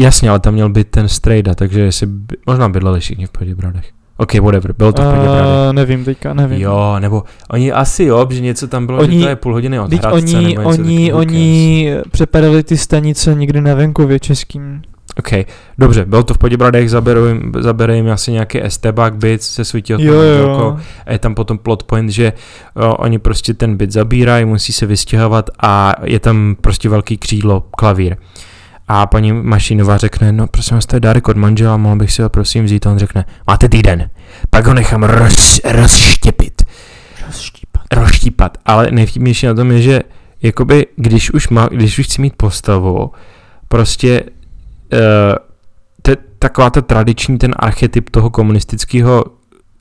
Jasně, 0.00 0.30
ale 0.30 0.40
tam 0.40 0.54
měl 0.54 0.68
být 0.68 0.88
ten 0.88 1.08
strejda, 1.08 1.54
takže 1.54 1.80
jestli 1.80 2.06
by, 2.06 2.36
možná 2.46 2.68
bydleli 2.68 3.00
všichni 3.00 3.26
v 3.26 3.30
Poděbradech. 3.30 3.92
Ok, 4.22 4.34
whatever, 4.34 4.72
bylo 4.78 4.92
to 4.92 5.02
v 5.02 5.04
Poděbradech. 5.04 5.44
Uh, 5.68 5.72
nevím 5.72 6.04
teďka, 6.04 6.34
nevím. 6.34 6.60
Jo, 6.60 6.96
nebo 6.98 7.22
oni 7.50 7.72
asi 7.72 8.04
jo, 8.04 8.26
že 8.30 8.40
něco 8.40 8.68
tam 8.68 8.86
bylo, 8.86 8.98
Oni- 8.98 9.18
že 9.18 9.22
to 9.24 9.28
je 9.28 9.36
půl 9.36 9.52
hodiny 9.52 9.80
od 9.80 9.92
Hradce, 9.92 10.08
oni, 10.08 10.34
nebo 10.34 10.70
něco 10.70 10.82
oni, 10.82 11.12
who 11.12 11.18
oni 11.20 11.94
přepadali 12.10 12.62
ty 12.62 12.76
stanice 12.76 13.34
někde 13.34 13.60
na 13.60 13.74
venkově 13.74 14.20
českým. 14.20 14.82
Ok, 15.18 15.32
dobře, 15.78 16.04
bylo 16.04 16.22
to 16.22 16.34
v 16.34 16.38
Poděbradech, 16.38 16.90
zaberou 16.90 17.26
jim, 17.26 17.52
zabere 17.58 17.96
jim 17.96 18.10
asi 18.10 18.32
nějaký 18.32 18.64
estebák 18.64 19.16
byt 19.16 19.42
se 19.42 19.64
svítí 19.64 19.92
Jo, 19.92 20.12
jo. 20.14 20.78
A 21.06 21.12
je 21.12 21.18
tam 21.18 21.34
potom 21.34 21.58
plot 21.58 21.82
point, 21.82 22.10
že 22.10 22.32
o, 22.76 22.96
oni 22.96 23.18
prostě 23.18 23.54
ten 23.54 23.76
byt 23.76 23.92
zabírají, 23.92 24.44
musí 24.44 24.72
se 24.72 24.86
vystěhovat 24.86 25.50
a 25.62 25.94
je 26.04 26.20
tam 26.20 26.56
prostě 26.60 26.88
velký 26.88 27.16
křídlo, 27.16 27.60
klavír. 27.60 28.16
A 28.88 29.06
paní 29.06 29.32
Mašinová 29.32 29.96
řekne, 29.96 30.32
no 30.32 30.46
prosím 30.46 30.76
vás, 30.76 30.86
to 30.86 30.96
je 30.96 31.00
dárek 31.00 31.28
od 31.28 31.36
manžela, 31.36 31.76
mohl 31.76 31.96
bych 31.96 32.12
si 32.12 32.22
ho 32.22 32.28
prosím 32.28 32.64
vzít. 32.64 32.86
A 32.86 32.90
on 32.90 32.98
řekne, 32.98 33.24
máte 33.46 33.68
týden, 33.68 34.10
pak 34.50 34.66
ho 34.66 34.74
nechám 34.74 35.02
roz, 35.02 35.60
rozštěpit, 35.64 36.62
Rozštípat. 37.26 37.82
rozštípat. 37.92 38.58
Ale 38.66 38.88
nejvtipnější 38.90 39.46
na 39.46 39.54
tom 39.54 39.70
je, 39.70 39.82
že 39.82 40.00
jakoby, 40.42 40.86
když 40.96 41.30
už, 41.30 41.48
má, 41.48 41.66
když 41.66 41.98
už 41.98 42.06
chci 42.06 42.22
mít 42.22 42.36
postavu, 42.36 43.10
prostě 43.68 44.22
uh, 44.22 44.98
te, 46.02 46.16
taková 46.38 46.70
ta 46.70 46.80
tradiční, 46.82 47.38
ten 47.38 47.54
archetyp 47.58 48.10
toho 48.10 48.30
komunistického 48.30 49.24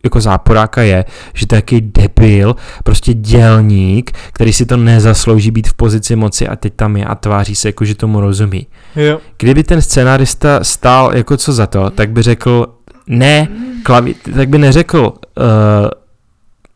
jako 0.03 0.21
záporáka 0.21 0.81
je, 0.81 1.05
že 1.33 1.47
to 1.47 1.55
je 1.55 1.61
takový 1.61 1.81
debil, 1.81 2.55
prostě 2.83 3.13
dělník, 3.13 4.11
který 4.33 4.53
si 4.53 4.65
to 4.65 4.77
nezaslouží 4.77 5.51
být 5.51 5.67
v 5.67 5.73
pozici 5.73 6.15
moci 6.15 6.47
a 6.47 6.55
teď 6.55 6.73
tam 6.75 6.97
je 6.97 7.05
a 7.05 7.15
tváří 7.15 7.55
se 7.55 7.67
jako, 7.67 7.85
že 7.85 7.95
tomu 7.95 8.21
rozumí. 8.21 8.67
Jo. 8.95 9.19
Kdyby 9.37 9.63
ten 9.63 9.81
scenárista 9.81 10.63
stál 10.63 11.17
jako 11.17 11.37
co 11.37 11.53
za 11.53 11.67
to, 11.67 11.89
tak 11.89 12.11
by 12.11 12.21
řekl, 12.21 12.67
ne, 13.07 13.47
klaví, 13.83 14.15
tak 14.35 14.49
by 14.49 14.57
neřekl 14.57 14.99
uh, 14.99 15.43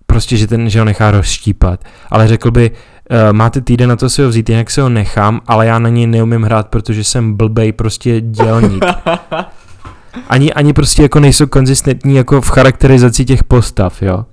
prostě, 0.05 0.37
že, 0.37 0.47
ten, 0.47 0.69
že 0.69 0.79
ho 0.79 0.85
nechá 0.85 1.11
rozštípat, 1.11 1.83
ale 2.09 2.27
řekl 2.27 2.51
by, 2.51 2.71
uh, 2.71 3.33
máte 3.33 3.61
týden 3.61 3.89
na 3.89 3.95
to 3.95 4.09
si 4.09 4.21
ho 4.21 4.29
vzít, 4.29 4.49
jinak 4.49 4.71
si 4.71 4.81
ho 4.81 4.89
nechám, 4.89 5.41
ale 5.47 5.65
já 5.65 5.79
na 5.79 5.89
něj 5.89 6.07
neumím 6.07 6.43
hrát, 6.43 6.67
protože 6.67 7.03
jsem 7.03 7.33
blbej 7.33 7.71
prostě 7.71 8.21
dělník. 8.21 8.85
Ani, 10.29 10.53
ani 10.53 10.73
prostě 10.73 11.01
jako 11.01 11.19
nejsou 11.19 11.47
konzistentní 11.47 12.15
jako 12.15 12.41
v 12.41 12.49
charakterizaci 12.49 13.25
těch 13.25 13.43
postav, 13.43 14.01
jo. 14.01 14.25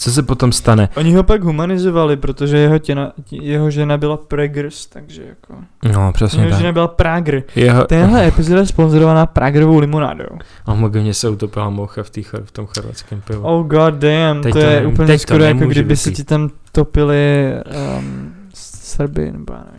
Co 0.00 0.12
se 0.12 0.22
potom 0.22 0.52
stane? 0.52 0.88
Oni 0.96 1.14
ho 1.14 1.22
pak 1.22 1.42
humanizovali, 1.42 2.16
protože 2.16 2.58
jeho, 2.58 2.78
těna, 2.78 3.12
jeho 3.30 3.70
žena 3.70 3.98
byla 3.98 4.16
Preggers, 4.16 4.86
takže 4.86 5.22
jako... 5.28 5.54
No, 5.92 6.12
přesně 6.12 6.40
Jeho 6.40 6.50
tak. 6.50 6.58
žena 6.60 6.72
byla 6.72 6.88
Prager. 6.88 7.42
Jeho, 7.56 7.84
Tenhle 7.84 8.28
epizoda 8.28 8.60
je 8.60 8.66
sponzorovaná 8.66 9.26
Pragerovou 9.26 9.78
limonádou. 9.78 10.38
a 10.66 10.74
mě 10.74 11.14
se 11.14 11.28
utopila 11.28 11.70
moucha 11.70 12.02
v, 12.02 12.10
tý, 12.10 12.22
v 12.44 12.50
tom 12.52 12.66
chorvatském 12.66 13.20
pivu. 13.20 13.42
Oh 13.42 13.66
god 13.66 13.94
damn, 13.94 14.42
Teď 14.42 14.52
to 14.52 14.58
to 14.60 14.66
je 14.66 14.86
úplně 14.86 15.18
skoro 15.18 15.44
jako 15.44 15.66
kdyby 15.66 15.96
se 15.96 16.10
vypít. 16.10 16.16
ti 16.16 16.24
tam 16.24 16.50
topili 16.72 17.52
um, 17.98 18.32
Srby, 18.54 19.32
nebo 19.32 19.52
já 19.52 19.64
nevím. 19.72 19.78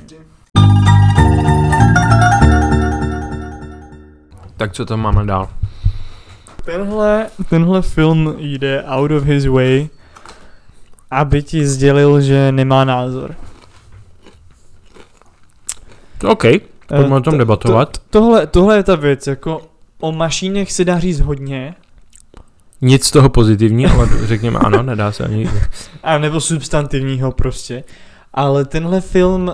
Tak 4.60 4.74
co 4.74 4.86
tam 4.86 5.00
máme 5.00 5.26
dál? 5.26 5.50
Tenhle, 6.66 7.28
tenhle 7.50 7.82
film 7.82 8.36
jde 8.38 8.84
out 8.84 9.12
of 9.12 9.24
his 9.24 9.46
way, 9.46 9.88
aby 11.12 11.44
ti 11.44 11.68
sdělil, 11.68 12.22
že 12.22 12.52
nemá 12.52 12.86
názor. 12.86 13.36
OK, 16.28 16.44
pojďme 16.88 17.16
o 17.16 17.22
tom 17.22 17.34
Eh, 17.34 17.38
to- 17.38 17.38
debatovat. 17.38 17.98
To, 17.98 18.04
tohle, 18.10 18.48
tohle 18.48 18.76
je 18.76 18.84
ta 18.84 18.96
věc, 18.96 19.28
jako 19.28 19.62
o 20.00 20.12
mašínech 20.12 20.72
se 20.72 20.86
dá 20.86 21.00
říct 21.00 21.20
hodně, 21.20 21.76
Nic 22.82 23.06
z 23.06 23.12
toho 23.12 23.30
pozitivní, 23.30 23.86
ale 23.88 24.08
řekněme 24.26 24.60
ano, 24.60 24.84
nedá 24.84 25.12
se 25.12 25.24
ani... 25.24 25.50
a 26.04 26.18
nebo 26.18 26.42
substantivního 26.42 27.32
prostě. 27.32 27.84
Ale 28.34 28.66
tenhle 28.66 29.02
film, 29.02 29.52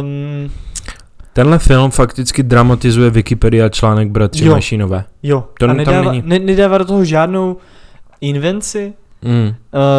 um, 0.00 0.50
Tenhle 1.32 1.58
film 1.58 1.90
fakticky 1.90 2.42
dramatizuje 2.42 3.10
Wikipedia 3.10 3.68
článek 3.68 4.08
Bratři 4.10 4.44
Jo. 4.44 4.52
Mašinové. 4.52 5.04
jo, 5.22 5.44
To 5.58 5.64
a 5.64 5.68
tam 5.68 5.76
nedává, 5.76 6.12
není. 6.12 6.22
ne, 6.26 6.38
nedává 6.38 6.78
do 6.78 6.84
toho 6.84 7.04
žádnou 7.04 7.56
invenci, 8.20 8.92
Mm, 9.24 9.46
uh, 9.46 9.52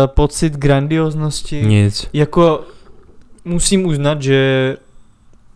pocit 0.08 0.54
grandioznosti. 0.54 1.62
nic. 1.66 2.10
Jako 2.14 2.62
musím 3.46 3.86
uznat, 3.86 4.22
že 4.22 4.78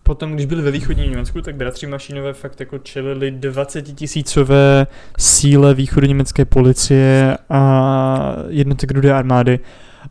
potom, 0.03 0.33
když 0.33 0.45
byli 0.45 0.61
ve 0.61 0.71
východním 0.71 1.11
Německu, 1.11 1.41
tak 1.41 1.55
bratři 1.55 1.87
Mašinové 1.87 2.33
fakt 2.33 2.59
jako 2.59 2.77
čelili 2.77 3.31
20 3.31 3.81
tisícové 3.81 4.87
síle 5.19 5.73
východoněmecké 5.73 6.45
policie 6.45 7.37
a 7.49 8.35
jednotek 8.47 8.91
rudé 8.91 9.13
armády. 9.13 9.59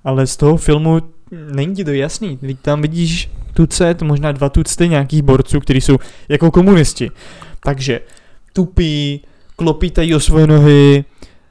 Ale 0.05 0.27
z 0.27 0.37
toho 0.37 0.57
filmu 0.57 1.01
není 1.31 1.75
ti 1.75 1.85
to 1.85 1.91
jasný. 1.91 2.37
Teď 2.37 2.57
tam 2.63 2.83
vidíš 2.83 3.31
tucet, 3.55 4.03
možná 4.03 4.33
dva 4.33 4.49
tucty 4.49 4.89
nějakých 4.89 5.23
borců, 5.23 5.61
kteří 5.61 5.81
jsou 5.81 5.97
jako 6.29 6.51
komunisti. 6.51 7.11
Takže 7.65 8.01
tupí, 8.53 9.21
klopítají 9.57 10.15
o 10.15 10.21
svoje 10.21 10.47
nohy, 10.47 11.05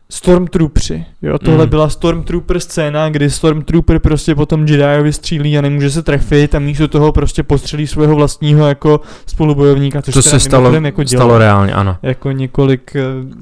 Stormtroopři. 0.09 1.05
Jo, 1.21 1.39
tohle 1.39 1.63
Mm. 1.65 1.69
byla 1.69 1.89
Stormtrooper 1.89 2.59
scéna, 2.59 3.09
kdy 3.09 3.30
Stormtrooper 3.30 3.99
prostě 3.99 4.36
potom 4.36 4.67
Jediovi 4.67 5.13
střílí 5.13 5.57
a 5.57 5.61
nemůže 5.61 5.89
se 5.91 6.03
trefit 6.03 6.55
a 6.55 6.59
místo 6.59 6.88
toho 6.88 7.11
prostě 7.11 7.43
postřelí 7.43 7.88
svého 7.88 8.15
vlastního 8.15 8.67
jako 8.67 8.99
spolubojovníka, 9.26 10.01
což 10.01 10.13
To 10.13 10.21
se 10.21 10.39
stalo, 10.39 10.73
jako 10.73 11.03
dělalo. 11.03 11.28
stalo 11.30 11.38
reálně, 11.38 11.73
ano. 11.73 11.97
Jako 12.03 12.32
několik 12.32 12.95
eh, 12.95 13.01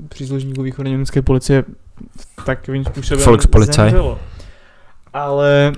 příslušníků 0.09 0.61
východní 0.61 0.91
německé 0.91 1.21
policie 1.21 1.63
takovým 2.45 2.85
způsobem 2.85 3.25
Volkspolizei. 3.25 3.75
zemřelo. 3.75 4.19
Ale 5.13 5.71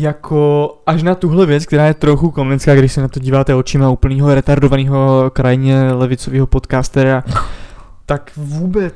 jako 0.00 0.70
až 0.86 1.02
na 1.02 1.14
tuhle 1.14 1.46
věc, 1.46 1.66
která 1.66 1.86
je 1.86 1.94
trochu 1.94 2.30
komunická, 2.30 2.74
když 2.74 2.92
se 2.92 3.00
na 3.00 3.08
to 3.08 3.20
díváte 3.20 3.54
očima 3.54 3.90
úplného 3.90 4.34
retardovaného 4.34 5.30
krajně 5.32 5.92
levicového 5.92 6.46
podcastera, 6.46 7.24
tak 8.06 8.32
vůbec 8.36 8.94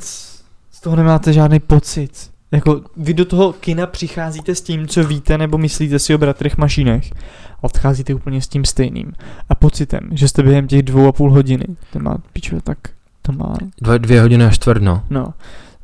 z 0.70 0.80
toho 0.80 0.96
nemáte 0.96 1.32
žádný 1.32 1.60
pocit. 1.60 2.30
Jako 2.52 2.80
vy 2.96 3.14
do 3.14 3.24
toho 3.24 3.52
kina 3.52 3.86
přicházíte 3.86 4.54
s 4.54 4.60
tím, 4.60 4.86
co 4.86 5.04
víte, 5.04 5.38
nebo 5.38 5.58
myslíte 5.58 5.98
si 5.98 6.14
o 6.14 6.18
bratrech 6.18 6.58
mašínech 6.58 7.12
a 7.58 7.64
odcházíte 7.64 8.14
úplně 8.14 8.42
s 8.42 8.48
tím 8.48 8.64
stejným. 8.64 9.12
A 9.48 9.54
pocitem, 9.54 10.00
že 10.12 10.28
jste 10.28 10.42
během 10.42 10.66
těch 10.66 10.82
dvou 10.82 11.06
a 11.06 11.12
půl 11.12 11.30
hodiny, 11.30 11.64
to 11.92 11.98
má 11.98 12.16
pičo, 12.32 12.60
tak 12.60 12.78
to 13.22 13.32
má, 13.32 13.54
Dva, 13.82 13.98
dvě 13.98 14.20
hodiny 14.20 14.44
a 14.44 14.50
čtvrt, 14.50 14.82
no. 14.82 15.02
no, 15.10 15.34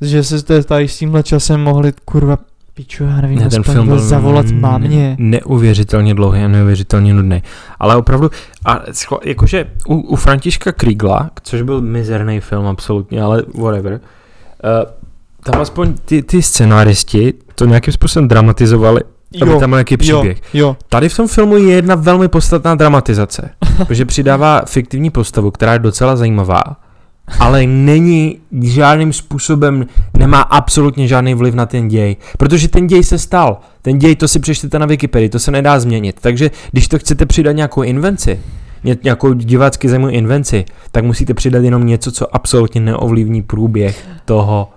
že 0.00 0.24
se 0.24 0.38
jste 0.38 0.62
tady 0.62 0.88
s 0.88 0.98
tímhle 0.98 1.22
časem 1.22 1.60
mohli, 1.60 1.92
kurva, 2.04 2.38
pičo, 2.74 3.04
já 3.04 3.20
nevím, 3.20 3.38
Ne, 3.38 3.48
ten 3.50 3.62
film 3.62 3.86
byl 3.86 3.98
zavolat 3.98 4.46
mámě. 4.50 5.16
neuvěřitelně 5.18 6.14
dlouhý 6.14 6.42
a 6.42 6.48
neuvěřitelně 6.48 7.14
nudný. 7.14 7.42
Ale 7.78 7.96
opravdu, 7.96 8.30
a 8.64 8.80
jakože 9.24 9.66
u, 9.88 9.94
u 9.94 10.16
Františka 10.16 10.72
Kriegla, 10.72 11.30
což 11.42 11.62
byl 11.62 11.80
mizerný 11.80 12.40
film 12.40 12.66
absolutně, 12.66 13.22
ale 13.22 13.42
whatever, 13.54 13.92
uh, 13.92 14.00
tam 15.42 15.60
aspoň 15.60 15.94
ty, 16.04 16.22
ty 16.22 16.42
scenáristi 16.42 17.34
to 17.54 17.64
nějakým 17.66 17.92
způsobem 17.92 18.28
dramatizovali, 18.28 19.00
aby 19.42 19.50
tam 19.60 19.70
byl 19.70 19.76
nějaký 19.76 19.96
příběh. 19.96 20.38
Jo, 20.54 20.66
jo. 20.66 20.76
Tady 20.88 21.08
v 21.08 21.16
tom 21.16 21.28
filmu 21.28 21.56
je 21.56 21.74
jedna 21.74 21.94
velmi 21.94 22.28
podstatná 22.28 22.74
dramatizace, 22.74 23.50
protože 23.76 24.04
přidává 24.04 24.62
fiktivní 24.66 25.10
postavu, 25.10 25.50
která 25.50 25.72
je 25.72 25.78
docela 25.78 26.16
zajímavá, 26.16 26.62
ale 27.38 27.66
není 27.66 28.38
žádným 28.62 29.12
způsobem, 29.12 29.86
nemá 30.18 30.40
absolutně 30.40 31.08
žádný 31.08 31.34
vliv 31.34 31.54
na 31.54 31.66
ten 31.66 31.88
děj, 31.88 32.16
protože 32.38 32.68
ten 32.68 32.86
děj 32.86 33.04
se 33.04 33.18
stal. 33.18 33.58
Ten 33.82 33.98
děj, 33.98 34.16
to 34.16 34.28
si 34.28 34.38
přečtete 34.38 34.78
na 34.78 34.86
Wikipedii, 34.86 35.28
to 35.28 35.38
se 35.38 35.50
nedá 35.50 35.80
změnit. 35.80 36.16
Takže 36.20 36.50
když 36.72 36.88
to 36.88 36.98
chcete 36.98 37.26
přidat 37.26 37.52
nějakou 37.52 37.82
invenci, 37.82 38.40
ně- 38.84 38.96
nějakou 39.04 39.32
divácky 39.32 39.88
zajímavou 39.88 40.14
invenci, 40.14 40.64
tak 40.92 41.04
musíte 41.04 41.34
přidat 41.34 41.64
jenom 41.64 41.86
něco, 41.86 42.12
co 42.12 42.34
absolutně 42.34 42.80
neovlivní 42.80 43.42
průběh 43.42 44.08
toho 44.24 44.70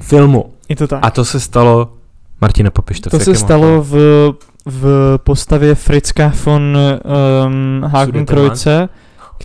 filmu. 0.00 0.44
Je 0.68 0.76
to 0.76 0.86
tak. 0.86 0.98
A 1.02 1.10
to 1.10 1.24
se 1.24 1.40
stalo, 1.40 1.92
Martina, 2.40 2.70
popiš 2.70 3.00
to. 3.00 3.10
to 3.10 3.18
se 3.18 3.34
stalo 3.34 3.82
v, 3.82 3.94
v 4.66 5.18
postavě 5.24 5.74
Fritzka 5.74 6.32
von 6.44 6.78
um, 7.46 7.90
Hakenkreuze, 7.90 8.88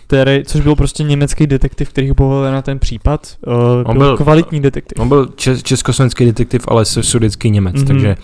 který, 0.06 0.42
což 0.44 0.60
byl 0.60 0.76
prostě 0.76 1.02
německý 1.02 1.46
detektiv, 1.46 1.88
který 1.88 2.14
povolil 2.14 2.52
na 2.52 2.62
ten 2.62 2.78
případ. 2.78 3.26
Uh, 3.46 3.52
byl, 3.54 3.84
On 3.86 3.98
byl 3.98 4.06
byl- 4.06 4.16
kvalitní 4.16 4.60
detektiv. 4.60 4.98
On 5.00 5.08
byl 5.08 5.26
čes- 5.26 5.62
československý 5.62 6.24
detektiv, 6.24 6.62
ale 6.68 6.84
se 6.84 7.02
sudecký 7.02 7.50
Němec, 7.50 7.74
Mhm. 7.74 7.84
mm-hmm. 7.84 7.88
takže 7.88 8.16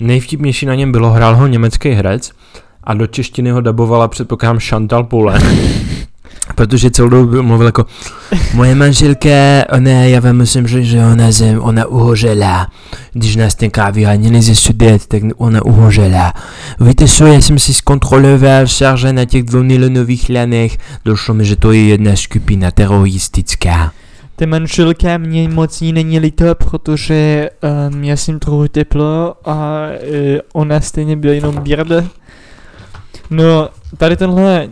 nejvtipnější 0.00 0.66
na 0.66 0.74
něm 0.74 0.92
bylo, 0.92 1.10
hrál 1.10 1.36
ho 1.36 1.46
německý 1.46 1.90
herec 1.90 2.30
a 2.84 2.94
do 2.94 3.06
češtiny 3.06 3.50
ho 3.50 3.60
dabovala 3.60 4.08
předpokládám 4.08 4.58
Chantal 4.58 5.04
Poule. 5.04 5.40
Protože 6.54 6.90
celou 6.90 7.08
dobu 7.08 7.42
mluvil 7.42 7.66
jako 7.66 7.86
Moje 8.54 8.74
manželka, 8.74 9.28
ona, 9.72 9.90
já 9.90 10.20
vám 10.20 10.36
musím 10.36 10.66
říct, 10.66 10.86
že 10.86 11.04
ona, 11.04 11.32
zem, 11.32 11.60
ona 11.60 11.86
uhořela. 11.86 12.70
Když 13.12 13.36
nás 13.36 13.54
tenkrát 13.54 13.94
vyhanili 13.94 14.42
ze 14.42 14.54
sudet, 14.54 15.06
tak 15.06 15.22
ona 15.36 15.64
uhořela. 15.64 16.32
Víte 16.80 17.08
co, 17.08 17.26
já 17.26 17.40
jsem 17.40 17.58
si 17.58 17.74
zkontroloval 17.74 18.66
šarže 18.66 19.12
na 19.12 19.24
těch 19.24 19.42
dvou 19.42 19.62
nylonových 19.62 20.30
lanech. 20.30 20.78
Došlo 21.04 21.34
mi, 21.34 21.44
že 21.44 21.56
to 21.56 21.72
je 21.72 21.88
jedna 21.88 22.16
skupina 22.16 22.70
teroristická. 22.70 23.92
Ty 24.36 24.46
manželka 24.46 25.18
mě 25.18 25.48
moc 25.48 25.80
ní 25.80 25.92
není 25.92 26.18
líto, 26.18 26.54
protože 26.54 27.50
um, 27.90 28.04
já 28.04 28.16
jsem 28.16 28.38
trochu 28.38 28.68
teplo 28.68 29.34
a 29.44 29.88
uh, 29.90 30.38
ona 30.52 30.80
stejně 30.80 31.16
byla 31.16 31.34
jenom 31.34 31.62
běrde. 31.62 32.06
No, 33.30 33.68
tady 33.96 34.16
tenhle 34.16 34.68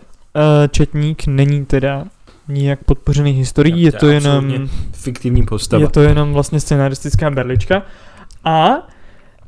četník 0.71 1.27
není 1.27 1.65
teda 1.65 2.05
nijak 2.49 2.85
podpořený 2.85 3.31
historií, 3.31 3.83
je 3.83 3.93
To 3.93 3.99
to 3.99 4.09
je 4.09 4.15
jenom, 4.15 4.69
Fiktivní 4.93 5.43
postava. 5.43 5.83
je 5.83 5.89
to 5.89 6.03
jenom 6.03 6.33
vlastně 6.33 6.61
scenaristická 6.61 7.31
berlička. 7.31 7.83
A 8.45 8.89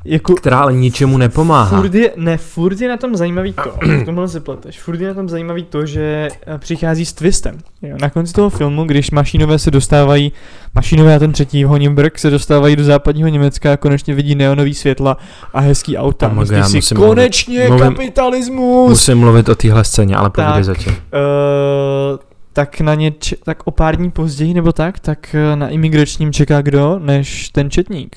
jako 0.04 0.34
která 0.34 0.58
ale 0.58 0.72
ničemu 0.72 1.18
nepomáhá. 1.18 1.76
Furt 1.80 1.94
je, 1.94 2.10
ne, 2.16 2.36
furt 2.36 2.80
je 2.80 2.88
na 2.88 2.96
tom 2.96 3.16
zajímavý 3.16 3.52
to, 3.52 3.70
v 3.86 4.04
tomhle 4.04 4.28
se 4.28 4.40
pleteš, 4.40 4.80
furt 4.80 5.00
je 5.00 5.08
na 5.08 5.14
tom 5.14 5.28
zajímavý 5.28 5.62
to, 5.64 5.86
že 5.86 6.28
eh, 6.46 6.58
přichází 6.58 7.06
s 7.06 7.12
twistem. 7.12 7.58
Jo, 7.82 7.96
na 8.00 8.10
konci 8.10 8.32
toho 8.32 8.50
filmu, 8.50 8.84
když 8.84 9.10
mašinové 9.10 9.58
se 9.58 9.70
dostávají, 9.70 10.32
mašinové 10.74 11.14
a 11.14 11.18
ten 11.18 11.32
třetí 11.32 11.64
Honenberg 11.64 12.18
se 12.18 12.30
dostávají 12.30 12.76
do 12.76 12.84
západního 12.84 13.28
Německa 13.28 13.72
a 13.72 13.76
konečně 13.76 14.14
vidí 14.14 14.34
neonový 14.34 14.74
světla 14.74 15.16
a 15.54 15.60
hezký 15.60 15.98
auta. 15.98 16.28
Oh 16.28 16.34
Myslí 16.34 16.56
God, 16.56 16.66
si, 16.68 16.76
musím 16.76 16.96
konečně 16.96 17.58
mluvit- 17.58 17.68
mluvím- 17.70 17.92
kapitalismus! 17.94 18.88
Musím 18.88 19.18
mluvit 19.18 19.48
o 19.48 19.54
téhle 19.54 19.84
scéně, 19.84 20.16
ale 20.16 20.30
povídej 20.30 20.64
zatím. 20.64 20.92
Uh, 20.92 22.18
tak 22.52 22.80
na 22.80 22.94
ně, 22.94 23.10
č- 23.18 23.36
tak 23.44 23.58
o 23.64 23.70
pár 23.70 23.96
dní 23.96 24.10
později 24.10 24.54
nebo 24.54 24.72
tak, 24.72 24.98
tak 25.00 25.34
eh, 25.34 25.56
na 25.56 25.68
imigračním 25.68 26.32
čeká 26.32 26.62
kdo, 26.62 26.98
než 27.02 27.48
ten 27.48 27.70
četník, 27.70 28.16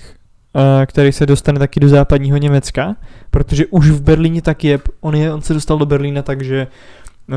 který 0.86 1.12
se 1.12 1.26
dostane 1.26 1.60
taky 1.60 1.80
do 1.80 1.90
západního 1.90 2.38
Německa, 2.38 2.96
protože 3.32 3.66
už 3.66 3.90
v 3.90 4.02
Berlíně 4.02 4.42
tak 4.42 4.64
je, 4.64 4.80
on, 5.02 5.16
je, 5.16 5.34
on 5.34 5.42
se 5.42 5.54
dostal 5.54 5.78
do 5.78 5.86
Berlína, 5.86 6.22
takže 6.22 6.68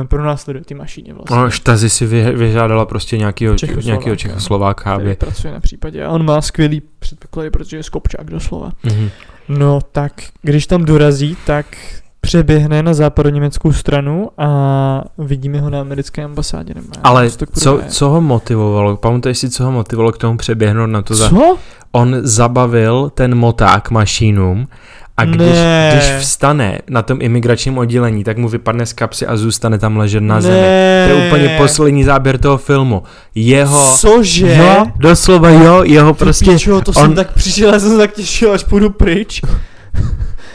eh, 0.01 0.05
pro 0.05 0.25
nás 0.25 0.49
ty 0.65 0.75
mašíně 0.75 1.15
vlastně. 1.15 1.37
Ono, 1.37 1.51
štazi 1.51 1.91
si 1.91 2.07
vy, 2.07 2.33
vyžádala 2.33 2.87
prostě 2.87 3.19
nějakýho, 3.19 3.59
Čechoslováka. 3.59 3.87
nějakýho 3.87 4.17
Čechoslováka, 4.17 4.95
který 4.97 5.09
aby... 5.11 5.17
pracuje 5.17 5.53
na 5.53 5.61
případě 5.61 6.05
a 6.05 6.11
on 6.11 6.25
má 6.25 6.43
skvělý 6.43 6.83
předpoklady, 6.99 7.51
protože 7.51 7.77
je 7.77 7.83
skopčák 7.83 8.31
doslova. 8.31 8.71
Mhm. 8.83 9.11
No 9.49 9.81
tak, 9.93 10.13
když 10.43 10.67
tam 10.67 10.85
dorazí, 10.85 11.37
tak 11.47 11.67
přeběhne 12.21 12.83
na 12.83 12.95
západoněmeckou 12.95 13.73
stranu 13.73 14.31
a 14.39 15.05
vidíme 15.19 15.61
ho 15.61 15.71
na 15.71 15.81
americké 15.81 16.25
ambasádě. 16.25 16.75
Nebo 16.75 16.89
já 16.97 17.03
Ale 17.03 17.31
to 17.31 17.47
co, 17.47 17.81
co 17.89 18.09
ho 18.09 18.21
motivovalo? 18.21 18.97
Pamatuješ 18.97 19.39
si, 19.39 19.51
co 19.51 19.65
ho 19.65 19.73
motivovalo 19.73 20.13
k 20.13 20.19
tomu 20.19 20.39
přeběhnout 20.39 20.91
na 20.91 21.03
to? 21.03 21.15
Za... 21.15 21.31
On 21.93 22.17
zabavil 22.23 23.11
ten 23.15 23.35
moták 23.35 23.91
mašínům 23.91 24.69
a 25.17 25.25
když, 25.25 25.49
Ne. 25.53 25.91
když 25.95 26.23
vstane 26.25 26.79
na 26.91 27.03
tom 27.03 27.19
imigračním 27.23 27.79
oddělení, 27.79 28.25
tak 28.25 28.39
mu 28.39 28.49
vypadne 28.49 28.87
z 28.87 28.93
kapsy 28.93 29.27
a 29.27 29.37
zůstane 29.37 29.79
tam 29.79 29.97
ležet 29.97 30.21
na 30.21 30.41
zemi. 30.41 30.55
Ne. 30.61 31.09
To 31.11 31.17
je 31.19 31.27
úplně 31.27 31.55
poslední 31.59 32.05
záběr 32.05 32.39
toho 32.39 32.59
filmu. 32.59 33.03
Jeho... 33.35 33.97
Cože? 33.97 34.55
Jo, 34.55 34.87
doslova 34.97 35.51
jo, 35.51 35.83
jeho 35.85 36.13
Ty 36.13 36.19
prostě... 36.19 36.51
Píčo, 36.51 36.81
to 36.81 36.91
on- 36.91 36.95
jsem 36.95 37.15
tak 37.15 37.33
přišel, 37.33 37.73
já 37.73 37.79
jsem 37.81 37.91
se 37.91 37.97
tak 37.97 38.13
těšil, 38.13 38.53
až 38.53 38.65
půjdu 38.65 38.91
pryč. 38.91 39.41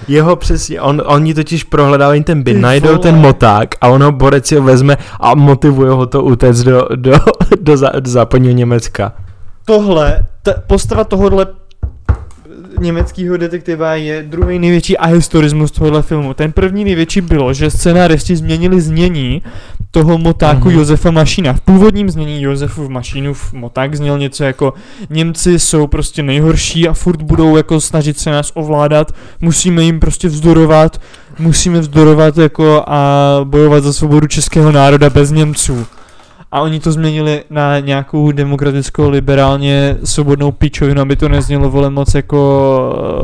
Jeho 0.07 0.35
přesně, 0.35 0.81
on, 0.81 1.01
oni 1.05 1.33
totiž 1.33 1.63
prohledávají 1.63 2.23
ten 2.23 2.43
byt, 2.43 2.53
Ty 2.53 2.59
najdou 2.59 2.87
vole. 2.87 2.99
ten 2.99 3.15
moták 3.15 3.75
a 3.81 3.87
ono 3.87 4.11
borec 4.11 4.51
ho 4.51 4.61
vezme 4.61 4.97
a 5.19 5.35
motivuje 5.35 5.91
ho 5.91 6.05
to 6.05 6.23
utéct 6.23 6.63
do, 6.63 6.87
do, 6.95 7.13
do, 7.61 7.77
zá, 7.77 7.91
do 7.99 8.09
západního 8.11 8.53
Německa. 8.53 9.13
Tohle, 9.65 10.25
ta 10.43 10.53
postava 10.67 11.03
tohohle 11.03 11.47
německého 12.79 13.37
detektiva 13.37 13.95
je 13.95 14.23
druhý 14.23 14.59
největší 14.59 14.97
ahistorismus 14.97 15.71
tohohle 15.71 16.01
filmu. 16.01 16.33
Ten 16.33 16.51
první 16.51 16.83
největší 16.83 17.21
bylo, 17.21 17.53
že 17.53 17.71
scenáristi 17.71 18.35
změnili 18.35 18.81
znění 18.81 19.41
toho 19.91 20.17
motáku 20.17 20.69
Mhm. 20.69 20.77
Josefa 20.79 21.11
Mašína. 21.11 21.53
V 21.53 21.61
původním 21.61 22.09
znění 22.09 22.41
Josefův 22.41 22.89
Mašínův 22.89 23.53
moták 23.53 23.95
zněl 23.95 24.19
něco 24.19 24.43
jako 24.43 24.73
Němci 25.09 25.59
jsou 25.59 25.87
prostě 25.87 26.23
nejhorší 26.23 26.87
a 26.87 26.93
furt 26.93 27.21
budou 27.21 27.57
jako 27.57 27.81
snažit 27.81 28.19
se 28.19 28.31
nás 28.31 28.51
ovládat, 28.53 29.11
musíme 29.41 29.83
jim 29.83 29.99
prostě 29.99 30.27
vzdorovat, 30.27 31.01
musíme 31.39 31.79
vzdorovat 31.79 32.37
jako 32.37 32.83
a 32.87 33.39
bojovat 33.43 33.83
za 33.83 33.93
svobodu 33.93 34.27
českého 34.27 34.71
národa 34.71 35.09
bez 35.09 35.31
Němců. 35.31 35.85
A 36.55 36.61
oni 36.61 36.79
to 36.79 36.91
změnili 36.91 37.43
na 37.49 37.79
nějakou 37.79 38.31
demokratickou, 38.31 39.09
liberálně 39.09 39.97
svobodnou 40.03 40.51
pičovinu, 40.51 41.01
aby 41.01 41.15
to 41.15 41.29
neznělo 41.29 41.69
vole 41.69 41.89
moc 41.89 42.15
jako 42.15 42.37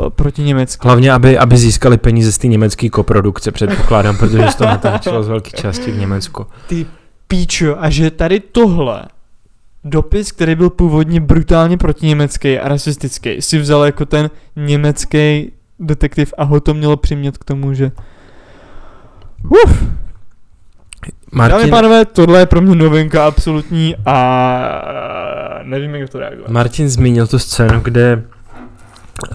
uh, 0.03 0.09
proti 0.09 0.43
německy. 0.43 0.87
Hlavně, 0.87 1.11
aby, 1.11 1.37
aby 1.37 1.57
získali 1.57 1.97
peníze 1.97 2.31
z 2.31 2.37
té 2.37 2.47
německé 2.47 2.89
koprodukce, 2.89 3.51
předpokládám, 3.51 4.17
protože 4.17 4.47
se 4.51 4.57
to 4.57 4.65
natáčelo 4.65 5.23
z 5.23 5.27
velké 5.27 5.51
části 5.51 5.91
v 5.91 5.97
Německu. 5.97 6.45
Ty 6.67 6.85
píčo, 7.27 7.75
a 7.79 7.89
že 7.89 8.11
tady 8.11 8.39
tohle 8.39 9.03
dopis, 9.83 10.31
který 10.31 10.55
byl 10.55 10.69
původně 10.69 11.19
brutálně 11.19 11.77
protiněmecký 11.77 12.59
a 12.59 12.67
rasistický, 12.67 13.41
si 13.41 13.59
vzal 13.59 13.85
jako 13.85 14.05
ten 14.05 14.29
německý 14.55 15.51
detektiv 15.79 16.33
a 16.37 16.43
ho 16.43 16.59
to 16.59 16.73
mělo 16.73 16.97
přimět 16.97 17.37
k 17.37 17.43
tomu, 17.43 17.73
že 17.73 17.91
Uf, 19.49 19.83
Dámy 21.33 21.53
a 21.53 21.55
Martin, 21.55 21.69
pánové, 21.69 22.05
tohle 22.05 22.39
je 22.39 22.45
pro 22.45 22.61
mě 22.61 22.75
novinka 22.75 23.27
absolutní 23.27 23.95
a 24.05 25.61
nevím, 25.63 25.95
jak 25.95 26.09
to 26.09 26.19
reagovat. 26.19 26.49
Martin 26.49 26.89
zmínil 26.89 27.27
tu 27.27 27.39
scénu, 27.39 27.79
kde 27.79 28.23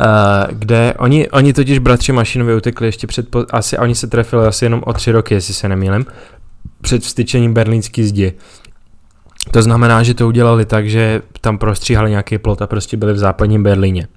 Uh, 0.01 0.05
kde 0.53 0.95
oni, 0.99 1.31
oni 1.31 1.53
totiž 1.53 1.79
bratři 1.79 2.13
Mašinovi 2.13 2.55
utekli 2.55 2.89
ještě 2.89 3.07
před, 3.07 3.29
po, 3.29 3.45
asi, 3.51 3.79
oni 3.79 3.95
se 3.95 4.07
trefili 4.07 4.47
asi 4.47 4.65
jenom 4.65 4.83
o 4.87 4.93
tři 4.93 5.13
roky, 5.13 5.35
jestli 5.35 5.55
se 5.55 5.69
nemýlím, 5.69 6.07
před 6.81 7.03
vstyčením 7.03 7.55
berlínský 7.55 8.05
zdi. 8.05 8.33
To 9.51 9.63
znamená, 9.63 10.03
že 10.03 10.15
to 10.15 10.27
udělali 10.27 10.65
tak, 10.65 10.89
že 10.89 11.23
tam 11.41 11.59
prostříhali 11.59 12.11
nějaký 12.11 12.39
plot 12.39 12.63
a 12.63 12.67
prostě 12.67 12.97
byli 12.97 13.13
v 13.13 13.19
západním 13.19 13.63
Berlíně. 13.63 14.09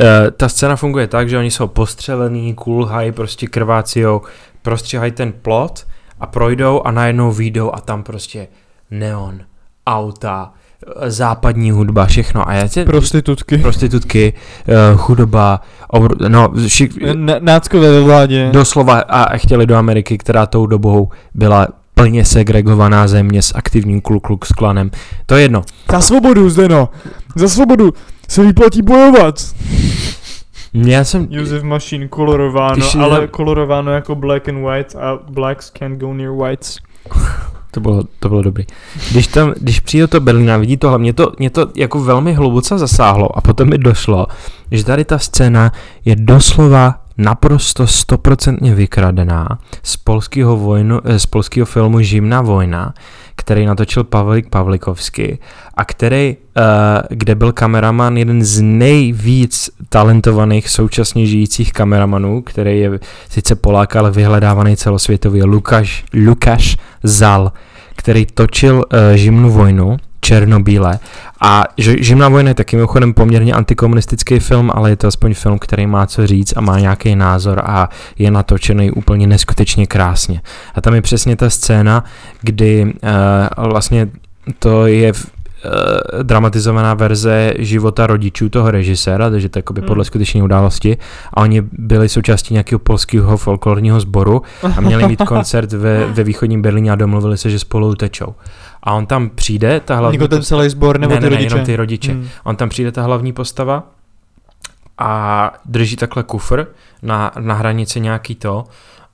Uh, 0.00 0.30
ta 0.36 0.48
scéna 0.48 0.76
funguje 0.76 1.06
tak, 1.06 1.28
že 1.28 1.38
oni 1.38 1.50
jsou 1.50 1.66
postřelený, 1.66 2.54
kulhají, 2.54 3.12
prostě 3.12 3.46
krvácijou, 3.46 4.22
prostříhají 4.62 5.12
ten 5.12 5.32
plot 5.32 5.86
a 6.20 6.26
projdou 6.26 6.82
a 6.82 6.90
najednou 6.90 7.32
výjdou 7.32 7.74
a 7.74 7.80
tam 7.80 8.02
prostě 8.02 8.48
neon, 8.90 9.40
auta, 9.86 10.52
západní 11.06 11.70
hudba, 11.70 12.06
všechno. 12.06 12.48
A 12.48 12.52
já 12.52 12.68
tě, 12.68 12.84
Prostitutky. 12.84 13.58
prostitutky, 13.58 14.32
uh, 14.92 14.98
chudoba, 15.00 15.60
obr- 15.92 16.28
no, 16.28 16.52
šik, 16.66 17.02
N- 17.02 17.36
náckové 17.40 17.90
ve 17.92 18.00
vládě. 18.00 18.50
doslova 18.52 18.98
a 19.00 19.36
chtěli 19.36 19.66
do 19.66 19.76
Ameriky, 19.76 20.18
která 20.18 20.46
tou 20.46 20.66
dobou 20.66 21.08
byla 21.34 21.68
plně 21.94 22.24
segregovaná 22.24 23.08
země 23.08 23.42
s 23.42 23.54
aktivním 23.56 24.00
Ku 24.00 24.20
Klux 24.20 24.52
Klanem. 24.52 24.90
To 25.26 25.34
je 25.36 25.42
jedno. 25.42 25.62
Za 25.92 26.00
svobodu, 26.00 26.50
Zdeno! 26.50 26.88
Za 27.36 27.48
svobodu 27.48 27.92
se 28.28 28.42
vyplatí 28.42 28.82
bojovat! 28.82 29.34
Já 30.74 31.04
jsem... 31.04 31.26
Josef 31.30 31.62
Machine 31.62 32.08
kolorováno, 32.08 32.76
Když 32.76 32.86
si 32.86 32.98
ale 32.98 33.26
kolorováno 33.26 33.92
jako 33.92 34.14
black 34.14 34.48
and 34.48 34.64
white 34.64 34.96
a 34.96 35.18
blacks 35.30 35.70
can't 35.70 36.00
go 36.00 36.14
near 36.14 36.32
whites. 36.32 36.78
To 37.70 37.80
bylo, 37.80 38.04
to 38.18 38.28
bylo 38.28 38.42
dobrý. 38.42 38.64
Když 39.10 39.26
tam, 39.26 39.54
když 39.60 39.80
přijde 39.80 40.06
to 40.06 40.20
Berlína, 40.20 40.56
vidí 40.56 40.76
tohle, 40.76 40.98
mě 40.98 41.12
to, 41.12 41.32
mě 41.38 41.50
to 41.50 41.66
jako 41.76 42.00
velmi 42.00 42.32
hluboce 42.32 42.78
zasáhlo 42.78 43.38
a 43.38 43.40
potom 43.40 43.68
mi 43.68 43.78
došlo, 43.78 44.26
že 44.70 44.84
tady 44.84 45.04
ta 45.04 45.18
scéna 45.18 45.72
je 46.04 46.16
doslova 46.16 47.00
naprosto 47.18 47.86
stoprocentně 47.86 48.74
vykradená 48.74 49.58
z 49.82 49.96
polského, 49.96 50.56
vojnu, 50.56 51.00
eh, 51.04 51.18
z 51.18 51.26
polského 51.26 51.66
filmu 51.66 52.00
Žimná 52.00 52.42
vojna, 52.42 52.94
který 53.38 53.66
natočil 53.66 54.04
Pavlik 54.04 54.48
Pavlikovský 54.48 55.38
a 55.74 55.84
který, 55.84 56.36
uh, 56.36 56.62
kde 57.10 57.34
byl 57.34 57.52
kameraman 57.52 58.16
jeden 58.16 58.44
z 58.44 58.60
nejvíc 58.60 59.70
talentovaných 59.88 60.68
současně 60.68 61.26
žijících 61.26 61.72
kameramanů, 61.72 62.42
který 62.42 62.80
je 62.80 63.00
sice 63.30 63.54
Polák, 63.54 63.96
ale 63.96 64.10
vyhledávaný 64.10 64.76
celosvětově, 64.76 65.44
Lukáš, 65.44 66.04
Lukáš 66.26 66.76
Zal, 67.02 67.52
který 67.96 68.26
točil 68.26 68.76
uh, 68.76 69.16
Žimnu 69.16 69.50
vojnu 69.50 69.96
černobíle. 70.20 70.98
A 71.40 71.64
Žimná 71.78 72.28
vojna 72.28 72.48
je 72.48 72.54
taky 72.54 72.76
mimochodem 72.76 73.14
poměrně 73.14 73.52
antikomunistický 73.52 74.38
film, 74.38 74.70
ale 74.74 74.90
je 74.90 74.96
to 74.96 75.06
aspoň 75.06 75.34
film, 75.34 75.58
který 75.58 75.86
má 75.86 76.06
co 76.06 76.26
říct 76.26 76.56
a 76.56 76.60
má 76.60 76.80
nějaký 76.80 77.16
názor 77.16 77.62
a 77.64 77.88
je 78.18 78.30
natočený 78.30 78.90
úplně 78.90 79.26
neskutečně 79.26 79.86
krásně. 79.86 80.40
A 80.74 80.80
tam 80.80 80.94
je 80.94 81.02
přesně 81.02 81.36
ta 81.36 81.50
scéna, 81.50 82.04
kdy 82.40 82.84
uh, 82.84 83.68
vlastně 83.68 84.08
to 84.58 84.86
je 84.86 85.12
v, 85.12 85.24
uh, 85.24 86.22
dramatizovaná 86.22 86.94
verze 86.94 87.54
života 87.58 88.06
rodičů 88.06 88.48
toho 88.48 88.70
režiséra, 88.70 89.30
takže 89.30 89.48
to 89.48 89.58
je 89.58 89.62
hmm. 89.76 89.86
podle 89.86 90.04
skutečné 90.04 90.42
události. 90.42 90.96
A 91.34 91.40
oni 91.40 91.62
byli 91.72 92.08
součástí 92.08 92.54
nějakého 92.54 92.78
polského 92.78 93.36
folklorního 93.36 94.00
sboru 94.00 94.42
a 94.76 94.80
měli 94.80 95.08
mít 95.08 95.22
koncert 95.28 95.72
ve, 95.72 96.06
ve 96.06 96.24
východním 96.24 96.62
Berlíně 96.62 96.90
a 96.90 96.94
domluvili 96.94 97.38
se, 97.38 97.50
že 97.50 97.58
spolu 97.58 97.88
utečou. 97.88 98.34
A 98.82 98.92
on 98.92 99.06
tam 99.06 99.30
přijde, 99.30 99.80
ta 99.80 99.96
hlavní... 99.96 100.16
Jako 100.16 100.28
ten 100.28 100.42
celý 100.42 100.68
sbor 100.68 101.00
nebo 101.00 101.14
ne, 101.14 101.20
ty 101.20 101.24
ne, 101.24 101.28
rodiče? 101.28 101.48
Ne, 101.48 101.54
jenom 101.54 101.66
ty 101.66 101.76
rodiče. 101.76 102.12
Hmm. 102.12 102.28
On 102.44 102.56
tam 102.56 102.68
přijde, 102.68 102.92
ta 102.92 103.02
hlavní 103.02 103.32
postava 103.32 103.82
a 104.98 105.52
drží 105.64 105.96
takhle 105.96 106.22
kufr 106.22 106.66
na, 107.02 107.32
na 107.38 107.54
hranici 107.54 108.00
nějaký 108.00 108.34
to 108.34 108.64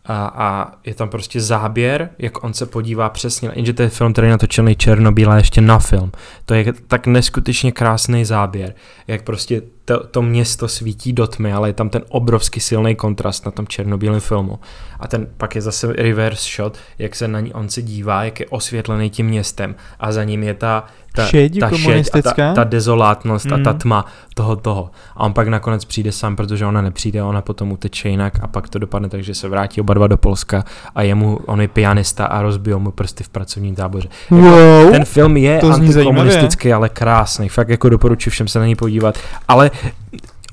a, 0.06 0.26
a 0.26 0.72
je 0.84 0.94
tam 0.94 1.08
prostě 1.08 1.40
záběr, 1.40 2.10
jak 2.18 2.44
on 2.44 2.54
se 2.54 2.66
podívá 2.66 3.08
přesně, 3.08 3.50
jenže 3.54 3.72
to 3.72 3.82
je 3.82 3.88
film, 3.88 4.12
který 4.12 4.28
natočený 4.28 4.76
černobíle 4.76 5.38
ještě 5.38 5.60
na 5.60 5.78
film. 5.78 6.12
To 6.44 6.54
je 6.54 6.72
tak 6.72 7.06
neskutečně 7.06 7.72
krásný 7.72 8.24
záběr, 8.24 8.74
jak 9.06 9.22
prostě 9.22 9.62
to, 9.84 10.06
to 10.06 10.22
město 10.22 10.68
svítí 10.68 11.12
do 11.12 11.26
tmy, 11.26 11.52
ale 11.52 11.68
je 11.68 11.72
tam 11.72 11.88
ten 11.88 12.02
obrovský 12.08 12.60
silný 12.60 12.96
kontrast 12.96 13.46
na 13.46 13.52
tom 13.52 13.66
černobílém 13.66 14.20
filmu. 14.20 14.58
A 15.00 15.08
ten 15.08 15.26
pak 15.36 15.54
je 15.54 15.62
zase 15.62 15.92
reverse 15.92 16.50
shot, 16.56 16.78
jak 16.98 17.14
se 17.14 17.28
na 17.28 17.40
ní 17.40 17.52
on 17.52 17.68
se 17.68 17.82
dívá, 17.82 18.24
jak 18.24 18.40
je 18.40 18.46
osvětlený 18.46 19.10
tím 19.10 19.26
městem 19.26 19.74
a 20.00 20.12
za 20.12 20.24
ním 20.24 20.42
je 20.42 20.54
ta, 20.54 20.84
ta, 21.16 21.26
šeď 21.26 21.60
ta, 21.60 21.70
komunistická? 21.70 22.30
šeď 22.30 22.38
a 22.38 22.48
ta, 22.48 22.54
ta 22.54 22.64
dezolátnost 22.64 23.46
mm. 23.46 23.54
a 23.54 23.58
ta 23.58 23.72
tma 23.72 24.04
toho 24.34 24.56
toho. 24.56 24.90
A 25.16 25.20
on 25.20 25.32
pak 25.32 25.48
nakonec 25.48 25.84
přijde 25.84 26.12
sám, 26.12 26.36
protože 26.36 26.66
ona 26.66 26.82
nepřijde, 26.82 27.22
ona 27.22 27.42
potom 27.42 27.72
uteče 27.72 28.08
jinak 28.08 28.32
a 28.42 28.46
pak 28.46 28.68
to 28.68 28.78
dopadne 28.78 29.08
tak, 29.08 29.22
že 29.22 29.34
se 29.34 29.48
vrátí 29.48 29.80
oba 29.80 29.94
dva 29.94 30.06
do 30.06 30.16
Polska 30.16 30.64
a 30.94 31.02
jemu, 31.02 31.38
on 31.46 31.60
je 31.60 31.68
pianista 31.68 32.24
a 32.24 32.42
rozbijou 32.42 32.78
mu 32.78 32.90
prsty 32.90 33.24
v 33.24 33.28
pracovním 33.28 33.74
táboře. 33.74 34.08
Wow, 34.30 34.44
jako, 34.44 34.90
ten 34.90 35.04
film 35.04 35.36
je 35.36 35.60
antikomunistický, 35.60 36.72
ale 36.72 36.88
krásný. 36.88 37.48
Fakt 37.48 37.68
jako 37.68 37.88
doporučuji 37.88 38.30
všem 38.30 38.48
se 38.48 38.58
na 38.58 38.66
něj 38.66 38.74
podívat. 38.74 39.18
Ale 39.48 39.70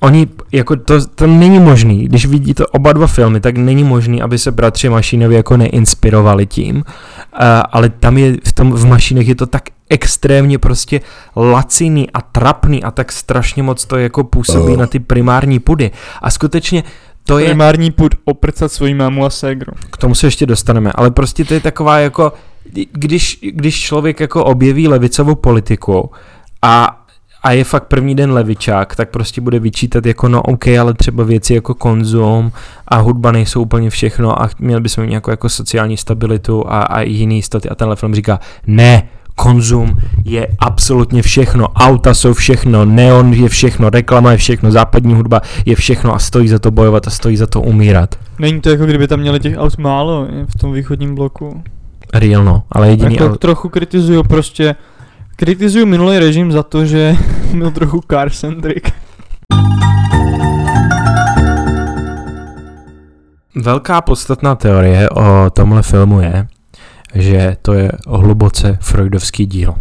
oni, 0.01 0.28
jako 0.51 0.76
to, 0.76 1.05
to 1.05 1.28
není 1.28 1.59
možný, 1.59 2.05
když 2.05 2.26
vidíte 2.26 2.66
oba 2.68 2.93
dva 2.93 3.07
filmy, 3.07 3.39
tak 3.39 3.57
není 3.57 3.84
možný, 3.84 4.22
aby 4.22 4.38
se 4.38 4.51
bratři 4.51 4.89
Mašinovi 4.89 5.36
jako 5.36 5.57
neinspirovali 5.57 6.45
tím, 6.45 6.76
uh, 6.76 6.84
ale 7.72 7.89
tam 7.89 8.18
je, 8.18 8.38
v 8.47 8.53
tom, 8.53 8.72
v 8.74 8.86
Mašinech 8.86 9.28
je 9.28 9.36
to 9.36 9.45
tak 9.45 9.64
extrémně 9.91 10.57
prostě 10.57 11.01
laciný 11.35 12.11
a 12.11 12.21
trapný 12.21 12.83
a 12.83 12.91
tak 12.91 13.11
strašně 13.11 13.63
moc 13.63 13.85
to 13.85 13.97
jako 13.97 14.23
působí 14.23 14.73
oh. 14.73 14.79
na 14.79 14.87
ty 14.87 14.99
primární 14.99 15.59
pudy. 15.59 15.91
A 16.21 16.31
skutečně 16.31 16.83
to 17.23 17.39
je... 17.39 17.45
Primární 17.45 17.91
pud 17.91 18.15
oprcat 18.25 18.71
svoji 18.71 18.93
mámu 18.93 19.25
a 19.25 19.29
ségru. 19.29 19.73
K 19.91 19.97
tomu 19.97 20.15
se 20.15 20.27
ještě 20.27 20.45
dostaneme, 20.45 20.91
ale 20.95 21.11
prostě 21.11 21.45
to 21.45 21.53
je 21.53 21.59
taková 21.59 21.99
jako, 21.99 22.33
když, 22.91 23.39
když 23.41 23.81
člověk 23.81 24.19
jako 24.19 24.45
objeví 24.45 24.87
levicovou 24.87 25.35
politiku 25.35 26.11
a 26.61 26.97
a 27.43 27.51
je 27.51 27.63
fakt 27.63 27.83
první 27.83 28.15
den 28.15 28.31
levičák, 28.31 28.95
tak 28.95 29.09
prostě 29.09 29.41
bude 29.41 29.59
vyčítat 29.59 30.05
jako 30.05 30.27
no 30.27 30.41
OK, 30.41 30.67
ale 30.67 30.93
třeba 30.93 31.23
věci 31.23 31.53
jako 31.53 31.73
konzum 31.73 32.51
a 32.87 32.97
hudba 32.97 33.31
nejsou 33.31 33.61
úplně 33.61 33.89
všechno 33.89 34.41
a 34.41 34.49
měli 34.59 34.81
bychom 34.81 35.03
mít 35.03 35.09
nějakou 35.09 35.31
jako 35.31 35.49
sociální 35.49 35.97
stabilitu 35.97 36.63
a, 36.67 36.81
a 36.81 37.01
jiný 37.01 37.35
jistoty 37.35 37.69
a 37.69 37.75
tenhle 37.75 37.95
film 37.95 38.15
říká 38.15 38.39
ne, 38.67 39.03
konzum 39.41 39.97
je 40.25 40.47
absolutně 40.59 41.21
všechno, 41.21 41.67
auta 41.67 42.13
jsou 42.13 42.33
všechno, 42.33 42.85
neon 42.85 43.33
je 43.33 43.49
všechno, 43.49 43.89
reklama 43.89 44.31
je 44.31 44.37
všechno, 44.37 44.71
západní 44.71 45.13
hudba 45.13 45.41
je 45.65 45.75
všechno 45.75 46.15
a 46.15 46.19
stojí 46.19 46.47
za 46.47 46.59
to 46.59 46.71
bojovat 46.71 47.07
a 47.07 47.09
stojí 47.09 47.37
za 47.37 47.47
to 47.47 47.61
umírat. 47.61 48.15
Není 48.39 48.61
to 48.61 48.69
jako 48.69 48.85
kdyby 48.85 49.07
tam 49.07 49.19
měli 49.19 49.39
těch 49.39 49.57
aut 49.57 49.77
málo 49.77 50.27
v 50.47 50.59
tom 50.59 50.73
východním 50.73 51.15
bloku. 51.15 51.63
Real 52.13 52.43
no, 52.43 52.63
ale 52.71 52.89
jediný... 52.89 53.15
Jako 53.15 53.37
trochu 53.37 53.69
kritizuju 53.69 54.23
prostě 54.23 54.75
Kritizuju 55.35 55.85
minulý 55.85 56.19
režim 56.19 56.51
za 56.51 56.63
to, 56.63 56.85
že 56.85 57.15
byl 57.57 57.71
trochu 57.71 58.01
car-centric. 58.11 58.83
Velká 63.55 64.01
podstatná 64.01 64.55
teorie 64.55 65.09
o 65.09 65.49
tomhle 65.49 65.81
filmu 65.81 66.21
je, 66.21 66.47
že 67.14 67.57
to 67.62 67.74
je 67.74 67.91
hluboce 68.07 68.78
freudovský 68.82 69.45
díl. 69.45 69.76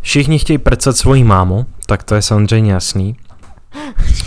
Všichni 0.00 0.38
chtějí 0.38 0.58
prcat 0.58 0.96
svoji 0.96 1.24
mámu, 1.24 1.66
tak 1.86 2.02
to 2.02 2.14
je 2.14 2.22
samozřejmě 2.22 2.72
jasný. 2.72 3.16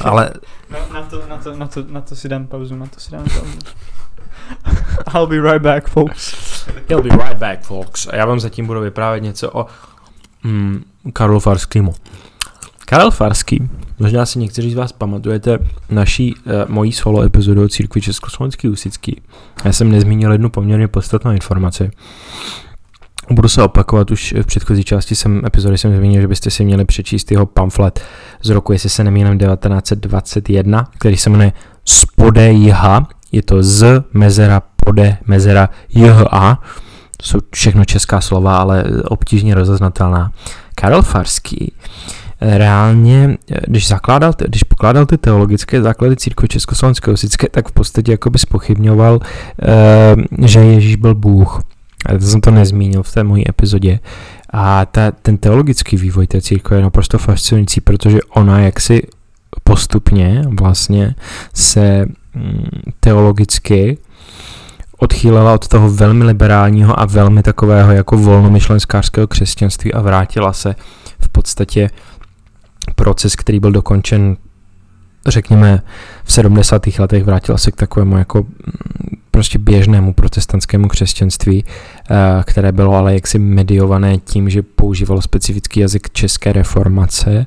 Ale... 0.01 0.33
Na, 0.69 0.79
na, 0.93 1.01
to, 1.01 1.27
na, 1.27 1.37
to, 1.37 1.55
na, 1.55 1.67
to, 1.67 1.83
na 1.89 2.01
to 2.01 2.15
si 2.15 2.29
dám 2.29 2.47
pauzu, 2.47 2.75
na 2.75 2.85
to 2.85 2.99
si 2.99 3.11
dám 3.11 3.23
pauzu. 3.23 3.57
I'll 5.13 5.27
be 5.27 5.41
right 5.41 5.61
back, 5.61 5.87
folks. 5.87 6.35
He'll 6.87 7.01
be 7.01 7.09
right 7.09 7.37
back, 7.37 7.61
folks. 7.61 8.07
A 8.07 8.15
já 8.15 8.25
vám 8.25 8.39
zatím 8.39 8.67
budu 8.67 8.81
vyprávět 8.81 9.23
něco 9.23 9.51
o 9.51 9.65
mm, 10.43 10.83
Karlu 11.13 11.39
Farskýmu. 11.39 11.95
Karel 12.89 13.11
Farský, 13.11 13.69
možná 13.99 14.25
si 14.25 14.39
někteří 14.39 14.71
z 14.71 14.75
vás 14.75 14.91
pamatujete 14.91 15.59
naší 15.89 16.35
uh, 16.35 16.41
mojí 16.67 16.91
solo 16.91 17.21
epizodu 17.21 17.63
o 17.63 17.67
církvi 17.67 18.01
Československý 18.01 18.69
Usický. 18.69 19.21
Já 19.65 19.73
jsem 19.73 19.91
nezmínil 19.91 20.31
jednu 20.31 20.49
poměrně 20.49 20.87
podstatnou 20.87 21.31
informaci. 21.31 21.91
Budu 23.31 23.49
se 23.49 23.63
opakovat, 23.63 24.11
už 24.11 24.33
v 24.41 24.45
předchozí 24.45 24.83
části 24.83 25.15
jsem, 25.15 25.41
epizody 25.45 25.77
jsem 25.77 25.97
zmínil, 25.97 26.21
že 26.21 26.27
byste 26.27 26.51
si 26.51 26.65
měli 26.65 26.85
přečíst 26.85 27.31
jeho 27.31 27.45
pamflet 27.45 28.01
z 28.41 28.49
roku, 28.49 28.73
jestli 28.73 28.89
se 28.89 29.03
nemýlím, 29.03 29.37
1921, 29.37 30.87
který 30.97 31.17
se 31.17 31.29
jmenuje 31.29 31.51
Spode 31.85 32.51
Jiha, 32.51 33.07
je 33.31 33.41
to 33.41 33.63
z 33.63 34.03
mezera 34.13 34.61
pode 34.85 35.17
mezera 35.25 35.69
JHA, 35.89 36.61
to 37.17 37.25
jsou 37.25 37.39
všechno 37.51 37.85
česká 37.85 38.21
slova, 38.21 38.57
ale 38.57 38.83
obtížně 39.03 39.55
rozeznatelná. 39.55 40.31
Karel 40.75 41.01
Farský 41.01 41.73
reálně, 42.41 43.37
když 43.67 43.87
zakládal, 43.87 44.33
když 44.47 44.63
pokládal 44.63 45.05
ty 45.05 45.17
teologické 45.17 45.81
základy 45.81 46.15
církve 46.15 46.47
československého 46.47 47.17
sické, 47.17 47.47
tak 47.51 47.69
v 47.69 47.71
podstatě 47.71 48.11
jakoby 48.11 48.39
spochybňoval, 48.39 49.19
eh, 49.61 50.47
že 50.47 50.59
Ježíš 50.59 50.95
byl 50.95 51.15
Bůh. 51.15 51.61
A 52.05 52.17
to 52.17 52.25
jsem 52.25 52.41
to 52.41 52.51
nezmínil 52.51 53.03
v 53.03 53.11
té 53.11 53.23
mojí 53.23 53.49
epizodě. 53.49 53.99
A 54.53 54.85
ta, 54.85 55.11
ten 55.11 55.37
teologický 55.37 55.97
vývoj 55.97 56.27
té 56.27 56.41
církve 56.41 56.77
je 56.77 56.83
naprosto 56.83 57.17
fascinující, 57.17 57.81
protože 57.81 58.19
ona 58.29 58.59
jaksi 58.59 59.01
postupně 59.63 60.41
vlastně 60.59 61.15
se 61.53 62.05
mm, 62.35 62.69
teologicky 62.99 63.97
odchýlila 64.97 65.53
od 65.53 65.67
toho 65.67 65.89
velmi 65.89 66.23
liberálního 66.23 66.99
a 66.99 67.05
velmi 67.05 67.43
takového 67.43 67.91
jako 67.91 68.17
volnomyšlenskářského 68.17 69.27
křesťanství 69.27 69.93
a 69.93 70.01
vrátila 70.01 70.53
se 70.53 70.75
v 71.19 71.29
podstatě 71.29 71.89
proces, 72.93 73.35
který 73.35 73.59
byl 73.59 73.71
dokončen 73.71 74.37
řekněme 75.27 75.81
v 76.23 76.31
70. 76.31 76.81
letech 76.99 77.23
vrátila 77.23 77.57
se 77.57 77.71
k 77.71 77.75
takovému 77.75 78.17
jako 78.17 78.45
prostě 79.39 79.59
běžnému 79.59 80.13
protestantskému 80.13 80.87
křesťanství, 80.87 81.63
eh, 81.63 82.15
které 82.45 82.71
bylo 82.71 82.95
ale 82.95 83.13
jaksi 83.13 83.39
mediované 83.39 84.17
tím, 84.17 84.49
že 84.49 84.61
používalo 84.61 85.21
specifický 85.21 85.79
jazyk 85.79 86.09
české 86.09 86.53
reformace, 86.53 87.45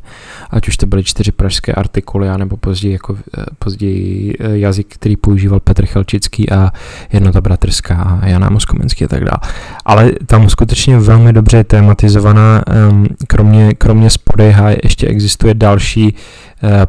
ať 0.51 0.69
už 0.69 0.77
to 0.77 0.87
byly 0.87 1.05
čtyři 1.05 1.33
pražské 1.33 1.73
artikuly, 1.73 2.29
nebo 2.37 2.57
později, 2.57 2.93
jako, 2.93 3.17
eh, 3.39 3.45
později 3.59 4.35
eh, 4.41 4.59
jazyk, 4.59 4.87
který 4.95 5.17
používal 5.17 5.61
Petr 5.61 5.87
Chelčický 5.87 6.51
a 6.51 6.73
jednota 7.13 7.41
bratrská 7.41 7.97
a 7.97 8.27
Jana 8.27 8.51
Moskomenský 8.51 9.05
a 9.05 9.09
tak 9.09 9.25
dále. 9.25 9.41
Ale 9.85 10.13
tam 10.27 10.49
skutečně 10.49 10.99
velmi 10.99 11.33
dobře 11.33 11.57
je 11.57 11.65
tematizovaná, 11.65 12.63
ehm, 12.67 13.07
kromě, 13.27 13.75
kromě 13.75 14.11
Spodejha 14.11 14.71
ještě 14.83 15.07
existuje 15.07 15.55
další 15.55 16.15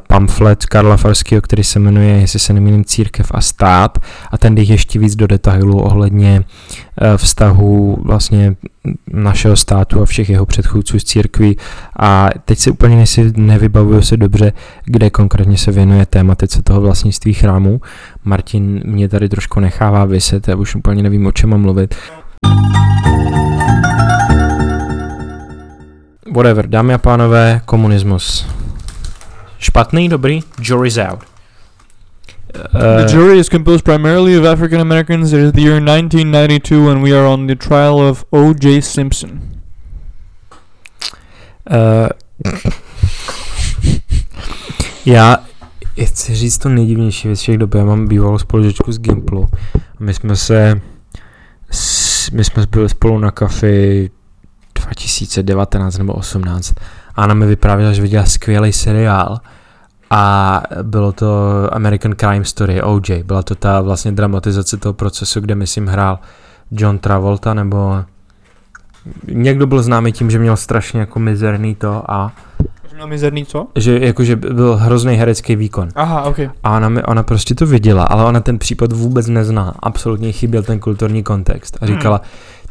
pamflet 0.07 0.65
Karla 0.65 0.97
Farského, 0.97 1.41
který 1.41 1.63
se 1.63 1.79
jmenuje, 1.79 2.19
jestli 2.19 2.39
se 2.39 2.53
nemýlím, 2.53 2.85
Církev 2.85 3.31
a 3.31 3.41
stát 3.41 3.97
a 4.31 4.37
ten 4.37 4.55
jde 4.55 4.61
ještě 4.61 4.99
víc 4.99 5.15
do 5.15 5.27
detailu 5.27 5.79
ohledně 5.79 6.43
eh, 7.01 7.17
vztahu 7.17 7.97
vlastně 8.01 8.55
našeho 9.13 9.55
státu 9.55 10.01
a 10.01 10.05
všech 10.05 10.29
jeho 10.29 10.45
předchůdců 10.45 10.99
z 10.99 11.03
církví 11.03 11.57
a 11.99 12.29
teď 12.45 12.59
si 12.59 12.71
úplně 12.71 12.95
nesi, 12.95 13.31
nevybavuju 13.35 14.01
se 14.01 14.17
dobře, 14.17 14.53
kde 14.85 15.09
konkrétně 15.09 15.57
se 15.57 15.71
věnuje 15.71 16.05
tématice 16.05 16.63
toho 16.63 16.81
vlastnictví 16.81 17.33
chrámu. 17.33 17.81
Martin 18.23 18.81
mě 18.85 19.09
tady 19.09 19.29
trošku 19.29 19.59
nechává 19.59 20.05
vyset, 20.05 20.47
já 20.47 20.55
už 20.55 20.75
úplně 20.75 21.03
nevím, 21.03 21.25
o 21.25 21.31
čem 21.31 21.49
mám 21.49 21.61
mluvit. 21.61 21.95
Whatever, 26.35 26.67
dámy 26.67 26.93
a 26.93 26.97
pánové, 26.97 27.61
komunismus. 27.65 28.47
Špatný, 29.63 30.09
dobrý? 30.09 30.43
Jury's 30.61 30.97
out. 30.97 31.19
the 32.73 33.05
jury 33.07 33.39
is 33.39 33.49
composed 33.49 33.83
primarily 33.85 34.37
of 34.37 34.45
African 34.45 34.81
Americans. 34.81 35.33
It 35.33 35.39
is 35.39 35.51
the 35.51 35.61
year 35.61 35.79
1992 35.79 36.89
and 36.89 37.03
we 37.03 37.11
are 37.13 37.25
on 37.25 37.47
the 37.47 37.55
trial 37.55 37.99
of 37.99 38.25
O.J. 38.31 38.81
Simpson. 38.81 39.41
Uh, 41.71 42.09
já 45.05 45.37
chci 46.05 46.35
říct 46.35 46.57
to 46.57 46.69
nejdivnější 46.69 47.27
věc 47.27 47.39
všech 47.39 47.57
dob. 47.57 47.73
Já 47.73 47.85
mám 47.85 48.07
bývalou 48.07 48.37
spolužečku 48.37 48.91
z 48.91 48.99
Gimplu. 48.99 49.49
A 49.75 49.79
my 49.99 50.13
jsme 50.13 50.35
se 50.35 50.81
my 52.33 52.43
jsme 52.43 52.65
byli 52.69 52.89
spolu 52.89 53.19
na 53.19 53.31
kafi 53.31 54.09
2019 54.85 55.97
nebo 55.97 56.13
18 56.13 56.73
a 57.15 57.23
ona 57.23 57.33
mi 57.33 57.45
vyprávěla, 57.45 57.93
že 57.93 58.01
viděla 58.01 58.25
skvělý 58.25 58.73
seriál 58.73 59.39
a 60.09 60.63
bylo 60.81 61.11
to 61.11 61.27
American 61.71 62.13
Crime 62.15 62.45
Story, 62.45 62.81
OJ, 62.81 63.23
byla 63.23 63.43
to 63.43 63.55
ta 63.55 63.81
vlastně 63.81 64.11
dramatizace 64.11 64.77
toho 64.77 64.93
procesu, 64.93 65.41
kde 65.41 65.55
myslím 65.55 65.87
hrál 65.87 66.19
John 66.71 66.97
Travolta 66.99 67.53
nebo 67.53 68.03
někdo 69.27 69.67
byl 69.67 69.83
známý 69.83 70.11
tím, 70.11 70.31
že 70.31 70.39
měl 70.39 70.57
strašně 70.57 70.99
jako 70.99 71.19
mizerný 71.19 71.75
to 71.75 72.11
a 72.11 72.31
Měl 72.93 73.07
mizerný 73.07 73.45
co? 73.45 73.67
že 73.75 73.99
jakože 73.99 74.35
byl 74.35 74.75
hrozný 74.75 75.15
herecký 75.15 75.55
výkon. 75.55 75.89
Aha, 75.95 76.21
ok. 76.21 76.39
A 76.63 76.77
ona, 76.77 76.89
mi, 76.89 77.03
ona 77.03 77.23
prostě 77.23 77.55
to 77.55 77.65
viděla, 77.65 78.03
ale 78.03 78.23
ona 78.23 78.39
ten 78.39 78.59
případ 78.59 78.91
vůbec 78.91 79.27
nezná. 79.27 79.73
Absolutně 79.79 80.31
chyběl 80.31 80.63
ten 80.63 80.79
kulturní 80.79 81.23
kontext. 81.23 81.77
A 81.81 81.85
říkala, 81.85 82.21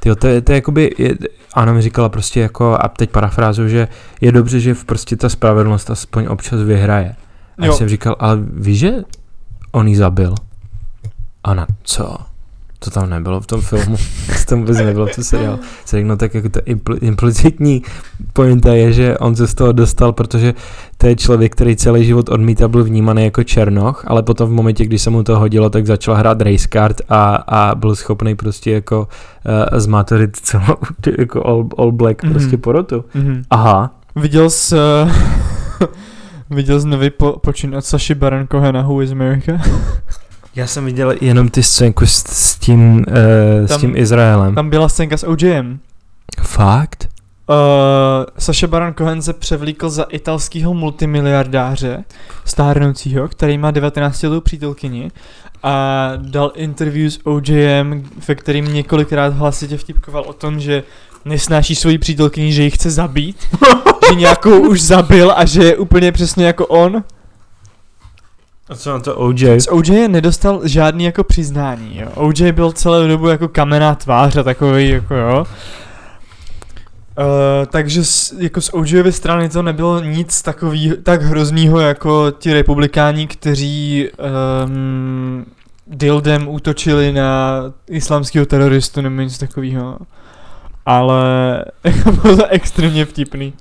tyjo, 0.02 0.16
to 0.16 0.26
je, 0.26 0.40
to 0.40 0.52
je 0.52 0.56
jakoby, 0.56 0.90
je, 0.98 1.14
a 1.54 1.62
ona 1.62 1.72
mi 1.72 1.82
říkala 1.82 2.08
prostě 2.08 2.40
jako, 2.40 2.78
a 2.80 2.88
teď 2.88 3.10
parafrázu, 3.10 3.68
že 3.68 3.88
je 4.20 4.32
dobře, 4.32 4.60
že 4.60 4.74
prostě 4.74 5.16
ta 5.16 5.28
spravedlnost 5.28 5.90
aspoň 5.90 6.26
občas 6.26 6.60
vyhraje. 6.60 7.14
A 7.58 7.64
já 7.64 7.66
Jo. 7.66 7.72
jsem 7.72 7.88
říkal, 7.88 8.16
ale 8.18 8.38
víš, 8.52 8.78
že 8.78 8.92
on 9.72 9.88
jí 9.88 9.96
zabil? 9.96 10.34
A 11.44 11.50
ona, 11.50 11.66
co? 11.82 12.16
To 12.84 12.90
tam 12.90 13.10
nebylo 13.10 13.40
v 13.40 13.46
tom 13.46 13.60
filmu. 13.60 13.96
to 14.26 14.32
tam 14.48 14.58
vůbec 14.60 14.78
nebylo 14.78 15.06
v 15.06 15.14
tom 15.14 15.24
seriálu. 15.24 15.58
Se 15.84 15.96
řekl, 15.96 16.08
no 16.08 16.16
tak 16.16 16.34
jako 16.34 16.48
to 16.48 16.60
impl- 16.60 16.98
implicitní 17.00 17.82
pointa 18.32 18.74
je, 18.74 18.92
že 18.92 19.18
on 19.18 19.36
se 19.36 19.46
z 19.46 19.54
toho 19.54 19.72
dostal, 19.72 20.12
protože 20.12 20.54
to 20.98 21.06
je 21.06 21.16
člověk, 21.16 21.52
který 21.52 21.76
celý 21.76 22.04
život 22.04 22.28
odmítal, 22.28 22.68
byl 22.68 22.84
vnímaný 22.84 23.24
jako 23.24 23.42
černoch, 23.44 24.04
ale 24.06 24.22
potom 24.22 24.48
v 24.48 24.52
momentě, 24.52 24.84
kdy 24.84 24.98
se 24.98 25.10
mu 25.10 25.22
to 25.22 25.38
hodilo, 25.38 25.70
tak 25.70 25.86
začal 25.86 26.14
hrát 26.14 26.40
race 26.40 26.68
card 26.72 27.00
a, 27.08 27.34
a 27.34 27.74
byl 27.74 27.96
schopný 27.96 28.34
prostě 28.34 28.70
jako 28.70 29.08
uh, 29.72 29.78
zmátorit 29.78 30.36
celou 30.36 30.76
jako 31.18 31.46
all, 31.46 31.68
all 31.78 31.92
black 31.92 32.22
Mhm. 32.22 32.32
prostě 32.32 32.56
porotu. 32.56 33.04
Mhm. 33.14 33.42
Aha, 33.50 33.94
Viděl 34.16 34.50
jsi... 34.50 34.74
Uh, 34.74 35.10
viděl 36.50 36.80
jsi 36.80 36.88
nový 36.88 37.10
po, 37.10 37.32
počin 37.32 37.74
od 37.74 37.84
Saši 37.84 38.14
Baron 38.14 38.46
Cohena 38.52 38.82
Who 38.82 39.02
is 39.02 39.10
America? 39.12 39.52
já 40.54 40.66
jsem 40.66 40.84
viděl 40.84 41.14
jenom 41.20 41.48
ty 41.48 41.62
scénku 41.62 42.06
s, 42.06 42.14
s 42.16 42.56
tím, 42.56 42.94
uh, 42.94 43.14
s 43.66 43.68
Tam- 43.68 43.80
tím 43.80 43.96
Izraelem. 43.96 44.54
Tam 44.54 44.70
byla 44.70 44.88
scénka 44.88 45.16
s 45.16 45.26
OJem. 45.26 45.78
Fakt? 46.42 47.08
Uh, 47.48 47.56
Saša 48.38 48.66
Baron 48.66 48.94
Cohen 48.98 49.22
se 49.22 49.32
převlíkl 49.32 49.90
za 49.90 50.02
italského 50.02 50.74
multimiliardáře 50.74 52.04
stárnoucího, 52.44 53.28
který 53.28 53.58
má 53.58 53.70
19 53.70 54.22
letou 54.22 54.40
přítelkyni 54.40 55.10
a 55.62 56.08
dal 56.16 56.52
interview 56.54 57.10
s 57.10 57.26
OJem, 57.26 58.04
ve 58.28 58.34
kterým 58.34 58.74
několikrát 58.74 59.34
hlasitě 59.34 59.76
vtipkoval 59.76 60.22
o 60.22 60.32
tom, 60.32 60.60
že 60.60 60.82
nesnáší 61.24 61.74
svoji 61.74 61.98
přítelkyni, 61.98 62.52
že 62.52 62.62
ji 62.62 62.70
chce 62.70 62.90
zabít, 62.90 63.36
že 64.08 64.14
nějakou 64.14 64.60
už 64.60 64.82
zabil 64.82 65.32
a 65.36 65.44
že 65.44 65.64
je 65.64 65.76
úplně 65.76 66.12
přesně 66.12 66.46
jako 66.46 66.66
on. 66.66 67.04
A 68.72 68.74
co 68.74 68.92
na 68.92 68.98
to 68.98 69.16
OJ? 69.16 69.60
Z 69.60 69.68
OJ 69.70 70.08
nedostal 70.08 70.60
žádný 70.64 71.04
jako 71.04 71.24
přiznání, 71.24 71.98
jo. 71.98 72.08
OJ 72.14 72.52
byl 72.52 72.72
celou 72.72 73.08
dobu 73.08 73.28
jako 73.28 73.48
kamenná 73.48 73.94
tvář 73.94 74.36
a 74.36 74.42
takový 74.42 74.88
jako 74.88 75.14
jo. 75.14 75.46
Uh, 77.18 77.66
takže 77.66 78.04
s, 78.04 78.34
jako 78.38 78.60
z 78.60 78.70
OJovy 78.72 79.12
strany 79.12 79.48
to 79.48 79.62
nebylo 79.62 80.00
nic 80.00 80.42
takový, 80.42 80.92
tak 81.02 81.22
hroznýho 81.22 81.80
jako 81.80 82.30
ti 82.30 82.52
republikáni, 82.52 83.26
kteří 83.26 84.08
um, 84.64 85.46
dildem 85.86 86.48
útočili 86.48 87.12
na 87.12 87.60
islámského 87.86 88.46
teroristu 88.46 89.00
nebo 89.00 89.22
něco 89.22 89.38
takového. 89.38 89.98
Ale 90.86 91.24
jako 91.84 92.12
bylo 92.22 92.36
to 92.36 92.46
extrémně 92.46 93.04
vtipný. 93.04 93.52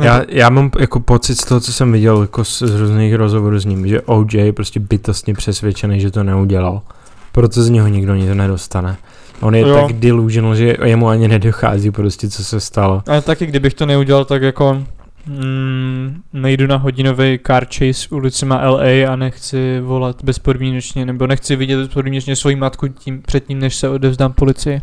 Já, 0.00 0.22
já 0.28 0.50
mám 0.50 0.70
jako 0.80 1.00
pocit 1.00 1.34
z 1.40 1.44
toho, 1.44 1.60
co 1.60 1.72
jsem 1.72 1.92
viděl 1.92 2.20
jako 2.20 2.44
z, 2.44 2.62
z 2.62 2.80
různých 2.80 3.14
rozhovorů 3.14 3.58
s 3.58 3.64
ním, 3.64 3.86
že 3.86 4.00
OJ 4.00 4.34
je 4.34 4.52
prostě 4.52 4.80
bytostně 4.80 5.34
přesvědčený, 5.34 6.00
že 6.00 6.10
to 6.10 6.22
neudělal. 6.22 6.82
Proto 7.32 7.62
z 7.62 7.68
něho 7.70 7.88
nikdo 7.88 8.14
nic 8.14 8.30
nedostane. 8.34 8.96
On 9.40 9.54
je 9.54 9.60
Jo. 9.60 9.74
tak 9.74 9.96
delusional, 9.96 10.54
že 10.54 10.76
jemu 10.84 11.08
ani 11.08 11.28
nedochází 11.28 11.90
prostě, 11.90 12.28
co 12.28 12.44
se 12.44 12.60
stalo. 12.60 13.02
Ale 13.08 13.22
taky 13.22 13.46
kdybych 13.46 13.74
to 13.74 13.86
neudělal, 13.86 14.24
tak 14.24 14.42
jako 14.42 14.82
mm, 15.26 16.20
nejdu 16.32 16.66
na 16.66 16.76
hodinový 16.76 17.40
car 17.46 17.66
chase 17.74 18.08
ulicema 18.10 18.68
LA 18.70 19.12
a 19.12 19.16
nechci 19.16 19.80
volat 19.80 20.24
bezpodmínečně, 20.24 21.06
nebo 21.06 21.26
nechci 21.26 21.56
vidět 21.56 21.76
bezpodmínečně 21.76 22.36
svoji 22.36 22.56
matku 22.56 22.88
tím, 22.88 23.22
předtím, 23.22 23.58
než 23.58 23.76
se 23.76 23.88
odevzdám 23.88 24.32
policii. 24.32 24.82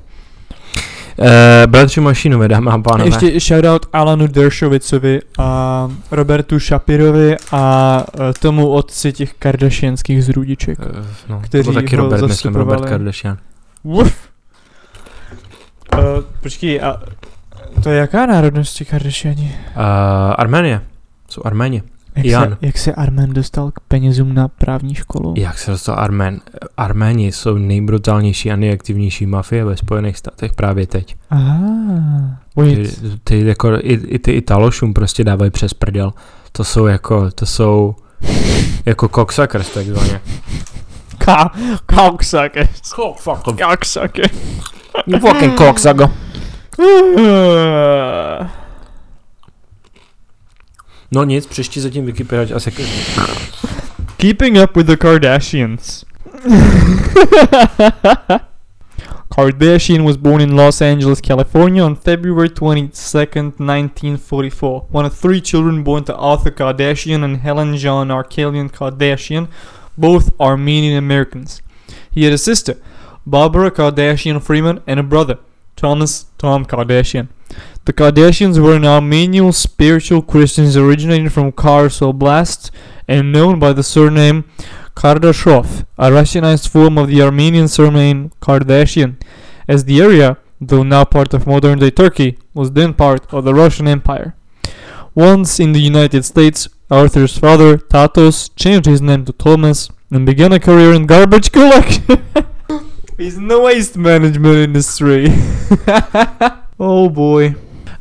Uh, 1.20 1.26
bratři 1.66 2.02
Mašinové, 2.02 2.48
dámy 2.48 2.70
a 2.70 2.78
pánové. 2.78 3.08
Ještě 3.08 3.40
shoutout 3.40 3.86
Alanu 3.94 4.28
Dershovicovi 4.28 5.22
a 5.40 5.90
Robertu 6.12 6.60
Shapirovi 6.60 7.38
a 7.52 8.04
e, 8.30 8.34
tomu 8.34 8.70
otci 8.70 9.14
těch 9.14 9.34
kardashianských 9.34 10.26
zrůdiček. 10.26 10.80
Uh, 10.80 10.86
no, 11.30 11.40
kteří 11.40 11.74
taky 11.74 11.96
ho 11.96 12.04
Robert, 12.04 12.28
myslím 12.28 12.56
Robert. 12.56 12.86
Kardashian. 12.86 13.38
Uf. 13.84 14.30
Uh, 15.98 16.02
počkej, 16.42 16.82
a 16.82 17.02
to 17.84 17.90
je 17.90 17.98
jaká 17.98 18.26
národnost 18.26 18.74
ti 18.74 18.86
Kardashiani? 18.86 19.56
Uh, 19.76 19.82
Arménie. 20.38 20.82
Jsou 21.30 21.42
Arméni. 21.46 21.84
Jak 22.24 22.26
Jan. 22.26 22.50
se, 22.50 22.58
jak 22.62 22.78
se 22.78 22.94
Armen 22.94 23.34
dostal 23.34 23.72
k 23.72 23.80
penězům 23.80 24.34
na 24.34 24.48
právní 24.48 24.96
školu? 24.96 25.34
Jak 25.38 25.58
se 25.58 25.72
dostal 25.72 26.00
Armén? 26.00 26.40
Arméni 26.78 27.32
jsou 27.32 27.58
nejbrutálnější 27.58 28.52
a 28.52 28.56
nejaktivnější 28.56 29.26
mafie 29.26 29.66
ve 29.66 29.78
Spojených 29.78 30.18
státech 30.18 30.54
právě 30.54 30.88
teď. 30.88 31.16
Aha. 31.30 31.60
Ty, 32.56 32.90
ty, 33.24 33.46
jako, 33.48 33.74
i, 33.74 33.94
i 33.94 34.20
ty 34.20 34.32
Italošům 34.32 34.94
prostě 34.94 35.24
dávají 35.24 35.52
přes 35.52 35.74
prdel. 35.74 36.14
To 36.52 36.64
jsou 36.64 36.86
jako, 36.86 37.32
to 37.32 37.46
jsou 37.46 37.96
jako 38.86 39.08
cocksuckers 39.08 39.70
takzvaně. 39.70 40.22
Ka, 41.18 41.52
cocksucker. 41.96 42.70
Cocksucker. 42.82 44.30
You 45.08 45.20
fucking 45.20 45.58
cocksucker. 45.58 46.10
No 51.12 51.24
nic, 51.24 51.47
přešti 51.47 51.82
zatím 51.82 52.05
Wikipedia 52.05 52.55
asi 52.55 52.72
Keeping 54.18 54.57
up 54.57 54.78
with 54.78 54.88
the 54.88 54.95
Kardashians. 54.95 56.05
Kardashian 59.30 60.03
was 60.03 60.18
born 60.18 60.41
in 60.41 60.55
Los 60.55 60.82
Angeles, 60.82 61.22
California 61.22 61.84
on 61.84 61.95
February 61.95 62.49
22nd, 62.49 63.60
1944. 63.60 64.88
One 64.91 65.05
of 65.05 65.14
three 65.14 65.41
children 65.41 65.84
born 65.84 66.03
to 66.03 66.16
Arthur 66.16 66.51
Kardashian 66.51 67.24
and 67.24 67.38
Helen 67.38 67.78
Jean 67.78 68.10
Arkelian 68.10 68.70
Kardashian, 68.70 69.47
both 69.97 70.32
Armenian 70.39 70.97
Americans. 70.97 71.62
He 72.12 72.26
had 72.26 72.34
a 72.34 72.38
sister, 72.38 72.76
Barbara 73.26 73.72
Kardashian 73.72 74.41
Freeman, 74.41 74.82
and 74.86 74.99
a 74.99 75.03
brother, 75.03 75.39
Thomas 75.80 76.26
Tom 76.38 76.66
Kardashian. 76.66 77.30
The 77.86 77.94
Kardashians 77.94 78.60
were 78.62 78.76
an 78.76 78.86
Armenian 78.86 79.52
spiritual 79.54 80.22
Christians 80.22 80.76
originating 80.78 81.30
from 81.30 81.52
Kars 81.52 82.00
Oblast 82.02 82.70
and 83.08 83.32
known 83.32 83.58
by 83.60 83.74
the 83.74 83.82
surname 83.82 84.44
Kardashov, 84.96 85.86
a 85.98 86.10
Russianized 86.10 86.68
form 86.68 86.98
of 86.98 87.08
the 87.08 87.22
Armenian 87.22 87.68
surname 87.68 88.32
Kardashian, 88.42 89.16
as 89.68 89.86
the 89.86 90.02
area, 90.02 90.38
though 90.60 90.84
now 90.84 91.06
part 91.06 91.34
of 91.34 91.48
modern 91.48 91.80
day 91.80 91.90
Turkey, 91.90 92.38
was 92.54 92.72
then 92.72 92.94
part 92.94 93.34
of 93.34 93.46
the 93.46 93.54
Russian 93.54 93.88
Empire. 93.88 94.36
Once 95.16 95.60
in 95.60 95.72
the 95.72 95.82
United 95.82 96.26
States, 96.26 96.68
Arthur's 96.92 97.38
father, 97.38 97.78
Tatos, 97.78 98.50
changed 98.56 98.86
his 98.86 99.02
name 99.02 99.26
to 99.26 99.34
Thomas 99.34 99.90
and 100.12 100.26
began 100.26 100.52
a 100.52 100.60
career 100.60 100.94
in 100.94 101.06
garbage 101.06 101.52
collection. 101.52 102.26
He's 103.18 103.38
in 103.38 103.48
the 103.48 103.60
waste 103.60 103.98
management 103.98 104.58
industry. 104.58 105.28
oh 106.78 107.12
boy. 107.12 107.56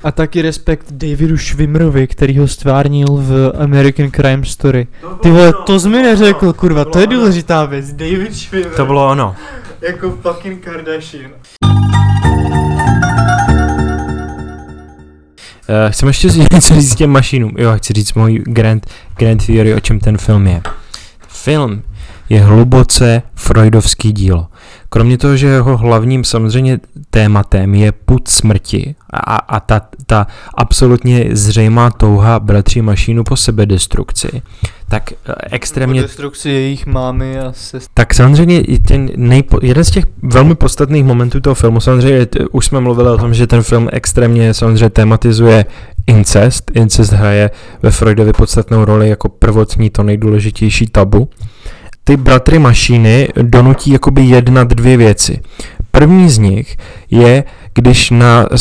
A 0.04 0.12
taky 0.12 0.42
respekt 0.42 0.86
Davidu 0.90 1.38
Schwimmerovi, 1.38 2.06
který 2.06 2.38
ho 2.38 2.48
stvárnil 2.48 3.06
v 3.08 3.52
American 3.58 4.10
Crime 4.10 4.44
Story. 4.44 4.86
Ty 5.20 5.30
vole, 5.30 5.52
to 5.66 5.80
jsi 5.80 5.88
mi 5.88 6.02
neřekl, 6.02 6.52
kurva, 6.52 6.84
to 6.84 6.98
je 6.98 7.06
důležitá 7.06 7.64
věc. 7.64 7.92
David 7.92 8.34
Schwimmer. 8.34 8.70
To 8.70 8.86
bylo 8.86 9.08
ono. 9.08 9.36
Jako 9.82 10.10
fucking 10.22 10.64
Kardashian. 10.64 11.30
Uh, 15.68 15.90
chceme 15.90 16.10
ještě 16.10 16.30
si 16.30 16.38
něco 16.52 16.74
říct 16.74 16.94
těm 16.94 17.10
mašinům. 17.10 17.52
Jo, 17.58 17.72
chci 17.76 17.92
říct 17.92 18.14
můj 18.14 18.42
grand, 18.46 18.86
grand 19.16 19.46
theory, 19.46 19.74
o 19.74 19.80
čem 19.80 20.00
ten 20.00 20.18
film 20.18 20.46
je. 20.46 20.62
Film 21.28 21.82
je 22.28 22.40
hluboce 22.40 23.22
freudovský 23.34 24.12
dílo. 24.12 24.46
Kromě 24.90 25.18
toho, 25.18 25.36
že 25.36 25.46
jeho 25.46 25.76
hlavním 25.76 26.24
samozřejmě 26.24 26.78
tématem 27.10 27.74
je 27.74 27.92
put 27.92 28.28
smrti 28.28 28.94
a, 29.12 29.36
a 29.36 29.60
ta, 29.60 29.80
ta 30.06 30.26
absolutně 30.54 31.28
zřejmá 31.32 31.90
touha 31.90 32.40
bratří 32.40 32.82
mašínu 32.82 33.24
po 33.24 33.36
sebedestrukci, 33.36 34.42
tak 34.88 35.12
eh, 35.12 35.34
extrémně... 35.50 36.00
Po 36.00 36.06
destrukci 36.06 36.50
jejich 36.50 36.86
mámy 36.86 37.38
a 37.38 37.52
se... 37.52 37.78
Tak 37.94 38.14
samozřejmě 38.14 38.60
i 38.60 38.78
ten 38.78 39.10
nejpo, 39.16 39.58
jeden 39.62 39.84
z 39.84 39.90
těch 39.90 40.04
velmi 40.22 40.54
podstatných 40.54 41.04
momentů 41.04 41.40
toho 41.40 41.54
filmu, 41.54 41.80
samozřejmě 41.80 42.26
t- 42.26 42.38
už 42.52 42.66
jsme 42.66 42.80
mluvili 42.80 43.10
o 43.10 43.18
tom, 43.18 43.34
že 43.34 43.46
ten 43.46 43.62
film 43.62 43.88
extrémně 43.92 44.54
samozřejmě 44.54 44.90
tematizuje 44.90 45.64
incest. 46.06 46.70
Incest 46.74 47.12
hraje 47.12 47.50
ve 47.82 47.90
Freudovi 47.90 48.32
podstatnou 48.32 48.84
roli 48.84 49.08
jako 49.08 49.28
prvotní 49.28 49.90
to 49.90 50.02
nejdůležitější 50.02 50.86
tabu 50.86 51.28
ty 52.08 52.16
bratry 52.16 52.58
mašiny 52.58 53.28
donutí 53.42 53.90
jakoby 53.90 54.22
jednat 54.22 54.68
dvě 54.68 54.96
věci. 54.96 55.40
První 55.90 56.30
z 56.30 56.38
nich 56.38 56.76
je, 57.10 57.44
když 57.74 58.10
na 58.10 58.46
uh, 58.50 58.56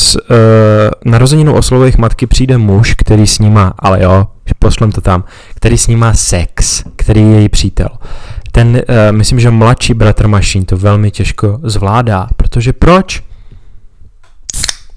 narozeninu 1.06 1.54
oslových 1.54 1.98
matky 1.98 2.28
přijde 2.28 2.58
muž, 2.58 2.94
který 2.98 3.28
s 3.28 3.40
ní 3.40 3.50
má, 3.50 3.74
ale 3.80 4.04
jo, 4.04 4.28
pošlem 4.60 4.92
to 4.92 5.02
tam, 5.02 5.24
který 5.56 5.78
s 5.78 5.88
ní 5.88 5.96
má 5.96 6.14
sex, 6.14 6.84
který 6.96 7.22
je 7.22 7.40
její 7.40 7.50
přítel. 7.50 7.90
Ten, 8.52 8.68
uh, 8.68 8.82
myslím, 9.12 9.40
že 9.40 9.52
mladší 9.52 9.94
bratr 9.94 10.28
mašin 10.28 10.66
to 10.66 10.78
velmi 10.78 11.12
těžko 11.12 11.60
zvládá, 11.64 12.28
protože 12.38 12.74
proč? 12.74 13.24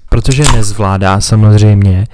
Protože 0.09 0.43
nezvládá 0.55 1.21
samozřejmě, 1.21 2.07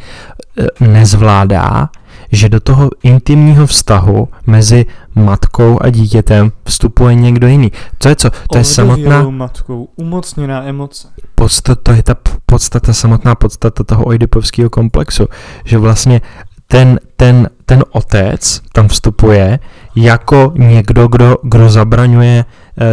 uh, 0.82 0.88
nezvládá 0.88 1.90
že 2.32 2.50
do 2.50 2.60
toho 2.60 2.90
intimního 3.04 3.68
vztahu 3.68 4.28
mezi 4.48 4.86
matkou 5.16 5.80
a 5.82 5.90
dítětem 5.90 6.52
vstupuje 6.64 7.16
někdo 7.16 7.48
jiný. 7.48 7.72
To 7.98 8.10
je 8.10 8.16
co? 8.16 8.30
To 8.52 8.58
je 8.58 8.64
samotná... 8.64 9.30
matkou, 9.30 9.90
umocněná 9.96 10.64
emoce. 10.64 11.08
Podstata, 11.36 11.82
to 11.84 11.92
je 11.92 12.04
ta 12.04 12.16
podstata, 12.46 12.94
samotná 12.94 13.36
podstata 13.36 13.84
toho 13.84 14.06
oidipovského 14.06 14.70
komplexu, 14.70 15.28
že 15.66 15.78
vlastně 15.78 16.22
ten, 16.68 17.00
ten, 17.16 17.50
ten 17.66 17.84
otec 17.92 18.62
tam 18.74 18.88
vstupuje 18.88 19.60
jako 19.96 20.54
někdo, 20.58 21.08
kdo, 21.08 21.38
kdo 21.44 21.70
zabraňuje 21.70 22.46
uh, 22.46 22.84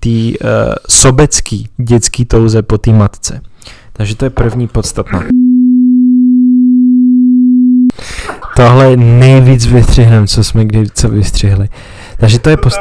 tý 0.00 0.38
uh, 0.38 0.48
sobecký 0.88 1.68
dětský 1.76 2.24
touze 2.24 2.62
po 2.62 2.78
té 2.78 2.92
matce. 2.92 3.40
Takže 3.92 4.16
to 4.16 4.24
je 4.24 4.30
první 4.30 4.68
podstatná. 4.68 5.22
Tohle 8.60 8.90
je 8.90 8.96
nejvíc 8.96 9.66
vystřihnem, 9.66 10.26
co 10.26 10.44
jsme 10.44 10.64
kdy 10.64 10.86
co 10.94 11.08
vystřihli. 11.08 11.68
Takže 12.16 12.38
to 12.38 12.50
je 12.50 12.56
post... 12.56 12.80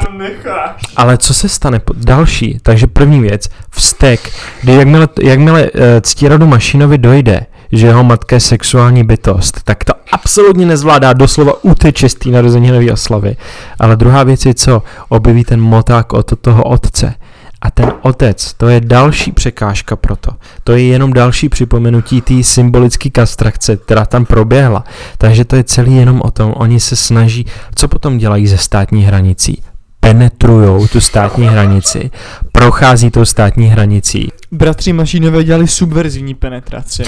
Ale 0.95 1.17
co 1.17 1.33
se 1.33 1.49
stane? 1.49 1.81
Další. 1.93 2.59
Takže 2.63 2.87
první 2.87 3.21
věc. 3.21 3.49
Vztek. 3.71 4.31
Kdy 4.61 4.73
jakmile, 4.73 5.07
jakmile 5.21 5.63
uh, 5.63 5.79
ctíradu 6.01 6.47
Mašinovi 6.47 6.97
dojde, 6.97 7.45
že 7.71 7.87
jeho 7.87 8.03
matka 8.03 8.35
je 8.35 8.39
sexuální 8.39 9.03
bytost, 9.03 9.63
tak 9.63 9.83
to 9.83 9.93
absolutně 10.11 10.65
nezvládá, 10.65 11.13
doslova 11.13 11.53
uteče 11.61 12.09
z 12.09 12.15
té 12.15 12.29
narozeninové 12.29 12.91
oslavy. 12.91 13.35
Ale 13.79 13.95
druhá 13.95 14.23
věc 14.23 14.45
je 14.45 14.53
co? 14.53 14.83
Objeví 15.09 15.43
ten 15.43 15.61
moták 15.61 16.13
od 16.13 16.31
toho 16.41 16.63
otce. 16.63 17.13
A 17.61 17.71
ten 17.71 17.93
otec, 18.01 18.53
to 18.53 18.67
je 18.67 18.81
další 18.81 19.31
překážka 19.31 19.95
pro 19.95 20.15
to. 20.15 20.31
To 20.63 20.71
je 20.71 20.83
jenom 20.83 21.13
další 21.13 21.49
připomenutí 21.49 22.21
té 22.21 22.43
symbolické 22.43 23.09
kastrakce, 23.09 23.77
která 23.77 24.05
tam 24.05 24.25
proběhla. 24.25 24.83
Takže 25.17 25.45
to 25.45 25.55
je 25.55 25.63
celý 25.63 25.95
jenom 25.95 26.21
o 26.23 26.31
tom, 26.31 26.53
oni 26.55 26.79
se 26.79 26.95
snaží, 26.95 27.45
co 27.75 27.87
potom 27.87 28.17
dělají 28.17 28.47
ze 28.47 28.57
státní 28.57 29.03
hranicí? 29.03 29.61
penetrujou 29.99 30.87
tu 30.87 31.01
státní 31.01 31.47
hranici, 31.47 32.11
prochází 32.51 33.11
tou 33.11 33.25
státní 33.25 33.67
hranicí. 33.67 34.31
Bratři 34.51 34.93
Mašínové 34.93 35.43
dělali 35.43 35.67
subverzivní 35.67 36.35
penetraci, 36.35 37.03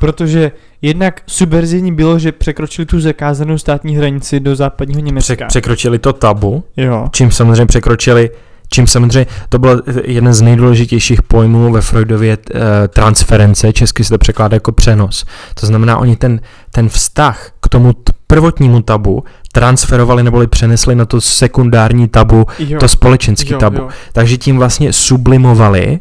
protože 0.00 0.52
jednak 0.82 1.20
subverzivní 1.26 1.92
bylo, 1.92 2.18
že 2.18 2.32
překročili 2.32 2.86
tu 2.86 3.00
zakázanou 3.00 3.58
státní 3.58 3.96
hranici 3.96 4.40
do 4.40 4.56
západního 4.56 5.00
Německa. 5.00 5.34
Přek, 5.34 5.48
překročili 5.48 5.98
to 5.98 6.12
tabu, 6.12 6.64
jo. 6.76 7.08
čím 7.12 7.30
samozřejmě 7.30 7.66
překročili 7.66 8.30
Čím 8.72 8.86
samozřejmě 8.86 9.26
to 9.48 9.58
byl 9.58 9.82
jeden 10.04 10.34
z 10.34 10.42
nejdůležitějších 10.42 11.22
pojmů 11.22 11.72
ve 11.72 11.80
Freudově 11.80 12.32
e, 12.54 12.88
transference, 12.88 13.72
česky 13.72 14.04
se 14.04 14.10
to 14.10 14.18
překládá 14.18 14.56
jako 14.56 14.72
přenos. 14.72 15.24
To 15.60 15.66
znamená, 15.66 15.98
oni 15.98 16.16
ten, 16.16 16.40
ten 16.70 16.88
vztah 16.88 17.50
k 17.60 17.68
tomu 17.68 17.92
prvotnímu 18.26 18.82
tabu 18.82 19.24
transferovali 19.52 20.22
neboli 20.22 20.46
přenesli 20.46 20.94
na 20.94 21.04
to 21.04 21.20
sekundární 21.20 22.08
tabu, 22.08 22.46
jo. 22.58 22.78
to 22.78 22.88
společenský 22.88 23.52
jo, 23.52 23.58
tabu. 23.58 23.78
Jo. 23.78 23.88
Takže 24.12 24.36
tím 24.36 24.58
vlastně 24.58 24.92
sublimovali 24.92 26.00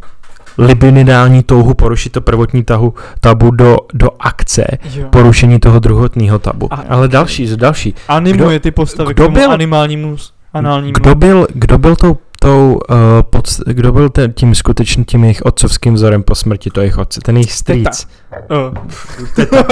libidinální 0.58 1.44
touhu 1.44 1.74
porušit 1.74 2.10
to 2.10 2.22
prvotní 2.22 2.64
tahu, 2.64 2.94
tabu 3.20 3.52
do, 3.52 3.78
do 3.94 4.10
akce 4.20 4.68
jo. 4.96 5.08
porušení 5.10 5.60
toho 5.60 5.80
druhotního 5.80 6.40
tabu. 6.40 6.74
A, 6.74 6.84
Ale 6.90 7.08
další, 7.08 7.56
další. 7.56 7.96
Animuje 8.08 8.60
kdo, 8.60 8.64
ty 8.64 8.72
postavy 8.72 9.14
kdo 9.14 9.24
k 9.24 9.26
tomu 9.26 9.36
byl, 9.36 9.52
animálnímu 9.52 10.18
análnímu. 10.54 10.94
Kdo 10.94 11.16
byl, 11.16 11.48
kdo 11.54 11.78
byl 11.78 11.96
tou 11.96 12.18
tou, 12.44 12.80
uh, 12.90 12.98
pod, 13.30 13.48
kdo 13.66 13.92
byl 13.92 14.10
ten, 14.10 14.34
tím 14.34 14.56
skutečným 14.56 15.06
tím 15.06 15.24
jejich 15.24 15.42
otcovským 15.42 15.94
vzorem 15.94 16.24
po 16.24 16.36
smrti, 16.36 16.70
to 16.70 16.82
jejich 16.82 16.98
otce, 16.98 17.20
ten 17.22 17.38
jejich 17.38 17.54
strýc. 17.54 18.08
Teta. 18.30 18.70
Uh. 18.70 19.70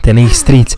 Ten 0.00 0.18
jejich 0.18 0.36
strýc. 0.36 0.76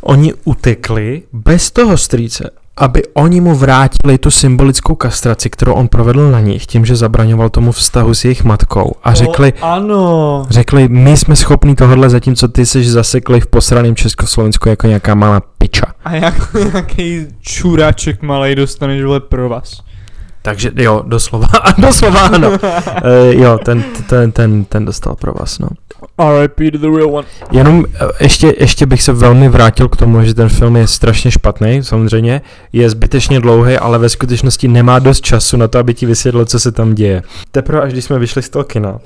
Oni 0.00 0.34
utekli 0.44 1.22
bez 1.32 1.70
toho 1.70 1.98
strýce, 1.98 2.50
aby 2.80 3.02
oni 3.14 3.40
mu 3.40 3.54
vrátili 3.54 4.18
tu 4.18 4.30
symbolickou 4.30 4.94
kastraci, 4.94 5.50
kterou 5.50 5.72
on 5.72 5.88
provedl 5.88 6.30
na 6.30 6.40
nich, 6.40 6.66
tím, 6.66 6.86
že 6.86 6.96
zabraňoval 6.96 7.48
tomu 7.48 7.72
vztahu 7.72 8.14
s 8.14 8.24
jejich 8.24 8.44
matkou 8.44 8.92
a 9.04 9.14
řekli, 9.14 9.52
oh, 9.52 9.68
ano. 9.68 10.46
řekli, 10.50 10.88
my 10.88 11.16
jsme 11.16 11.36
schopni 11.36 11.74
tohle, 11.74 12.10
zatímco 12.10 12.48
ty 12.48 12.66
jsi 12.66 12.84
zasekli 12.84 13.40
v 13.40 13.46
posraném 13.46 13.96
Československu 13.96 14.68
jako 14.68 14.86
nějaká 14.86 15.14
malá 15.14 15.40
piča. 15.58 15.86
A 16.04 16.14
jak 16.14 16.54
nějaký 16.72 17.26
čuráček 17.40 18.22
malej 18.22 18.54
dostaneš 18.54 19.04
vole 19.04 19.20
pro 19.20 19.48
vás. 19.48 19.82
Takže 20.42 20.70
jo, 20.76 21.02
doslova, 21.06 21.48
doslova 21.78 22.20
ano. 22.20 22.50
uh, 22.50 22.58
jo, 23.30 23.58
ten, 23.64 23.84
ten, 24.08 24.32
ten, 24.32 24.64
ten 24.64 24.84
dostal 24.84 25.16
pro 25.16 25.32
vás, 25.32 25.58
no. 25.58 25.68
R.I.P. 26.18 26.70
to 26.70 26.78
the 26.78 26.96
real 26.96 27.14
one. 27.14 27.26
Jenom 27.50 27.84
eh, 27.94 28.06
ještě, 28.20 28.54
ještě 28.58 28.86
bych 28.86 29.02
se 29.02 29.12
velmi 29.12 29.48
vrátil 29.48 29.88
k 29.88 29.96
tomu, 29.96 30.24
že 30.24 30.34
ten 30.34 30.48
film 30.48 30.76
je 30.76 30.86
strašně 30.86 31.30
špatný, 31.30 31.82
samozřejmě. 31.82 32.42
Je 32.72 32.90
zbytečně 32.90 33.40
dlouhý, 33.40 33.76
ale 33.76 33.98
ve 33.98 34.08
skutečnosti 34.08 34.68
nemá 34.68 34.98
dost 34.98 35.20
času 35.20 35.56
na 35.56 35.68
to, 35.68 35.78
aby 35.78 35.94
ti 35.94 36.06
vysvětlil, 36.06 36.44
co 36.44 36.60
se 36.60 36.72
tam 36.72 36.94
děje. 36.94 37.22
Teprve 37.50 37.82
až 37.82 37.92
když 37.92 38.04
jsme 38.04 38.18
vyšli 38.18 38.42
z 38.42 38.48
toho 38.48 38.64
kina, 38.64 38.98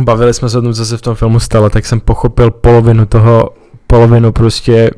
bavili 0.00 0.34
jsme 0.34 0.48
se 0.48 0.58
o 0.58 0.62
tom, 0.62 0.74
co 0.74 0.86
se 0.86 0.96
v 0.96 1.02
tom 1.02 1.14
filmu 1.14 1.40
stalo, 1.40 1.70
tak 1.70 1.86
jsem 1.86 2.00
pochopil 2.00 2.50
polovinu 2.50 3.06
toho, 3.06 3.50
polovinu 3.86 4.32
prostě 4.32 4.90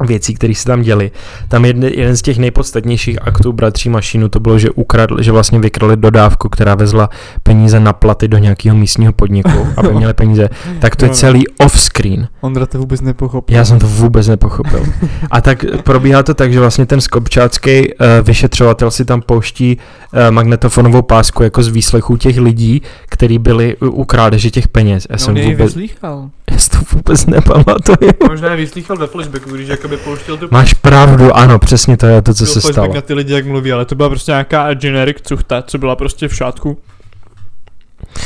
věcí, 0.00 0.34
které 0.34 0.54
se 0.54 0.64
tam 0.64 0.82
děly. 0.82 1.10
Tam 1.48 1.64
jedne, 1.64 1.90
jeden 1.94 2.16
z 2.16 2.22
těch 2.22 2.38
nejpodstatnějších 2.38 3.18
aktů 3.22 3.52
bratří 3.52 3.88
Mašinu 3.88 4.28
to 4.28 4.40
bylo, 4.40 4.58
že 4.58 4.70
ukradl, 4.70 5.22
že 5.22 5.32
vlastně 5.32 5.58
vykrali 5.58 5.96
dodávku, 5.96 6.48
která 6.48 6.74
vezla 6.74 7.10
peníze 7.42 7.80
na 7.80 7.92
platy 7.92 8.28
do 8.28 8.38
nějakého 8.38 8.76
místního 8.76 9.12
podniku, 9.12 9.66
aby 9.76 9.94
měli 9.94 10.14
peníze. 10.14 10.48
Tak 10.78 10.96
to 10.96 11.04
je 11.04 11.08
no, 11.08 11.12
no. 11.14 11.18
celý 11.18 11.48
off-screen. 11.48 12.28
Ondra 12.40 12.66
to 12.66 12.78
vůbec 12.78 13.00
nepochopil. 13.00 13.56
Já 13.56 13.64
jsem 13.64 13.78
to 13.78 13.86
vůbec 13.86 14.28
nepochopil. 14.28 14.86
A 15.30 15.40
tak 15.40 15.64
probíhá 15.84 16.22
to 16.22 16.34
tak, 16.34 16.52
že 16.52 16.60
vlastně 16.60 16.86
ten 16.86 17.00
skopčácký 17.00 17.94
uh, 17.94 18.06
vyšetřovatel 18.22 18.90
si 18.90 19.04
tam 19.04 19.22
pouští 19.22 19.76
uh, 19.76 20.30
magnetofonovou 20.30 21.02
pásku 21.02 21.42
jako 21.42 21.62
z 21.62 21.68
výslechů 21.68 22.16
těch 22.16 22.38
lidí, 22.38 22.82
kteří 23.08 23.38
byli 23.38 23.76
u 23.76 24.04
krádeže 24.04 24.50
těch 24.50 24.68
peněz. 24.68 25.06
Já 25.10 25.14
no, 25.14 25.18
jsem 25.18 25.34
vůbec... 25.34 25.58
vyslýchal. 25.58 26.30
Já 26.52 26.58
si 26.58 26.70
to 26.70 26.78
vůbec 26.92 27.26
nepamatuju. 27.26 28.10
Možná 28.28 28.50
je 28.50 28.56
vyslýchal 28.56 28.96
ve 28.96 29.06
flashbacku, 29.06 29.50
když 29.50 29.68
jakoby 29.68 29.96
pouštěl 29.96 30.36
tu... 30.36 30.48
Máš 30.50 30.74
pravdu, 30.74 31.36
ano, 31.36 31.58
přesně 31.58 31.96
to 31.96 32.06
je 32.06 32.22
to, 32.22 32.34
co 32.34 32.46
se 32.46 32.60
stalo. 32.60 32.94
na 32.94 33.00
ty 33.00 33.14
lidi, 33.14 33.32
jak 33.32 33.46
mluví, 33.46 33.72
ale 33.72 33.84
to 33.84 33.94
byla 33.94 34.08
prostě 34.08 34.32
nějaká 34.32 34.74
generic 34.74 35.16
cuchta, 35.22 35.62
co 35.62 35.78
byla 35.78 35.96
prostě 35.96 36.28
v 36.28 36.34
šátku. 36.34 36.78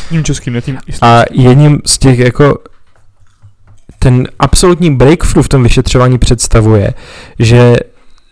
Tím 0.08 0.24
českým, 0.24 0.52
ne 0.52 0.60
tím 0.60 0.78
A 1.02 1.22
jedním 1.30 1.80
z 1.86 1.98
těch 1.98 2.18
jako 2.18 2.58
ten 3.98 4.28
absolutní 4.38 4.96
breakthrough 4.96 5.46
v 5.46 5.48
tom 5.48 5.62
vyšetřování 5.62 6.18
představuje, 6.18 6.94
že 7.38 7.76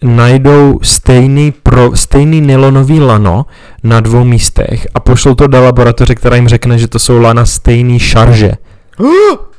najdou 0.02 0.78
stejný, 0.82 1.52
pro, 1.52 1.96
stejný 1.96 2.40
nylonový 2.40 3.00
lano 3.00 3.46
na 3.82 4.00
dvou 4.00 4.24
místech 4.24 4.86
a 4.94 5.00
pošlou 5.00 5.34
to 5.34 5.46
do 5.46 5.62
laboratoře, 5.62 6.14
která 6.14 6.36
jim 6.36 6.48
řekne, 6.48 6.78
že 6.78 6.88
to 6.88 6.98
jsou 6.98 7.18
lana 7.18 7.46
stejný 7.46 7.98
šarže. 7.98 8.52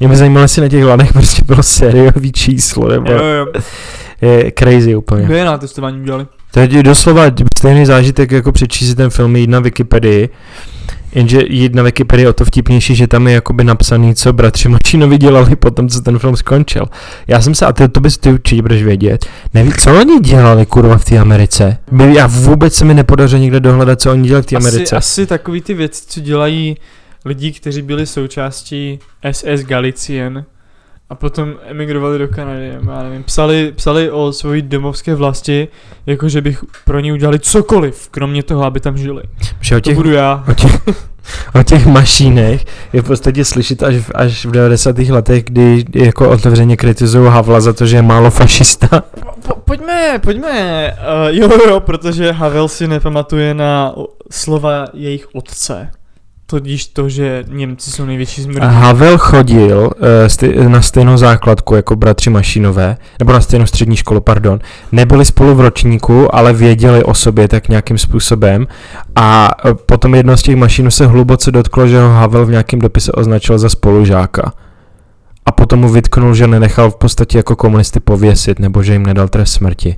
Mě 0.00 0.08
by 0.08 0.16
zajímalo, 0.16 0.44
jestli 0.44 0.62
na 0.62 0.68
těch 0.68 0.84
lanech 0.84 1.12
prostě 1.12 1.42
bylo 1.46 1.62
sériový 1.62 2.32
číslo, 2.32 2.88
nebo 2.88 3.12
Jo, 3.12 3.18
jo. 3.24 3.46
je 4.22 4.52
crazy 4.58 4.94
úplně. 4.96 5.26
Kde 5.26 5.38
je 5.38 5.44
na 5.44 5.58
testování 5.58 6.00
udělali? 6.00 6.26
To 6.52 6.60
je 6.60 6.82
doslova 6.82 7.22
stejný 7.58 7.86
zážitek, 7.86 8.30
jako 8.30 8.52
přečíst 8.52 8.94
ten 8.94 9.10
film 9.10 9.36
jít 9.36 9.50
na 9.50 9.60
Wikipedii, 9.60 10.28
jenže 11.14 11.40
jít 11.48 11.74
na 11.74 11.82
Wikipedii 11.82 12.24
je 12.24 12.28
o 12.28 12.32
to 12.32 12.44
vtipnější, 12.44 12.94
že 12.94 13.06
tam 13.06 13.28
je 13.28 13.34
jakoby 13.34 13.64
napsaný, 13.64 14.14
co 14.14 14.32
bratři 14.32 14.68
Mačinovi 14.68 15.18
dělali 15.18 15.56
potom, 15.56 15.88
co 15.88 16.00
ten 16.00 16.18
film 16.18 16.36
skončil. 16.36 16.86
Já 17.26 17.42
jsem 17.42 17.54
se, 17.54 17.66
a 17.66 17.72
ty, 17.72 17.88
to 17.88 18.00
bys 18.00 18.18
ty 18.18 18.32
určitě 18.32 18.62
budeš 18.62 18.82
vědět, 18.82 19.26
neví, 19.54 19.72
co 19.72 20.00
oni 20.00 20.20
dělali 20.20 20.66
kurva 20.66 20.98
v 20.98 21.04
té 21.04 21.18
Americe. 21.18 21.78
Já 22.14 22.26
vůbec 22.26 22.74
se 22.74 22.84
mi 22.84 22.94
nepodařilo 22.94 23.40
někde 23.42 23.60
dohledat, 23.60 24.00
co 24.00 24.12
oni 24.12 24.28
dělali 24.28 24.42
v 24.42 24.46
té 24.46 24.56
Asi, 24.56 24.68
Americe. 24.68 24.96
asi 24.96 25.26
takový 25.26 25.60
ty 25.60 25.74
věci, 25.74 26.02
co 26.06 26.20
dělají 26.20 26.76
lidi, 27.26 27.52
kteří 27.52 27.82
byli 27.82 28.06
součástí 28.06 28.98
SS 29.32 29.62
Galicien 29.64 30.44
a 31.10 31.14
potom 31.14 31.54
emigrovali 31.66 32.18
do 32.18 32.28
Kanady, 32.28 32.68
já 32.90 33.02
nevím, 33.02 33.24
psali, 33.24 33.72
psali 33.76 34.10
o 34.10 34.32
svojí 34.32 34.62
domovské 34.62 35.14
vlasti, 35.14 35.68
jako 36.06 36.28
že 36.28 36.40
bych 36.40 36.64
pro 36.84 37.00
ně 37.00 37.12
udělali 37.12 37.38
cokoliv, 37.38 38.08
kromě 38.10 38.42
toho, 38.42 38.64
aby 38.64 38.80
tam 38.80 38.96
žili. 38.98 39.22
Že 39.60 39.76
o 39.76 39.78
To 39.78 39.80
těch, 39.80 39.96
budu 39.96 40.10
já. 40.12 40.44
o 40.50 40.54
těch, 40.54 40.80
o 41.54 41.62
těch 41.62 41.86
mašínech 41.86 42.64
je 42.92 43.02
v 43.02 43.04
podstatě 43.04 43.44
slyšet 43.44 43.82
až, 43.82 43.94
v- 43.96 44.10
až 44.14 44.46
v 44.46 44.50
90. 44.50 44.98
letech, 44.98 45.44
kdy 45.44 45.84
jako 45.94 46.30
otevřeně 46.30 46.76
kritizují 46.76 47.30
Havla 47.30 47.60
za 47.60 47.72
to, 47.72 47.86
že 47.86 47.96
je 47.96 48.02
málo 48.02 48.30
fašista. 48.30 48.88
Po, 49.48 49.54
pojďme, 49.64 50.18
pojďme, 50.22 50.90
uh, 50.92 51.28
jo, 51.36 51.50
jo, 51.68 51.80
protože 51.80 52.32
Havel 52.32 52.68
si 52.68 52.88
nepamatuje 52.88 53.54
na 53.54 53.94
slova 54.30 54.84
jejich 54.94 55.26
otce. 55.34 55.90
Tudíž 56.48 56.86
to, 56.86 57.08
že 57.08 57.44
Němci 57.48 57.90
jsou 57.90 58.04
největší 58.04 58.42
zmrdí. 58.42 58.60
Havel 58.62 59.18
chodil 59.18 59.90
uh, 60.58 60.68
na 60.68 60.82
stejnou 60.82 61.16
základku 61.16 61.74
jako 61.74 61.96
bratři 61.96 62.30
Mašinové, 62.30 62.96
nebo 63.18 63.32
na 63.32 63.40
stejnou 63.40 63.66
střední 63.66 63.96
školu, 63.96 64.20
pardon. 64.20 64.58
Nebyli 64.92 65.24
spolu 65.24 65.54
v 65.54 65.60
ročníku, 65.60 66.34
ale 66.34 66.52
věděli 66.52 67.04
o 67.04 67.14
sobě 67.14 67.48
tak 67.48 67.68
nějakým 67.68 67.98
způsobem 67.98 68.66
a 69.16 69.50
eh, 69.64 69.74
potom 69.74 70.14
jedno 70.14 70.36
z 70.36 70.42
těch 70.42 70.56
mašinů 70.56 70.90
se 70.90 71.06
hluboce 71.06 71.50
dotklo, 71.50 71.86
že 71.86 72.00
ho 72.00 72.08
Havel 72.08 72.46
v 72.46 72.50
nějakém 72.50 72.80
dopise 72.80 73.12
označil 73.12 73.58
za 73.58 73.68
spolužáka. 73.68 74.52
A 75.46 75.52
potom 75.52 75.80
mu 75.80 75.88
vytknul, 75.88 76.34
že 76.34 76.46
nenechal 76.46 76.90
v 76.90 76.96
podstatě 76.96 77.38
jako 77.38 77.56
komunisty 77.56 78.00
pověsit, 78.00 78.58
nebo 78.58 78.82
že 78.82 78.92
jim 78.92 79.06
nedal 79.06 79.28
trest 79.28 79.52
smrti. 79.52 79.96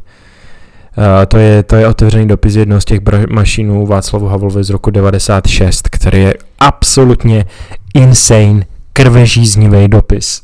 Uh, 0.99 1.05
to, 1.28 1.38
je, 1.38 1.62
to 1.62 1.76
je 1.76 1.88
otevřený 1.88 2.28
dopis 2.28 2.55
jednoho 2.55 2.80
z 2.80 2.84
těch 2.84 3.01
mašinů 3.30 3.86
Václavu 3.86 4.26
Havlovi 4.26 4.64
z 4.64 4.70
roku 4.70 4.90
96, 4.90 5.88
který 5.88 6.22
je 6.22 6.34
absolutně 6.59 7.44
insane, 7.94 8.66
krvežíznivý 8.92 9.88
dopis. 9.88 10.42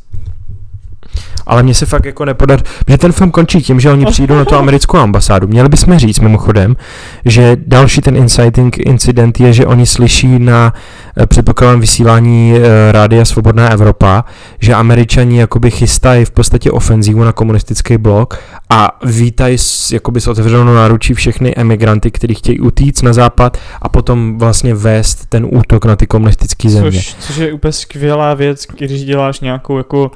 Ale 1.47 1.62
mně 1.62 1.74
se 1.74 1.86
fakt 1.86 2.05
jako 2.05 2.24
nepodaří, 2.24 2.62
že 2.88 2.99
ten 2.99 3.12
film 3.12 3.30
končí 3.30 3.62
tím, 3.62 3.80
že 3.80 3.90
oni 3.90 4.07
přijdou 4.07 4.36
na 4.36 4.45
tu 4.45 4.55
americkou 4.55 4.99
ambasádu. 4.99 5.49
Měli 5.49 5.68
bychom 5.68 5.99
říct 5.99 6.20
mimochodem, 6.20 6.76
že 7.24 7.57
další 7.66 8.01
ten 8.01 8.16
inciting 8.16 8.78
incident 8.78 9.40
je, 9.40 9.53
že 9.53 9.66
oni 9.66 9.86
slyší 9.86 10.38
na 10.38 10.74
eh, 11.16 11.26
předpokládám 11.26 11.80
vysílání 11.80 12.55
eh, 12.57 12.92
Rádia 12.92 13.24
Svobodná 13.24 13.70
Evropa, 13.70 14.24
že 14.61 14.74
američani 14.74 15.38
jakoby 15.38 15.70
chystají 15.70 16.24
v 16.24 16.30
podstatě 16.30 16.70
ofenzívu 16.70 17.24
na 17.24 17.32
komunistický 17.32 17.99
blok 17.99 18.38
a 18.70 18.99
vítají 19.05 19.57
jakoby 19.92 20.20
s 20.20 20.26
otevřenou 20.28 20.74
náručí 20.74 21.14
všechny 21.14 21.55
emigranty, 21.57 22.11
kteří 22.11 22.34
chtějí 22.34 22.61
utíct 22.61 23.03
na 23.03 23.12
západ 23.12 23.59
a 23.82 23.88
potom 23.88 24.38
vlastně 24.38 24.74
vést 24.74 25.26
ten 25.26 25.47
útok 25.51 25.84
na 25.84 25.97
ty 25.97 26.07
komunistické 26.07 26.68
země. 26.70 26.90
Což, 26.90 27.14
což 27.20 27.36
je 27.36 27.53
úplně 27.53 27.72
skvělá 27.72 28.34
věc, 28.34 28.66
když 28.78 29.05
děláš 29.05 29.40
nějakou 29.40 29.78
jako 29.78 30.11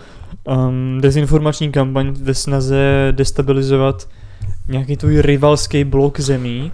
um, 0.45 0.99
dezinformační 1.01 1.73
kampaň 1.73 2.15
ve 2.23 2.35
snaze 2.35 3.09
destabilizovat 3.11 4.09
nějaký 4.69 4.97
tvůj 4.97 5.23
rivalský 5.23 5.85
blok 5.85 6.21
zemí, 6.21 6.73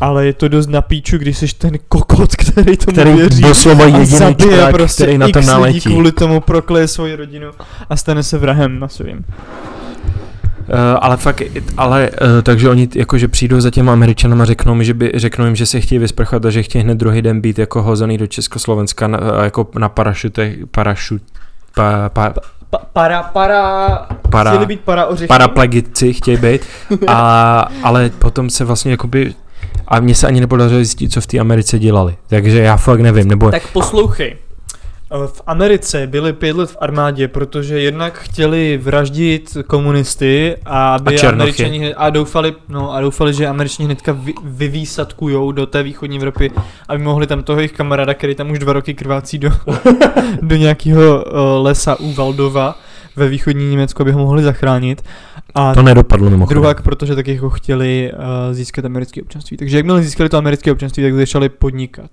ale 0.00 0.26
je 0.26 0.32
to 0.32 0.48
dost 0.48 0.66
na 0.66 0.82
píču, 0.82 1.18
když 1.18 1.38
jsi 1.38 1.46
ten 1.58 1.72
kokot, 1.88 2.36
který 2.36 2.76
tomu 2.76 2.92
který 2.92 3.12
věří 3.12 3.42
doslova 3.42 3.84
a 3.84 3.86
jediný 3.86 4.06
zabije 4.06 4.50
čurák, 4.50 4.74
prostě 4.74 5.02
který 5.02 5.18
na 5.18 5.26
to 5.26 5.28
x 5.28 5.36
lidí 5.38 5.48
naletí. 5.48 5.80
kvůli 5.80 6.12
tomu 6.12 6.40
prokleje 6.40 6.88
svoji 6.88 7.16
rodinu 7.16 7.50
a 7.90 7.96
stane 7.96 8.22
se 8.22 8.38
vrahem 8.38 8.78
na 8.78 8.88
svým. 8.88 9.24
Uh, 10.68 10.74
ale 11.00 11.16
fakt, 11.16 11.42
ale 11.76 12.10
uh, 12.10 12.42
takže 12.42 12.68
oni 12.68 12.88
jakože 12.94 13.28
přijdou 13.28 13.60
za 13.60 13.70
těma 13.70 13.92
Američanama 13.92 14.42
a 14.42 14.46
řeknou, 14.46 14.74
mi, 14.74 14.84
že 14.84 14.94
by, 14.94 15.12
řeknou 15.14 15.44
jim, 15.44 15.56
že 15.56 15.66
se 15.66 15.80
chtějí 15.80 15.98
vysprchat 15.98 16.46
a 16.46 16.50
že 16.50 16.62
chtějí 16.62 16.84
hned 16.84 16.98
druhý 16.98 17.22
den 17.22 17.40
být 17.40 17.58
jako 17.58 17.82
hozený 17.82 18.18
do 18.18 18.26
Československa 18.26 19.08
na, 19.08 19.18
jako 19.44 19.68
na 19.78 19.88
parašutech, 19.88 20.56
parašut, 20.70 21.22
pa, 21.74 22.08
pa, 22.08 22.34
Pa, 22.70 22.78
para, 22.92 23.22
para, 23.22 23.86
Para- 24.30 24.50
chtěli 24.50 24.66
být 24.66 24.80
para 24.80 25.06
ořechy? 25.06 25.28
paraplegici 25.28 26.12
chtějí 26.12 26.36
být, 26.36 26.60
a, 27.06 27.68
ale 27.82 28.10
potom 28.10 28.50
se 28.50 28.64
vlastně 28.64 28.90
jakoby, 28.90 29.34
a 29.88 30.00
mně 30.00 30.14
se 30.14 30.26
ani 30.26 30.40
nepodařilo 30.40 30.78
zjistit, 30.78 31.12
co 31.12 31.20
v 31.20 31.26
té 31.26 31.38
Americe 31.38 31.78
dělali, 31.78 32.16
takže 32.26 32.58
já 32.62 32.76
fakt 32.76 33.00
nevím, 33.00 33.28
nebo 33.28 33.50
Tak 33.50 33.66
poslouchej. 33.72 34.36
Eh, 35.12 35.26
V 35.26 35.42
Americe 35.46 36.06
byli 36.06 36.32
pět 36.32 36.56
let 36.56 36.70
v 36.70 36.76
armádě, 36.80 37.28
protože 37.28 37.80
jednak 37.80 38.18
chtěli 38.18 38.80
vraždit 38.82 39.56
komunisty 39.66 40.56
a 40.64 40.94
aby 40.94 41.20
A 41.20 41.28
američani 41.28 41.94
a 41.94 42.10
doufali, 42.10 42.54
no, 42.68 42.92
a 42.92 43.00
doufali, 43.00 43.34
že 43.34 43.46
američani 43.46 43.84
hnedka 43.86 44.12
vy, 44.12 44.34
vyvýsadkujou 44.44 45.52
do 45.52 45.66
té 45.66 45.82
východní 45.82 46.16
Evropy, 46.16 46.50
aby 46.88 47.02
mohli 47.02 47.26
tam 47.26 47.42
toho 47.42 47.58
jejich 47.58 47.72
kamaráda, 47.72 48.14
který 48.14 48.34
tam 48.34 48.50
už 48.50 48.58
dva 48.58 48.72
roky 48.72 48.94
krvácí 48.94 49.38
do, 49.38 49.50
do 50.42 50.56
nějakého 50.56 51.24
uh, 51.24 51.32
lesa 51.64 52.00
u 52.00 52.12
Valdova 52.12 52.78
ve 53.16 53.28
východní 53.28 53.70
Německu, 53.70 54.02
aby 54.02 54.12
ho 54.12 54.18
mohli 54.18 54.42
zachránit. 54.42 55.02
A 55.54 55.74
to 55.74 55.82
nedopadlo 55.82 56.30
mimochodem. 56.30 56.60
Druhák, 56.60 56.82
protože 56.82 57.14
taky 57.14 57.34
jako 57.34 57.50
chtěli 57.50 58.12
uh, 58.12 58.54
získat 58.54 58.84
americké 58.84 59.22
občanství. 59.22 59.56
Takže 59.56 59.76
jakmile 59.76 60.02
získali 60.02 60.28
to 60.28 60.36
americké 60.38 60.72
občanství, 60.72 61.02
tak 61.02 61.14
začali 61.14 61.48
podnikat. 61.48 62.10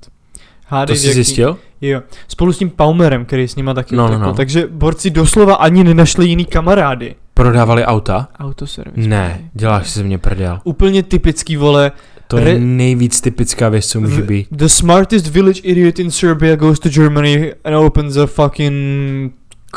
Hádej, 0.68 0.96
to 0.96 1.00
jsi 1.02 1.08
jaký- 1.08 1.14
zjistil? 1.16 1.58
Jo. 1.82 2.02
Spolu 2.28 2.54
s 2.54 2.58
tím 2.58 2.70
Paumerem, 2.70 3.26
který 3.26 3.48
s 3.48 3.56
nima 3.56 3.74
taky 3.74 3.96
No, 3.96 4.04
no, 4.04 4.10
utekl. 4.10 4.26
no. 4.26 4.34
Takže 4.34 4.68
borci 4.72 5.10
doslova 5.10 5.56
ani 5.56 5.84
nenašli 5.84 6.28
jiný 6.28 6.46
kamarády. 6.46 7.16
Prodávali 7.34 7.86
auta? 7.86 8.28
Autoservis. 8.40 9.08
Ne, 9.08 9.40
děláš 9.54 9.90
si 9.90 10.00
ze 10.00 10.04
mě 10.06 10.18
prdel. 10.18 10.60
Úplně 10.64 11.04
typický, 11.04 11.58
vole. 11.58 11.92
To 12.28 12.38
je 12.38 12.44
Re- 12.46 12.60
nejvíc 12.60 13.22
typická 13.22 13.70
věc, 13.70 13.86
co 13.88 14.02
může 14.02 14.22
být. 14.22 14.48
The 14.52 14.66
smartest 14.66 15.28
village 15.28 15.60
idiot 15.64 16.00
in 16.00 16.12
Serbia 16.12 16.56
goes 16.56 16.80
to 16.80 16.90
Germany 16.90 17.54
and 17.64 17.76
opens 17.76 18.18
a 18.18 18.26
fucking 18.28 18.74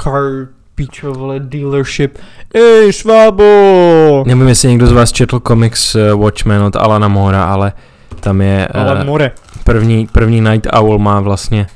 car 0.03 0.22
píčo, 0.74 1.12
vole, 1.12 1.41
dealership. 1.41 2.18
Ej, 2.55 2.93
švábo! 2.93 3.45
Nevím, 4.26 4.49
jestli 4.49 4.68
někdo 4.68 4.86
z 4.86 4.93
vás 4.93 5.12
četl 5.12 5.41
komiks 5.41 5.95
eh, 5.95 6.14
Watchmen 6.14 6.62
od 6.62 6.76
Alana 6.76 7.09
Mora, 7.09 7.45
ale 7.45 7.72
tam 8.20 8.40
je 8.40 8.66
Ale 8.66 9.00
uh, 9.00 9.06
more. 9.06 9.30
první, 9.64 10.06
první 10.06 10.40
Night 10.40 10.66
Owl 10.72 10.98
má 10.98 11.20
vlastně 11.20 11.66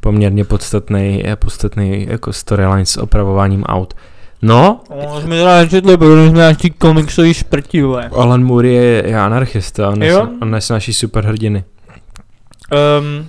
poměrně 0.00 0.44
podstatný, 0.44 1.22
eh, 1.26 1.36
podstatný 1.36 2.06
jako 2.08 2.32
storyline 2.32 2.86
s 2.86 2.96
opravováním 2.96 3.64
aut. 3.64 3.94
No, 4.42 4.80
No, 4.90 5.20
jsme 5.20 5.36
teda 5.36 5.58
nečetli, 5.58 5.96
protože 5.96 6.28
jsme 6.28 6.38
nějaký 6.38 6.70
komiksový 6.70 7.34
šprti, 7.34 7.82
vole. 7.82 8.08
Alan 8.16 8.44
Moore 8.44 8.68
je, 8.68 9.08
je 9.08 9.20
anarchista, 9.20 9.88
on, 9.88 9.98
nes, 9.98 10.08
Jo? 10.10 10.28
on 10.42 10.50
nesnáší 10.50 10.92
superhrdiny. 10.92 11.64
Um, 13.00 13.26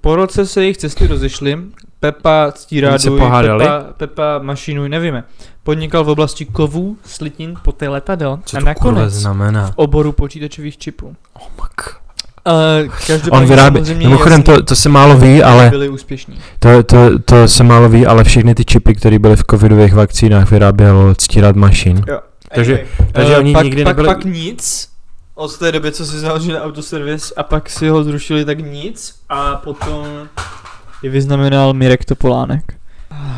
po 0.00 0.16
roce 0.16 0.46
se 0.46 0.62
jejich 0.62 0.76
cesty 0.76 1.06
rozešly. 1.06 1.58
Pepa 2.02 2.52
Oni 2.90 2.98
se 2.98 3.10
pohádali? 3.10 3.64
Pepa, 3.64 3.84
Pepa 3.96 4.38
Mašinuj, 4.42 4.88
nevíme. 4.88 5.24
Podnikal 5.62 6.04
v 6.04 6.08
oblasti 6.08 6.44
kovů, 6.44 6.96
slitin, 7.04 7.54
poté 7.62 7.88
letadel 7.88 8.38
Co 8.44 8.56
a 8.56 8.60
to 8.60 8.66
nakonec 8.66 9.12
znamená? 9.12 9.66
v 9.70 9.72
oboru 9.76 10.12
počítačových 10.12 10.78
čipů. 10.78 11.16
Oh, 11.32 11.48
mak. 11.60 11.96
Uh, 12.46 13.30
On 13.30 13.46
vyrábí, 13.46 13.94
mimochodem 13.94 14.42
to, 14.42 14.62
to 14.62 14.76
se 14.76 14.88
málo 14.88 15.16
ví, 15.16 15.42
ale 15.42 15.70
byli 15.70 15.88
úspěšní. 15.88 16.38
to, 16.58 16.82
to, 16.82 17.18
to 17.18 17.48
se 17.48 17.64
málo 17.64 17.88
ví, 17.88 18.06
ale 18.06 18.24
všechny 18.24 18.54
ty 18.54 18.64
čipy, 18.64 18.94
které 18.94 19.18
byly 19.18 19.36
v 19.36 19.44
covidových 19.50 19.94
vakcínách, 19.94 20.50
vyráběl 20.50 21.14
ctírat 21.18 21.56
mašin. 21.56 22.04
Jo. 22.08 22.20
Takže- 22.54 22.72
Anyway, 22.74 22.88
takže 23.12 23.34
eh, 23.34 23.38
oni 23.38 23.52
pak, 23.52 23.64
nikdy 23.64 23.84
pak, 23.84 23.96
nebyli- 23.96 24.06
Pak 24.14 24.24
nic, 24.24 24.88
od 25.34 25.58
té 25.58 25.72
doby, 25.72 25.92
co 25.92 26.06
si 26.06 26.18
založili 26.18 26.58
autoservis 26.60 27.32
a 27.36 27.42
pak 27.42 27.70
si 27.70 27.88
ho 27.88 28.04
zrušili, 28.04 28.44
tak 28.44 28.58
nic 28.58 29.14
a 29.28 29.56
potom 29.56 30.06
je 31.02 31.10
vyznamenal 31.10 31.74
Mirek 31.74 32.04
Topolánek. 32.04 32.62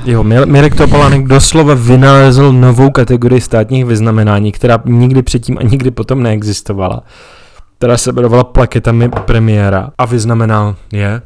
Jo, 0.05 0.23
Mir- 0.25 0.47
Mirek 0.47 0.75
Topolánek 0.75 1.27
doslova 1.27 1.75
vynalezl 1.75 2.53
novou 2.53 2.91
kategorii 2.91 3.41
státních 3.41 3.85
vyznamenání, 3.85 4.53
která 4.53 4.79
nikdy 4.85 5.23
předtím 5.23 5.59
a 5.59 5.63
nikdy 5.63 5.91
potom 5.91 6.23
neexistovala. 6.23 7.03
Která 7.79 7.97
se 7.97 8.11
jmenovala 8.11 8.45
plaketami 8.45 9.09
premiéra 9.09 9.91
a 9.99 10.05
vyznamenal 10.07 10.77
je 10.93 11.23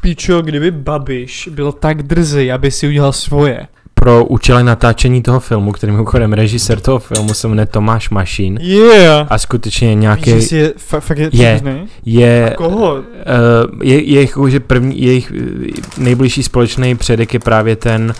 Pičo, 0.00 0.42
kdyby 0.42 0.70
Babiš 0.70 1.48
byl 1.52 1.72
tak 1.72 2.02
drzý, 2.02 2.52
aby 2.52 2.70
si 2.70 2.88
udělal 2.88 3.12
svoje. 3.12 3.66
Pro 4.02 4.24
účely 4.24 4.62
natáčení 4.64 5.22
toho 5.22 5.40
filmu, 5.40 5.72
který 5.72 5.92
mimochodem 5.92 6.32
režisér 6.32 6.80
toho 6.80 6.98
filmu 6.98 7.34
se 7.34 7.48
jmenuje 7.48 7.66
Tomáš 7.66 8.10
Mašín 8.10 8.58
Yeah! 8.60 9.26
a 9.30 9.38
skutečně 9.38 9.88
Víš, 9.88 9.96
nějaký 10.00 10.42
si 10.42 10.56
je, 10.56 10.72
fa- 10.90 11.00
fakt 11.00 11.18
je, 11.18 11.30
Je. 11.32 11.60
je 12.04 12.54
koho? 12.56 12.94
Uh, 12.94 13.02
je, 13.82 14.02
je 14.04 14.20
jako, 14.20 14.48
že 14.50 14.60
první, 14.60 15.02
jejich 15.02 15.32
eh, 15.36 15.80
nejbližší 15.98 16.42
společný 16.42 16.94
předek 16.96 17.34
je 17.34 17.40
právě 17.40 17.76
ten 17.76 18.14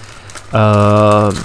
uh, 0.54 1.28
uh, 1.34 1.36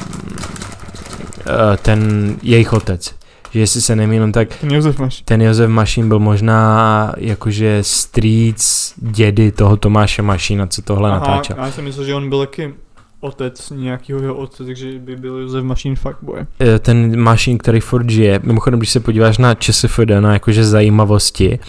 ten 1.82 2.34
jejich 2.44 2.74
otec. 2.74 3.16
Že 3.52 3.60
jestli 3.60 3.82
se 3.82 3.96
nemýlím, 3.96 4.32
tak 4.32 4.48
Ten 4.62 4.72
Josef 4.72 5.00
Maš. 5.00 5.22
ten 5.26 5.42
Josef 5.42 5.70
Mašín 5.70 6.08
byl 6.08 6.20
možná 6.20 7.12
jakože 7.18 7.78
strýc 7.82 8.94
dědy 8.98 9.52
toho 9.52 9.78
Tomáše 9.78 10.22
Mašína, 10.22 10.68
co 10.68 10.82
tohle 10.82 11.12
natáčel. 11.12 11.56
já 11.60 11.72
jsem 11.72 11.84
myslel, 11.84 12.06
že 12.06 12.16
on 12.16 12.30
byl 12.30 12.40
taky 12.40 12.74
otec 13.20 13.70
nějakého 13.76 14.22
jeho 14.22 14.36
otce, 14.36 14.64
takže 14.66 15.00
by 15.00 15.16
byl 15.16 15.38
Josef 15.38 15.64
Mašín 15.64 15.96
fuckboy. 15.96 16.40
Eh, 16.60 16.80
Ten 16.80 17.20
Mašín, 17.20 17.58
který 17.58 17.80
furt 17.80 18.10
žije, 18.10 18.40
mimochodem, 18.44 18.80
když 18.80 18.90
se 18.92 19.00
podíváš 19.00 19.38
na 19.38 19.56
ČSFD, 19.56 20.10
na 20.20 20.34
jakože 20.34 20.66
zajímavosti, 20.66 21.60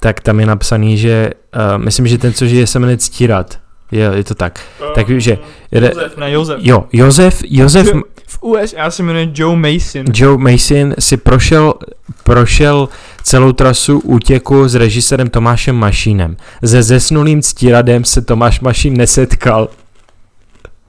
tak 0.00 0.20
tam 0.20 0.40
je 0.40 0.46
napsaný, 0.46 0.98
že 0.98 1.30
uh, 1.56 1.84
myslím, 1.84 2.06
že 2.06 2.18
ten, 2.18 2.32
co 2.32 2.46
žije, 2.46 2.66
se 2.66 2.78
jmenuje 2.78 2.98
Ctírat. 2.98 3.58
Je, 3.92 4.10
je 4.14 4.24
to 4.24 4.34
tak. 4.34 4.60
Takže- 4.94 5.38
Jede, 5.70 5.86
Josef, 5.94 6.16
ne 6.16 6.30
Josef. 6.32 6.56
Jo, 6.62 6.84
Josef, 6.92 7.42
Josef 7.44 7.86
Jo. 7.86 8.02
V 8.26 8.42
USA 8.42 8.90
se 8.90 9.02
jmenuje 9.02 9.30
Joe 9.34 9.56
Mason. 9.56 10.04
Joe 10.14 10.38
Mason 10.38 10.94
si 10.98 11.16
prošel, 11.16 11.74
prošel 12.24 12.88
celou 13.22 13.52
trasu 13.52 13.98
útěku 13.98 14.68
s 14.68 14.74
režisérem 14.74 15.30
Tomášem 15.30 15.76
Mašínem. 15.76 16.36
Se 16.64 16.82
zesnulým 16.82 17.42
ctíradem 17.42 18.04
se 18.04 18.22
Tomáš 18.22 18.60
Mašín 18.60 18.96
nesetkal, 18.96 19.68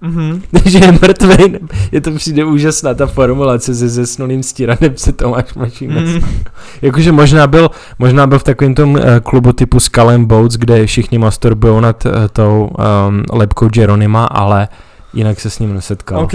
Mhm. 0.02 0.42
takže 0.64 0.80
je 0.80 0.92
mrtvej. 0.92 1.60
Je 1.92 2.02
to 2.02 2.12
přijde 2.12 2.46
úžasná 2.46 2.94
ta 2.94 3.08
formulace, 3.08 3.76
se 3.76 3.90
zesnulým 3.90 4.44
ctíradem 4.44 4.94
se 4.96 5.12
Tomáš 5.12 5.54
Mašín. 5.54 5.92
Mhm. 5.94 6.26
Jakože 6.82 7.12
možná 7.12 7.48
byl, 7.48 7.70
možná 8.00 8.28
byl 8.28 8.40
v 8.40 8.44
takovém 8.44 8.76
tom 8.76 8.94
uh, 8.94 9.02
klubu 9.24 9.54
typu 9.54 9.80
Skull 9.80 10.10
and 10.10 10.26
Boats, 10.26 10.56
kde 10.56 10.86
všichni 10.86 11.18
masturbují 11.18 11.82
nad 11.82 12.06
uh, 12.06 12.12
tou 12.34 12.70
um, 13.08 13.24
lepkou 13.32 13.70
Jeronima, 13.76 14.26
ale 14.26 14.68
jinak 15.14 15.40
se 15.40 15.50
s 15.50 15.60
ním 15.60 15.74
nesetkal. 15.74 16.20
OK. 16.20 16.34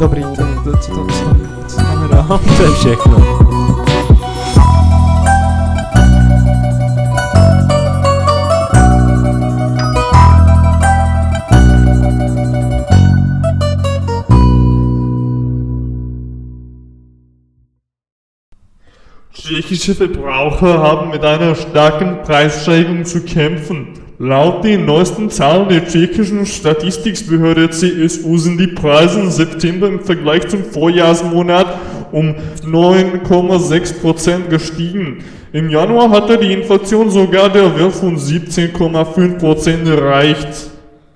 Dobrý, 0.00 0.22
to, 0.22 0.36
to, 0.64 0.64
to, 0.64 0.70
to, 0.70 1.06
co, 1.06 1.36
co 1.66 1.80
máme 1.82 2.08
dál? 2.08 2.40
To 2.56 2.62
je 2.62 2.70
všechno. 2.70 3.47
Tschechische 19.48 19.94
Verbraucher 19.94 20.78
haben 20.78 21.08
mit 21.08 21.24
einer 21.24 21.54
starken 21.54 22.18
Preissteigerung 22.22 23.06
zu 23.06 23.22
kämpfen. 23.22 23.94
Laut 24.18 24.62
den 24.62 24.84
neuesten 24.84 25.30
Zahlen 25.30 25.70
der 25.70 25.86
tschechischen 25.86 26.44
Statistikbehörde 26.44 27.70
CSU 27.70 28.36
sind 28.36 28.58
die 28.58 28.66
Preise 28.66 29.20
im 29.20 29.30
September 29.30 29.88
im 29.88 30.00
Vergleich 30.00 30.46
zum 30.48 30.64
Vorjahresmonat 30.64 31.78
um 32.12 32.34
9,6% 32.62 34.48
gestiegen. 34.50 35.24
Im 35.54 35.70
Januar 35.70 36.10
hatte 36.10 36.36
die 36.36 36.52
Inflation 36.52 37.08
sogar 37.08 37.48
der 37.48 37.74
Wert 37.78 37.94
von 37.94 38.18
17,5% 38.18 39.90
erreicht. 39.90 40.72